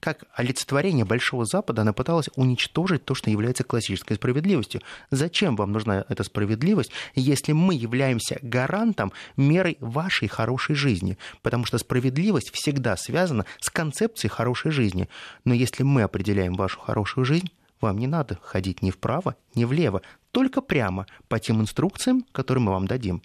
как 0.00 0.24
олицетворение 0.34 1.04
Большого 1.04 1.44
Запада, 1.44 1.82
она 1.82 1.92
пыталась 1.92 2.28
уничтожить 2.34 3.04
то, 3.04 3.14
что 3.14 3.30
является 3.30 3.62
классической 3.62 4.16
справедливостью. 4.16 4.80
Зачем 5.12 5.54
вам 5.54 5.70
нужна 5.70 6.04
эта 6.08 6.24
справедливость, 6.24 6.90
если 7.14 7.52
мы 7.52 7.74
являемся 7.74 8.40
гарантом 8.42 9.12
мерой 9.36 9.76
вашей 9.78 10.26
хорошей 10.26 10.74
жизни? 10.74 11.18
Потому 11.42 11.66
что 11.66 11.78
справедливость 11.78 12.50
всегда 12.52 12.96
связана 12.96 13.46
с 13.60 13.70
концепцией 13.70 14.32
хорошей 14.32 14.72
жизни. 14.72 15.08
Но 15.44 15.54
если 15.54 15.84
мы 15.84 16.02
определяем 16.02 16.54
вашу 16.54 16.80
хорошую 16.80 17.24
жизнь, 17.24 17.52
вам 17.80 17.96
не 17.98 18.08
надо 18.08 18.40
ходить 18.42 18.82
ни 18.82 18.90
вправо, 18.90 19.36
ни 19.54 19.64
влево, 19.64 20.02
только 20.32 20.62
прямо 20.62 21.06
по 21.28 21.38
тем 21.38 21.60
инструкциям, 21.60 22.26
которые 22.32 22.64
мы 22.64 22.72
вам 22.72 22.88
дадим. 22.88 23.22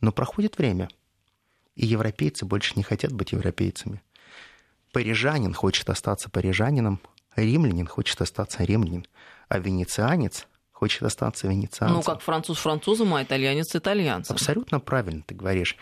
Но 0.00 0.12
проходит 0.12 0.56
время– 0.56 0.88
и 1.78 1.86
европейцы 1.86 2.44
больше 2.44 2.72
не 2.74 2.82
хотят 2.82 3.12
быть 3.12 3.32
европейцами. 3.32 4.02
Парижанин 4.92 5.54
хочет 5.54 5.88
остаться 5.88 6.28
парижанином, 6.28 7.00
римлянин 7.36 7.86
хочет 7.86 8.20
остаться 8.20 8.64
римлянин, 8.64 9.06
а 9.48 9.60
венецианец 9.60 10.48
хочет 10.72 11.04
остаться 11.04 11.46
венецианцем. 11.46 11.96
Ну, 11.96 12.02
как 12.02 12.20
француз 12.20 12.58
французом, 12.58 13.14
а 13.14 13.22
итальянец 13.22 13.76
итальянцем. 13.76 14.34
Абсолютно 14.34 14.80
правильно 14.80 15.22
ты 15.24 15.36
говоришь. 15.36 15.76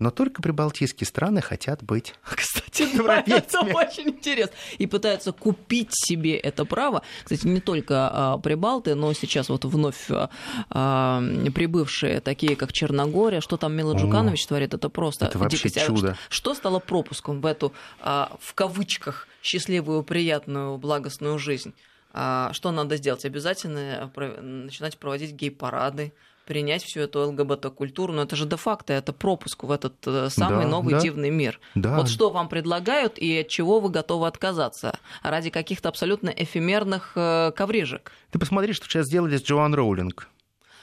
Но 0.00 0.10
только 0.10 0.42
прибалтийские 0.42 1.06
страны 1.06 1.42
хотят 1.42 1.82
быть 1.84 2.14
Кстати, 2.24 2.82
европейцами. 2.94 3.70
это 3.70 3.76
очень 3.76 4.08
интересно. 4.08 4.54
И 4.78 4.86
пытаются 4.86 5.32
купить 5.32 5.90
себе 5.92 6.36
это 6.36 6.64
право. 6.64 7.02
Кстати, 7.22 7.46
не 7.46 7.60
только 7.60 8.08
а, 8.10 8.38
прибалты, 8.38 8.94
но 8.94 9.12
сейчас 9.12 9.50
вот 9.50 9.64
вновь 9.66 10.10
а, 10.10 10.30
а, 10.70 11.22
прибывшие, 11.54 12.20
такие 12.20 12.56
как 12.56 12.72
Черногория, 12.72 13.40
что 13.40 13.58
там 13.58 13.74
Мила 13.74 13.94
Джуканович 13.94 14.46
творит, 14.46 14.74
это 14.74 14.88
просто 14.88 15.26
это 15.26 15.38
вообще 15.38 15.68
дикость. 15.68 15.86
чудо. 15.86 16.16
Что 16.30 16.54
стало 16.54 16.78
пропуском 16.78 17.42
в 17.42 17.46
эту, 17.46 17.72
а, 18.00 18.36
в 18.40 18.54
кавычках, 18.54 19.28
счастливую, 19.42 20.02
приятную, 20.02 20.78
благостную 20.78 21.38
жизнь? 21.38 21.74
А, 22.12 22.52
что 22.54 22.72
надо 22.72 22.96
сделать? 22.96 23.24
Обязательно 23.26 24.10
начинать 24.40 24.96
проводить 24.98 25.32
гей-парады, 25.32 26.12
принять 26.50 26.82
всю 26.82 26.98
эту 26.98 27.28
ЛГБТ-культуру, 27.28 28.12
но 28.12 28.22
это 28.22 28.34
же 28.34 28.44
де-факто, 28.44 28.92
это 28.92 29.12
пропуск 29.12 29.62
в 29.62 29.70
этот 29.70 29.94
э, 30.04 30.30
самый 30.30 30.64
да, 30.64 30.68
новый 30.68 30.94
да, 30.94 31.00
дивный 31.00 31.30
мир. 31.30 31.60
Да. 31.76 31.94
Вот 31.94 32.08
что 32.08 32.30
вам 32.30 32.48
предлагают 32.48 33.18
и 33.18 33.42
от 33.42 33.46
чего 33.46 33.78
вы 33.78 33.88
готовы 33.88 34.26
отказаться? 34.26 34.98
Ради 35.22 35.50
каких-то 35.50 35.88
абсолютно 35.88 36.28
эфемерных 36.28 37.12
э, 37.14 37.52
коврижек. 37.54 38.10
Ты 38.32 38.40
посмотри, 38.40 38.72
что 38.72 38.86
сейчас 38.86 39.06
сделали 39.06 39.36
с 39.36 39.44
Джоан 39.44 39.76
Роулинг. 39.76 40.26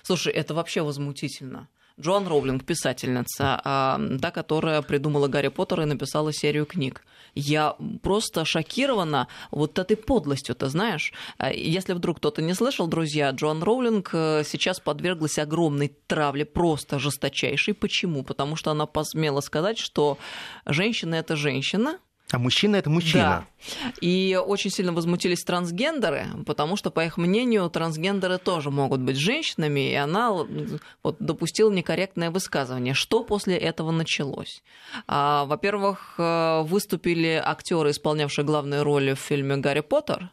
Слушай, 0.04 0.32
это 0.32 0.54
вообще 0.54 0.84
возмутительно. 0.84 1.68
Джоан 2.00 2.28
Роулинг, 2.28 2.64
писательница, 2.64 3.60
а, 3.64 4.00
та, 4.22 4.30
которая 4.30 4.84
придумала 4.84 5.28
Гарри 5.28 5.48
Поттера 5.48 5.84
и 5.84 5.88
написала 5.88 6.32
серию 6.32 6.68
книг. 6.68 7.04
Я 7.34 7.76
просто 8.04 8.46
шокирована 8.46 9.28
вот 9.50 9.80
этой 9.80 9.98
подлостью, 9.98 10.56
ты 10.56 10.68
знаешь. 10.68 11.12
А, 11.40 11.52
если 11.52 11.94
вдруг 11.94 12.18
кто-то 12.18 12.44
не 12.44 12.54
слышал, 12.54 12.88
друзья, 12.88 13.32
Джоан 13.32 13.64
Роулинг 13.64 14.12
э, 14.14 14.44
сейчас 14.46 14.80
подверглась 14.80 15.40
огромной 15.40 15.92
травле, 16.08 16.46
просто 16.46 17.00
жесточайшей. 17.00 17.74
Почему? 17.74 18.24
Потому 18.24 18.56
что 18.56 18.70
она 18.72 18.86
посмела 18.86 19.42
сказать, 19.42 19.80
что 19.80 20.20
женщина— 20.68 21.16
это 21.16 21.36
женщина, 21.36 21.98
а 22.30 22.40
мужчина 22.40 22.76
это 22.76 22.90
мужчина. 22.90 23.48
Да. 23.82 23.92
И 24.02 24.40
очень 24.46 24.70
сильно 24.70 24.92
возмутились 24.92 25.44
трансгендеры, 25.44 26.28
потому 26.46 26.76
что, 26.76 26.92
по 26.92 27.06
их 27.06 27.18
мнению, 27.18 27.70
трансгендеры 27.70 28.38
тоже 28.38 28.70
могут 28.70 29.00
быть 29.00 29.18
женщинами, 29.18 29.92
и 29.92 29.94
она 29.94 30.32
вот, 30.32 31.18
допустила 31.20 31.72
некорректное 31.72 32.30
высказывание. 32.30 32.94
Что 32.94 33.24
после 33.24 33.56
этого 33.56 33.92
началось? 33.92 34.62
А, 35.08 35.46
во-первых, 35.46 36.16
э, 36.18 36.64
выступили 36.64 37.42
актеры, 37.44 37.92
исполнявшие 37.92 38.44
главные 38.44 38.82
роли 38.82 39.14
в 39.14 39.20
фильме 39.20 39.58
Гарри 39.58 39.82
Поттер. 39.82 40.30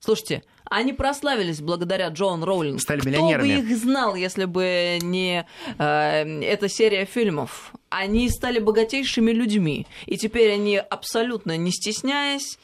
Слушайте, 0.00 0.42
они 0.72 0.92
прославились 0.92 1.60
благодаря 1.60 2.08
Джоан 2.08 2.42
Роулинг. 2.42 2.80
Стали 2.80 3.06
миллионерами. 3.06 3.52
Кто 3.52 3.62
бы 3.62 3.70
их 3.70 3.76
знал, 3.76 4.14
если 4.14 4.46
бы 4.46 4.98
не 5.02 5.46
э, 5.78 6.42
эта 6.42 6.68
серия 6.68 7.04
фильмов? 7.04 7.72
Они 7.90 8.28
стали 8.30 8.58
богатейшими 8.58 9.30
людьми. 9.32 9.86
И 10.06 10.16
теперь 10.16 10.52
они 10.52 10.76
абсолютно 10.76 11.56
не 11.56 11.70
стесняясь 11.70 12.58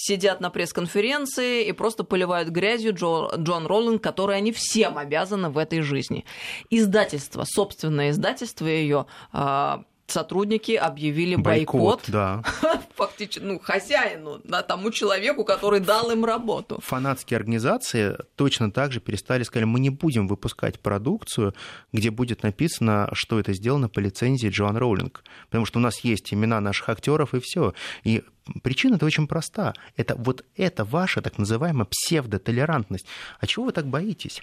сидят 0.00 0.40
на 0.40 0.50
пресс-конференции 0.50 1.66
и 1.66 1.72
просто 1.72 2.04
поливают 2.04 2.50
грязью 2.50 2.94
Джо, 2.94 3.34
Джон 3.36 3.66
Роллинг, 3.66 4.00
которой 4.00 4.36
они 4.36 4.52
всем 4.52 4.96
обязаны 4.96 5.50
в 5.50 5.58
этой 5.58 5.80
жизни. 5.80 6.24
Издательство, 6.70 7.44
собственное 7.44 8.10
издательство 8.10 8.66
ее 8.66 9.06
э, 9.32 9.78
сотрудники 10.10 10.72
объявили 10.72 11.36
бойкот, 11.36 11.80
бойкот 11.80 12.04
да. 12.08 12.42
фактически, 12.96 13.44
ну, 13.44 13.58
хозяину, 13.58 14.40
да, 14.44 14.62
тому 14.62 14.90
человеку, 14.90 15.44
который 15.44 15.80
дал 15.80 16.10
им 16.10 16.24
работу. 16.24 16.80
Фанатские 16.82 17.36
организации 17.36 18.16
точно 18.36 18.70
так 18.70 18.92
же 18.92 19.00
перестали, 19.00 19.42
сказали, 19.42 19.66
мы 19.66 19.80
не 19.80 19.90
будем 19.90 20.26
выпускать 20.26 20.80
продукцию, 20.80 21.54
где 21.92 22.10
будет 22.10 22.42
написано, 22.42 23.08
что 23.12 23.38
это 23.38 23.52
сделано 23.52 23.88
по 23.88 24.00
лицензии 24.00 24.48
Джоан 24.48 24.76
Роулинг, 24.76 25.22
потому 25.46 25.66
что 25.66 25.78
у 25.78 25.82
нас 25.82 26.00
есть 26.00 26.32
имена 26.32 26.60
наших 26.60 26.88
актеров 26.88 27.34
и 27.34 27.40
все. 27.40 27.74
И 28.04 28.22
причина 28.62 28.96
это 28.96 29.06
очень 29.06 29.26
проста. 29.26 29.74
Это 29.96 30.16
вот 30.16 30.44
это 30.56 30.84
ваша 30.84 31.20
так 31.22 31.38
называемая 31.38 31.86
псевдотолерантность. 31.86 33.06
А 33.40 33.46
чего 33.46 33.66
вы 33.66 33.72
так 33.72 33.86
боитесь? 33.86 34.42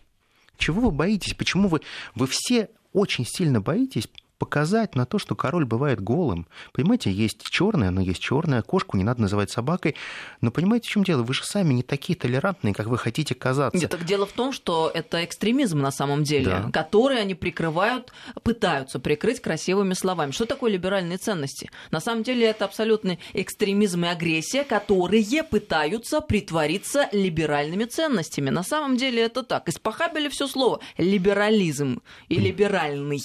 Чего 0.57 0.81
вы 0.81 0.91
боитесь? 0.91 1.33
Почему 1.33 1.67
вы, 1.67 1.81
вы 2.13 2.27
все 2.27 2.69
очень 2.93 3.25
сильно 3.25 3.59
боитесь 3.59 4.07
показать 4.37 4.95
на 4.95 5.05
то, 5.05 5.19
что 5.19 5.35
король 5.35 5.65
бывает 5.65 6.01
голым. 6.01 6.47
Понимаете, 6.73 7.11
есть 7.11 7.43
черное, 7.49 7.91
но 7.91 8.01
есть 8.01 8.21
черное, 8.21 8.61
кошку 8.61 8.97
не 8.97 9.03
надо 9.03 9.21
называть 9.21 9.51
собакой. 9.51 9.95
Но 10.41 10.51
понимаете, 10.51 10.87
в 10.87 10.91
чем 10.91 11.03
дело? 11.03 11.23
Вы 11.23 11.33
же 11.33 11.43
сами 11.43 11.73
не 11.73 11.83
такие 11.83 12.17
толерантные, 12.17 12.73
как 12.73 12.87
вы 12.87 12.97
хотите 12.97 13.35
казаться. 13.35 13.77
Нет, 13.77 13.89
так 13.89 14.03
дело 14.05 14.25
в 14.25 14.31
том, 14.31 14.51
что 14.51 14.91
это 14.93 15.23
экстремизм 15.23 15.79
на 15.79 15.91
самом 15.91 16.23
деле, 16.23 16.45
да. 16.45 16.69
который 16.71 17.21
они 17.21 17.35
прикрывают, 17.35 18.11
пытаются 18.43 18.99
прикрыть 18.99 19.41
красивыми 19.41 19.93
словами. 19.93 20.31
Что 20.31 20.45
такое 20.45 20.71
либеральные 20.71 21.17
ценности? 21.17 21.69
На 21.91 21.99
самом 21.99 22.23
деле 22.23 22.47
это 22.47 22.65
абсолютный 22.65 23.19
экстремизм 23.33 24.05
и 24.05 24.07
агрессия, 24.07 24.63
которые 24.63 25.43
пытаются 25.43 26.21
притвориться 26.21 27.07
либеральными 27.11 27.85
ценностями. 27.85 28.49
На 28.49 28.63
самом 28.63 28.97
деле 28.97 29.23
это 29.23 29.43
так. 29.43 29.69
Испохабили 29.69 30.29
все 30.29 30.47
слово 30.47 30.79
либерализм 30.97 32.01
и 32.29 32.35
либеральный. 32.35 33.21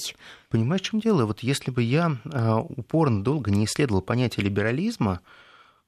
Понимаешь, 0.50 0.82
в 0.82 0.84
чем 0.84 1.00
дело? 1.00 1.26
Вот 1.26 1.40
если 1.40 1.70
бы 1.70 1.82
я 1.82 2.16
а, 2.24 2.58
упорно 2.58 3.22
долго 3.22 3.50
не 3.50 3.64
исследовал 3.64 4.02
понятие 4.02 4.44
либерализма, 4.44 5.20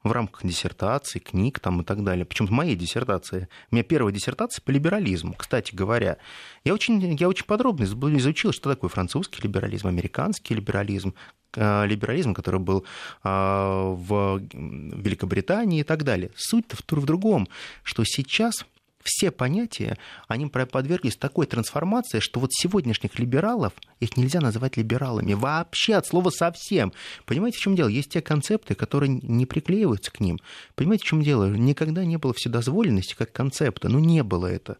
в 0.02 0.10
рамках 0.10 0.44
диссертации, 0.44 1.18
книг 1.20 1.60
там 1.60 1.80
и 1.80 1.84
так 1.84 2.02
далее. 2.02 2.24
Причем 2.24 2.48
моей 2.50 2.74
диссертации. 2.74 3.48
У 3.70 3.74
меня 3.74 3.84
первая 3.84 4.12
диссертация 4.12 4.62
по 4.62 4.70
либерализму, 4.70 5.34
кстати 5.34 5.74
говоря. 5.74 6.18
Я 6.64 6.74
очень, 6.74 7.14
я 7.14 7.28
очень 7.28 7.46
подробно 7.46 7.84
изучил, 7.84 8.52
что 8.52 8.70
такое 8.70 8.90
французский 8.90 9.42
либерализм, 9.42 9.86
американский 9.86 10.54
либерализм, 10.54 11.14
э, 11.54 11.86
либерализм, 11.86 12.34
который 12.34 12.60
был 12.60 12.84
а, 13.22 13.92
в 13.92 14.40
Великобритании 14.52 15.80
и 15.80 15.84
так 15.84 16.02
далее. 16.02 16.30
Суть-то 16.34 16.76
в 16.76 17.04
другом, 17.04 17.46
что 17.84 18.02
сейчас 18.04 18.66
все 19.02 19.30
понятия, 19.30 19.98
они 20.28 20.46
подверглись 20.46 21.16
такой 21.16 21.46
трансформации, 21.46 22.20
что 22.20 22.40
вот 22.40 22.52
сегодняшних 22.52 23.18
либералов, 23.18 23.72
их 24.00 24.16
нельзя 24.16 24.40
называть 24.40 24.76
либералами 24.76 25.34
вообще 25.34 25.94
от 25.94 26.06
слова 26.06 26.30
совсем. 26.30 26.92
Понимаете, 27.26 27.58
в 27.58 27.60
чем 27.60 27.76
дело? 27.76 27.88
Есть 27.88 28.10
те 28.10 28.20
концепты, 28.20 28.74
которые 28.74 29.10
не 29.10 29.46
приклеиваются 29.46 30.10
к 30.10 30.20
ним. 30.20 30.38
Понимаете, 30.74 31.04
в 31.04 31.08
чем 31.08 31.22
дело? 31.22 31.46
Никогда 31.50 32.04
не 32.04 32.16
было 32.16 32.32
вседозволенности 32.32 33.14
как 33.14 33.32
концепта. 33.32 33.88
Ну, 33.88 33.98
не 33.98 34.22
было 34.22 34.46
это. 34.46 34.76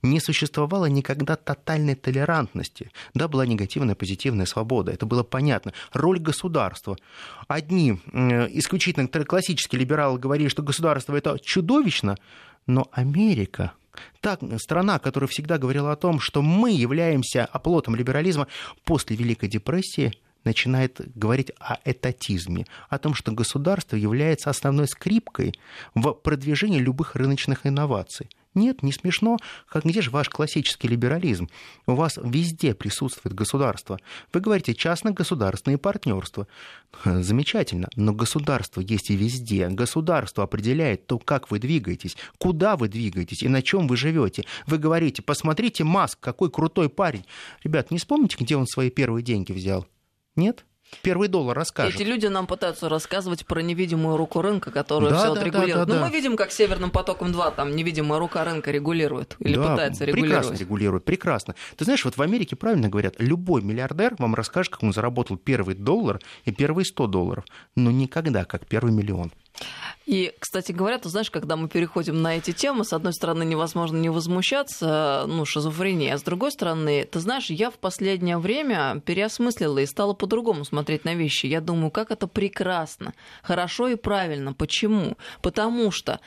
Не 0.00 0.20
существовало 0.20 0.86
никогда 0.86 1.36
тотальной 1.36 1.94
толерантности. 1.94 2.90
Да, 3.12 3.28
была 3.28 3.44
негативная, 3.44 3.94
позитивная 3.94 4.46
свобода. 4.46 4.90
Это 4.90 5.04
было 5.04 5.22
понятно. 5.22 5.74
Роль 5.92 6.18
государства. 6.18 6.96
Одни 7.46 8.00
исключительно 8.12 9.06
классические 9.06 9.80
либералы 9.80 10.18
говорили, 10.18 10.48
что 10.48 10.62
государство 10.62 11.14
это 11.14 11.38
чудовищно, 11.38 12.16
но 12.66 12.88
Америка, 12.92 13.72
та 14.20 14.38
страна, 14.58 14.98
которая 14.98 15.28
всегда 15.28 15.58
говорила 15.58 15.92
о 15.92 15.96
том, 15.96 16.20
что 16.20 16.42
мы 16.42 16.72
являемся 16.72 17.44
оплотом 17.44 17.96
либерализма 17.96 18.46
после 18.84 19.16
Великой 19.16 19.48
депрессии, 19.48 20.12
начинает 20.44 21.00
говорить 21.14 21.50
о 21.58 21.78
этатизме, 21.84 22.66
о 22.88 22.98
том, 22.98 23.14
что 23.14 23.32
государство 23.32 23.96
является 23.96 24.48
основной 24.48 24.86
скрипкой 24.86 25.54
в 25.94 26.12
продвижении 26.12 26.78
любых 26.78 27.16
рыночных 27.16 27.66
инноваций. 27.66 28.28
Нет, 28.56 28.82
не 28.82 28.90
смешно. 28.90 29.36
Как 29.68 29.84
где 29.84 30.00
же 30.00 30.10
ваш 30.10 30.30
классический 30.30 30.88
либерализм? 30.88 31.48
У 31.86 31.94
вас 31.94 32.18
везде 32.20 32.74
присутствует 32.74 33.34
государство. 33.34 34.00
Вы 34.32 34.40
говорите 34.40 34.74
частно-государственные 34.74 35.76
партнерства. 35.76 36.48
Замечательно, 37.04 37.88
но 37.96 38.14
государство 38.14 38.80
есть 38.80 39.10
и 39.10 39.16
везде. 39.16 39.68
Государство 39.68 40.42
определяет 40.42 41.06
то, 41.06 41.18
как 41.18 41.50
вы 41.50 41.58
двигаетесь, 41.58 42.16
куда 42.38 42.76
вы 42.76 42.88
двигаетесь 42.88 43.42
и 43.42 43.48
на 43.48 43.60
чем 43.60 43.86
вы 43.86 43.98
живете. 43.98 44.46
Вы 44.66 44.78
говорите, 44.78 45.20
посмотрите, 45.20 45.84
Маск, 45.84 46.18
какой 46.18 46.50
крутой 46.50 46.88
парень. 46.88 47.26
Ребят, 47.62 47.90
не 47.90 47.98
вспомните, 47.98 48.38
где 48.40 48.56
он 48.56 48.66
свои 48.66 48.88
первые 48.88 49.22
деньги 49.22 49.52
взял? 49.52 49.86
Нет? 50.34 50.64
Первый 51.02 51.28
доллар 51.28 51.56
расскажет. 51.56 51.94
Эти 51.94 52.02
люди 52.02 52.26
нам 52.26 52.46
пытаются 52.46 52.88
рассказывать 52.88 53.46
про 53.46 53.60
невидимую 53.60 54.16
руку 54.16 54.40
рынка, 54.40 54.70
которая 54.70 55.10
да, 55.10 55.18
все 55.18 55.34
да, 55.34 55.44
регулирует. 55.44 55.74
Да, 55.74 55.84
да, 55.84 55.94
Но 55.94 56.00
да. 56.00 56.06
мы 56.06 56.12
видим, 56.12 56.36
как 56.36 56.52
Северным 56.52 56.90
потоком 56.90 57.32
2 57.32 57.50
там 57.52 57.74
невидимая 57.76 58.18
рука 58.18 58.44
рынка 58.44 58.70
регулирует 58.70 59.36
или 59.40 59.56
да, 59.56 59.72
пытается 59.72 60.04
регулировать. 60.04 60.30
Прекрасно 60.30 60.62
регулирует, 60.62 61.04
прекрасно. 61.04 61.54
Ты 61.76 61.84
знаешь, 61.84 62.04
вот 62.04 62.16
в 62.16 62.22
Америке 62.22 62.56
правильно 62.56 62.88
говорят, 62.88 63.14
любой 63.18 63.62
миллиардер 63.62 64.14
вам 64.18 64.34
расскажет, 64.34 64.72
как 64.72 64.82
он 64.82 64.92
заработал 64.92 65.36
первый 65.36 65.74
доллар 65.74 66.20
и 66.44 66.52
первые 66.52 66.84
100 66.84 67.06
долларов, 67.06 67.44
но 67.74 67.90
никогда 67.90 68.44
как 68.44 68.66
первый 68.66 68.92
миллион. 68.92 69.32
И, 70.06 70.32
кстати 70.38 70.70
говоря, 70.70 70.98
ты 70.98 71.08
знаешь, 71.08 71.32
когда 71.32 71.56
мы 71.56 71.68
переходим 71.68 72.22
на 72.22 72.36
эти 72.36 72.52
темы, 72.52 72.84
с 72.84 72.92
одной 72.92 73.12
стороны, 73.12 73.44
невозможно 73.44 73.96
не 73.96 74.08
возмущаться, 74.08 75.24
ну, 75.26 75.44
шизофрения, 75.44 76.14
а 76.14 76.18
с 76.18 76.22
другой 76.22 76.52
стороны, 76.52 77.04
ты 77.04 77.18
знаешь, 77.18 77.50
я 77.50 77.72
в 77.72 77.78
последнее 77.78 78.38
время 78.38 79.02
переосмыслила 79.04 79.80
и 79.80 79.86
стала 79.86 80.14
по-другому 80.14 80.64
смотреть 80.64 81.04
на 81.04 81.14
вещи. 81.14 81.46
Я 81.46 81.60
думаю, 81.60 81.90
как 81.90 82.12
это 82.12 82.28
прекрасно, 82.28 83.14
хорошо 83.42 83.88
и 83.88 83.96
правильно. 83.96 84.52
Почему? 84.52 85.16
Потому 85.42 85.90
что 85.90 86.20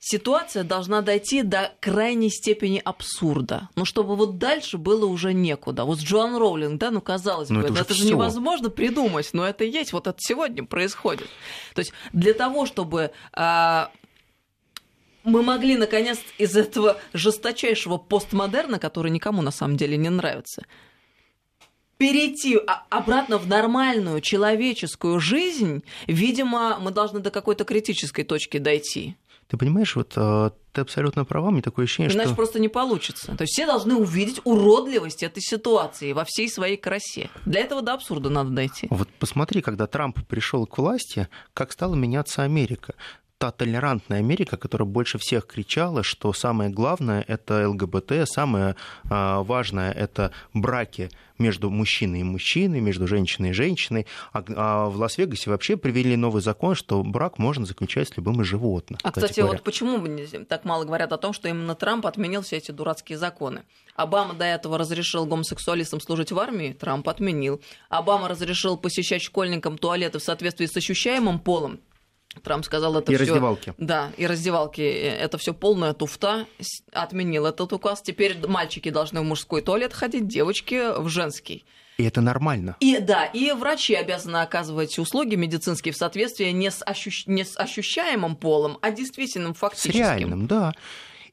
ситуация 0.00 0.64
должна 0.64 1.02
дойти 1.02 1.42
до 1.42 1.72
крайней 1.78 2.30
степени 2.30 2.80
абсурда. 2.82 3.68
Ну, 3.76 3.84
чтобы 3.84 4.16
вот 4.16 4.38
дальше 4.38 4.78
было 4.78 5.06
уже 5.06 5.32
некуда. 5.32 5.84
Вот 5.84 6.00
с 6.00 6.02
Джоан 6.02 6.36
Роулинг, 6.36 6.80
да, 6.80 6.90
ну, 6.90 7.00
казалось 7.00 7.50
но 7.50 7.60
бы, 7.60 7.68
это, 7.68 7.80
это 7.80 7.94
же 7.94 8.04
невозможно 8.06 8.70
придумать, 8.70 9.28
но 9.32 9.46
это 9.46 9.64
есть, 9.64 9.92
вот 9.92 10.06
это 10.06 10.18
сегодня 10.18 10.64
происходит. 10.64 11.28
То 11.74 11.80
есть 11.80 11.92
для 12.12 12.32
того, 12.32 12.66
чтобы 12.66 13.12
а, 13.32 13.92
мы 15.22 15.42
могли, 15.42 15.76
наконец, 15.76 16.18
из 16.38 16.56
этого 16.56 16.98
жесточайшего 17.12 17.98
постмодерна, 17.98 18.78
который 18.78 19.10
никому 19.10 19.42
на 19.42 19.50
самом 19.50 19.76
деле 19.76 19.98
не 19.98 20.08
нравится, 20.08 20.64
перейти 21.98 22.58
обратно 22.88 23.36
в 23.36 23.46
нормальную 23.46 24.22
человеческую 24.22 25.20
жизнь, 25.20 25.84
видимо, 26.06 26.78
мы 26.80 26.90
должны 26.90 27.20
до 27.20 27.30
какой-то 27.30 27.64
критической 27.64 28.24
точки 28.24 28.56
дойти. 28.56 29.16
Ты 29.50 29.56
понимаешь, 29.56 29.96
вот 29.96 30.12
а, 30.16 30.52
ты 30.72 30.80
абсолютно 30.82 31.24
права, 31.24 31.50
мне 31.50 31.60
такое 31.60 31.84
ощущение, 31.84 32.14
Иначе 32.14 32.28
что... 32.28 32.36
просто 32.36 32.60
не 32.60 32.68
получится. 32.68 33.34
То 33.36 33.42
есть 33.42 33.54
все 33.54 33.66
должны 33.66 33.96
увидеть 33.96 34.40
уродливость 34.44 35.24
этой 35.24 35.42
ситуации 35.42 36.12
во 36.12 36.24
всей 36.24 36.48
своей 36.48 36.76
красе. 36.76 37.30
Для 37.46 37.60
этого 37.60 37.82
до 37.82 37.94
абсурда 37.94 38.30
надо 38.30 38.50
дойти. 38.50 38.86
Вот 38.90 39.08
посмотри, 39.18 39.60
когда 39.60 39.88
Трамп 39.88 40.24
пришел 40.28 40.66
к 40.68 40.78
власти, 40.78 41.28
как 41.52 41.72
стала 41.72 41.96
меняться 41.96 42.44
Америка 42.44 42.94
та 43.40 43.50
толерантная 43.50 44.18
Америка, 44.18 44.58
которая 44.58 44.86
больше 44.86 45.16
всех 45.16 45.46
кричала, 45.46 46.02
что 46.02 46.34
самое 46.34 46.68
главное 46.68 47.24
это 47.26 47.66
ЛГБТ, 47.70 48.28
самое 48.28 48.76
а, 49.08 49.42
важное 49.42 49.92
это 49.92 50.30
браки 50.52 51.08
между 51.38 51.70
мужчиной 51.70 52.20
и 52.20 52.22
мужчиной, 52.22 52.80
между 52.80 53.08
женщиной 53.08 53.50
и 53.50 53.52
женщиной. 53.54 54.06
А, 54.34 54.44
а 54.56 54.86
в 54.90 54.98
Лас-Вегасе 54.98 55.48
вообще 55.48 55.78
привели 55.78 56.16
новый 56.16 56.42
закон, 56.42 56.74
что 56.74 57.02
брак 57.02 57.38
можно 57.38 57.64
заключать 57.64 58.08
с 58.08 58.16
любым 58.18 58.42
из 58.42 58.46
животных. 58.46 59.00
А, 59.02 59.10
кстати, 59.10 59.40
говоря. 59.40 59.56
вот 59.56 59.64
почему 59.64 60.06
так 60.44 60.66
мало 60.66 60.84
говорят 60.84 61.10
о 61.14 61.16
том, 61.16 61.32
что 61.32 61.48
именно 61.48 61.74
Трамп 61.74 62.04
отменил 62.06 62.42
все 62.42 62.58
эти 62.58 62.72
дурацкие 62.72 63.16
законы? 63.16 63.62
Обама 63.96 64.34
до 64.34 64.44
этого 64.44 64.76
разрешил 64.76 65.24
гомосексуалистам 65.24 66.02
служить 66.02 66.30
в 66.30 66.38
армии, 66.38 66.74
Трамп 66.74 67.08
отменил. 67.08 67.62
Обама 67.88 68.28
разрешил 68.28 68.76
посещать 68.76 69.22
школьникам 69.22 69.78
туалеты 69.78 70.18
в 70.18 70.22
соответствии 70.22 70.66
с 70.66 70.76
ощущаемым 70.76 71.38
полом, 71.38 71.80
Трамп 72.42 72.64
сказал 72.64 72.96
это 72.96 73.12
и 73.12 73.16
всё... 73.16 73.24
раздевалки. 73.24 73.74
Да, 73.78 74.12
и 74.16 74.26
раздевалки. 74.26 74.80
Это 74.82 75.36
все 75.38 75.52
полная 75.52 75.92
туфта. 75.92 76.46
Отменил 76.92 77.46
этот 77.46 77.72
указ. 77.72 78.02
Теперь 78.02 78.38
мальчики 78.46 78.90
должны 78.90 79.20
в 79.20 79.24
мужской 79.24 79.62
туалет 79.62 79.92
ходить, 79.92 80.28
девочки 80.28 81.00
в 81.00 81.08
женский. 81.08 81.64
И 81.98 82.04
это 82.04 82.20
нормально. 82.22 82.76
И 82.80 82.98
да, 82.98 83.26
и 83.26 83.52
врачи 83.52 83.94
обязаны 83.94 84.38
оказывать 84.38 84.98
услуги 84.98 85.34
медицинские 85.34 85.92
в 85.92 85.96
соответствии 85.96 86.46
не 86.46 86.70
с, 86.70 86.82
ощущ... 86.82 87.26
не 87.26 87.44
с 87.44 87.58
ощущаемым 87.58 88.36
полом, 88.36 88.78
а 88.80 88.90
действительным 88.90 89.52
фактическим. 89.52 89.92
С 89.92 89.96
реальным, 89.96 90.46
да. 90.46 90.72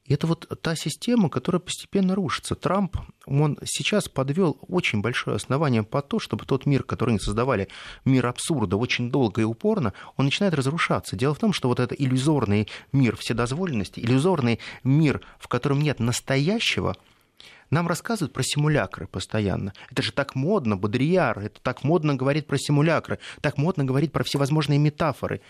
И 0.07 0.13
это 0.13 0.25
вот 0.25 0.47
та 0.61 0.75
система, 0.75 1.29
которая 1.29 1.59
постепенно 1.59 2.15
рушится. 2.15 2.55
Трамп, 2.55 2.97
он 3.25 3.57
сейчас 3.65 4.07
подвел 4.07 4.57
очень 4.67 5.01
большое 5.01 5.35
основание 5.35 5.83
по 5.83 6.01
то, 6.01 6.17
чтобы 6.19 6.45
тот 6.45 6.65
мир, 6.65 6.83
который 6.83 7.11
они 7.11 7.19
создавали, 7.19 7.67
мир 8.05 8.25
абсурда, 8.25 8.77
очень 8.77 9.11
долго 9.11 9.41
и 9.41 9.43
упорно, 9.43 9.93
он 10.15 10.25
начинает 10.25 10.53
разрушаться. 10.53 11.17
Дело 11.17 11.33
в 11.35 11.39
том, 11.39 11.51
что 11.51 11.67
вот 11.67 11.81
этот 11.81 11.99
иллюзорный 11.99 12.69
мир 12.93 13.17
вседозволенности, 13.17 13.99
иллюзорный 13.99 14.59
мир, 14.83 15.21
в 15.39 15.49
котором 15.49 15.81
нет 15.81 15.99
настоящего, 15.99 16.95
нам 17.69 17.85
рассказывают 17.85 18.31
про 18.31 18.43
симулякры 18.43 19.07
постоянно. 19.07 19.73
Это 19.91 20.01
же 20.01 20.13
так 20.13 20.35
модно, 20.35 20.77
Бодрияр, 20.77 21.37
это 21.39 21.59
так 21.61 21.83
модно 21.83 22.15
говорить 22.15 22.47
про 22.47 22.57
симулякры, 22.57 23.19
так 23.41 23.57
модно 23.57 23.83
говорить 23.83 24.13
про 24.13 24.23
всевозможные 24.23 24.79
метафоры. 24.79 25.41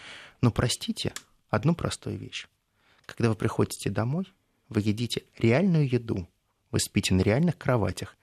Но 0.41 0.49
простите 0.49 1.14
одну 1.51 1.76
простую 1.76 2.18
вещь. 2.18 2.47
Когда 3.05 3.30
вы 3.30 3.36
приходите 3.36 3.91
домой, 3.91 4.26
вы 4.70 4.82
едите 4.82 5.24
реальную 5.38 5.88
еду, 5.88 6.28
вы 6.72 6.80
спите 6.80 7.13
на 7.13 7.22
реальных 7.22 7.57
кроватях, 7.57 8.18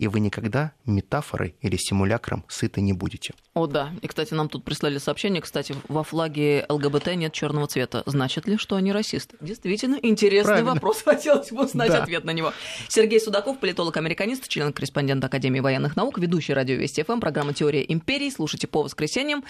и 0.00 0.08
вы 0.08 0.20
никогда 0.20 0.72
метафорой 0.86 1.54
или 1.60 1.76
симулякром 1.76 2.42
сыты 2.48 2.80
не 2.80 2.94
будете. 2.94 3.34
О, 3.52 3.66
да. 3.66 3.92
И, 4.00 4.06
кстати, 4.06 4.32
нам 4.32 4.48
тут 4.48 4.64
прислали 4.64 4.96
сообщение. 4.96 5.42
Кстати, 5.42 5.74
во 5.88 6.02
флаге 6.04 6.64
ЛГБТ 6.70 7.16
нет 7.16 7.34
черного 7.34 7.66
цвета. 7.66 8.02
Значит 8.06 8.48
ли, 8.48 8.56
что 8.56 8.76
они 8.76 8.92
расисты? 8.92 9.36
Действительно, 9.42 9.98
интересный 10.00 10.52
Правильно. 10.52 10.72
вопрос. 10.72 11.02
Хотелось 11.04 11.52
бы 11.52 11.66
узнать 11.66 11.90
да. 11.90 12.02
ответ 12.02 12.24
на 12.24 12.30
него. 12.30 12.54
Сергей 12.88 13.20
Судаков, 13.20 13.60
политолог-американист, 13.60 14.48
член-корреспондент 14.48 15.22
Академии 15.22 15.60
военных 15.60 15.96
наук, 15.96 16.18
ведущий 16.18 16.54
радио 16.54 16.76
Вести 16.76 17.02
ФМ, 17.02 17.20
программа 17.20 17.52
«Теория 17.52 17.84
империи». 17.86 18.30
Слушайте 18.30 18.68
по 18.68 18.82
воскресеньям. 18.82 19.44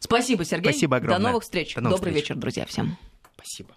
Спасибо, 0.00 0.44
Сергей. 0.44 0.72
Спасибо 0.72 0.96
огромное. 0.96 1.18
До 1.20 1.28
новых 1.28 1.44
встреч. 1.44 1.76
До 1.76 1.80
новых 1.80 1.98
Добрый 1.98 2.12
встреч. 2.12 2.24
вечер, 2.24 2.40
друзья, 2.40 2.66
всем. 2.66 2.98
Спасибо. 3.36 3.76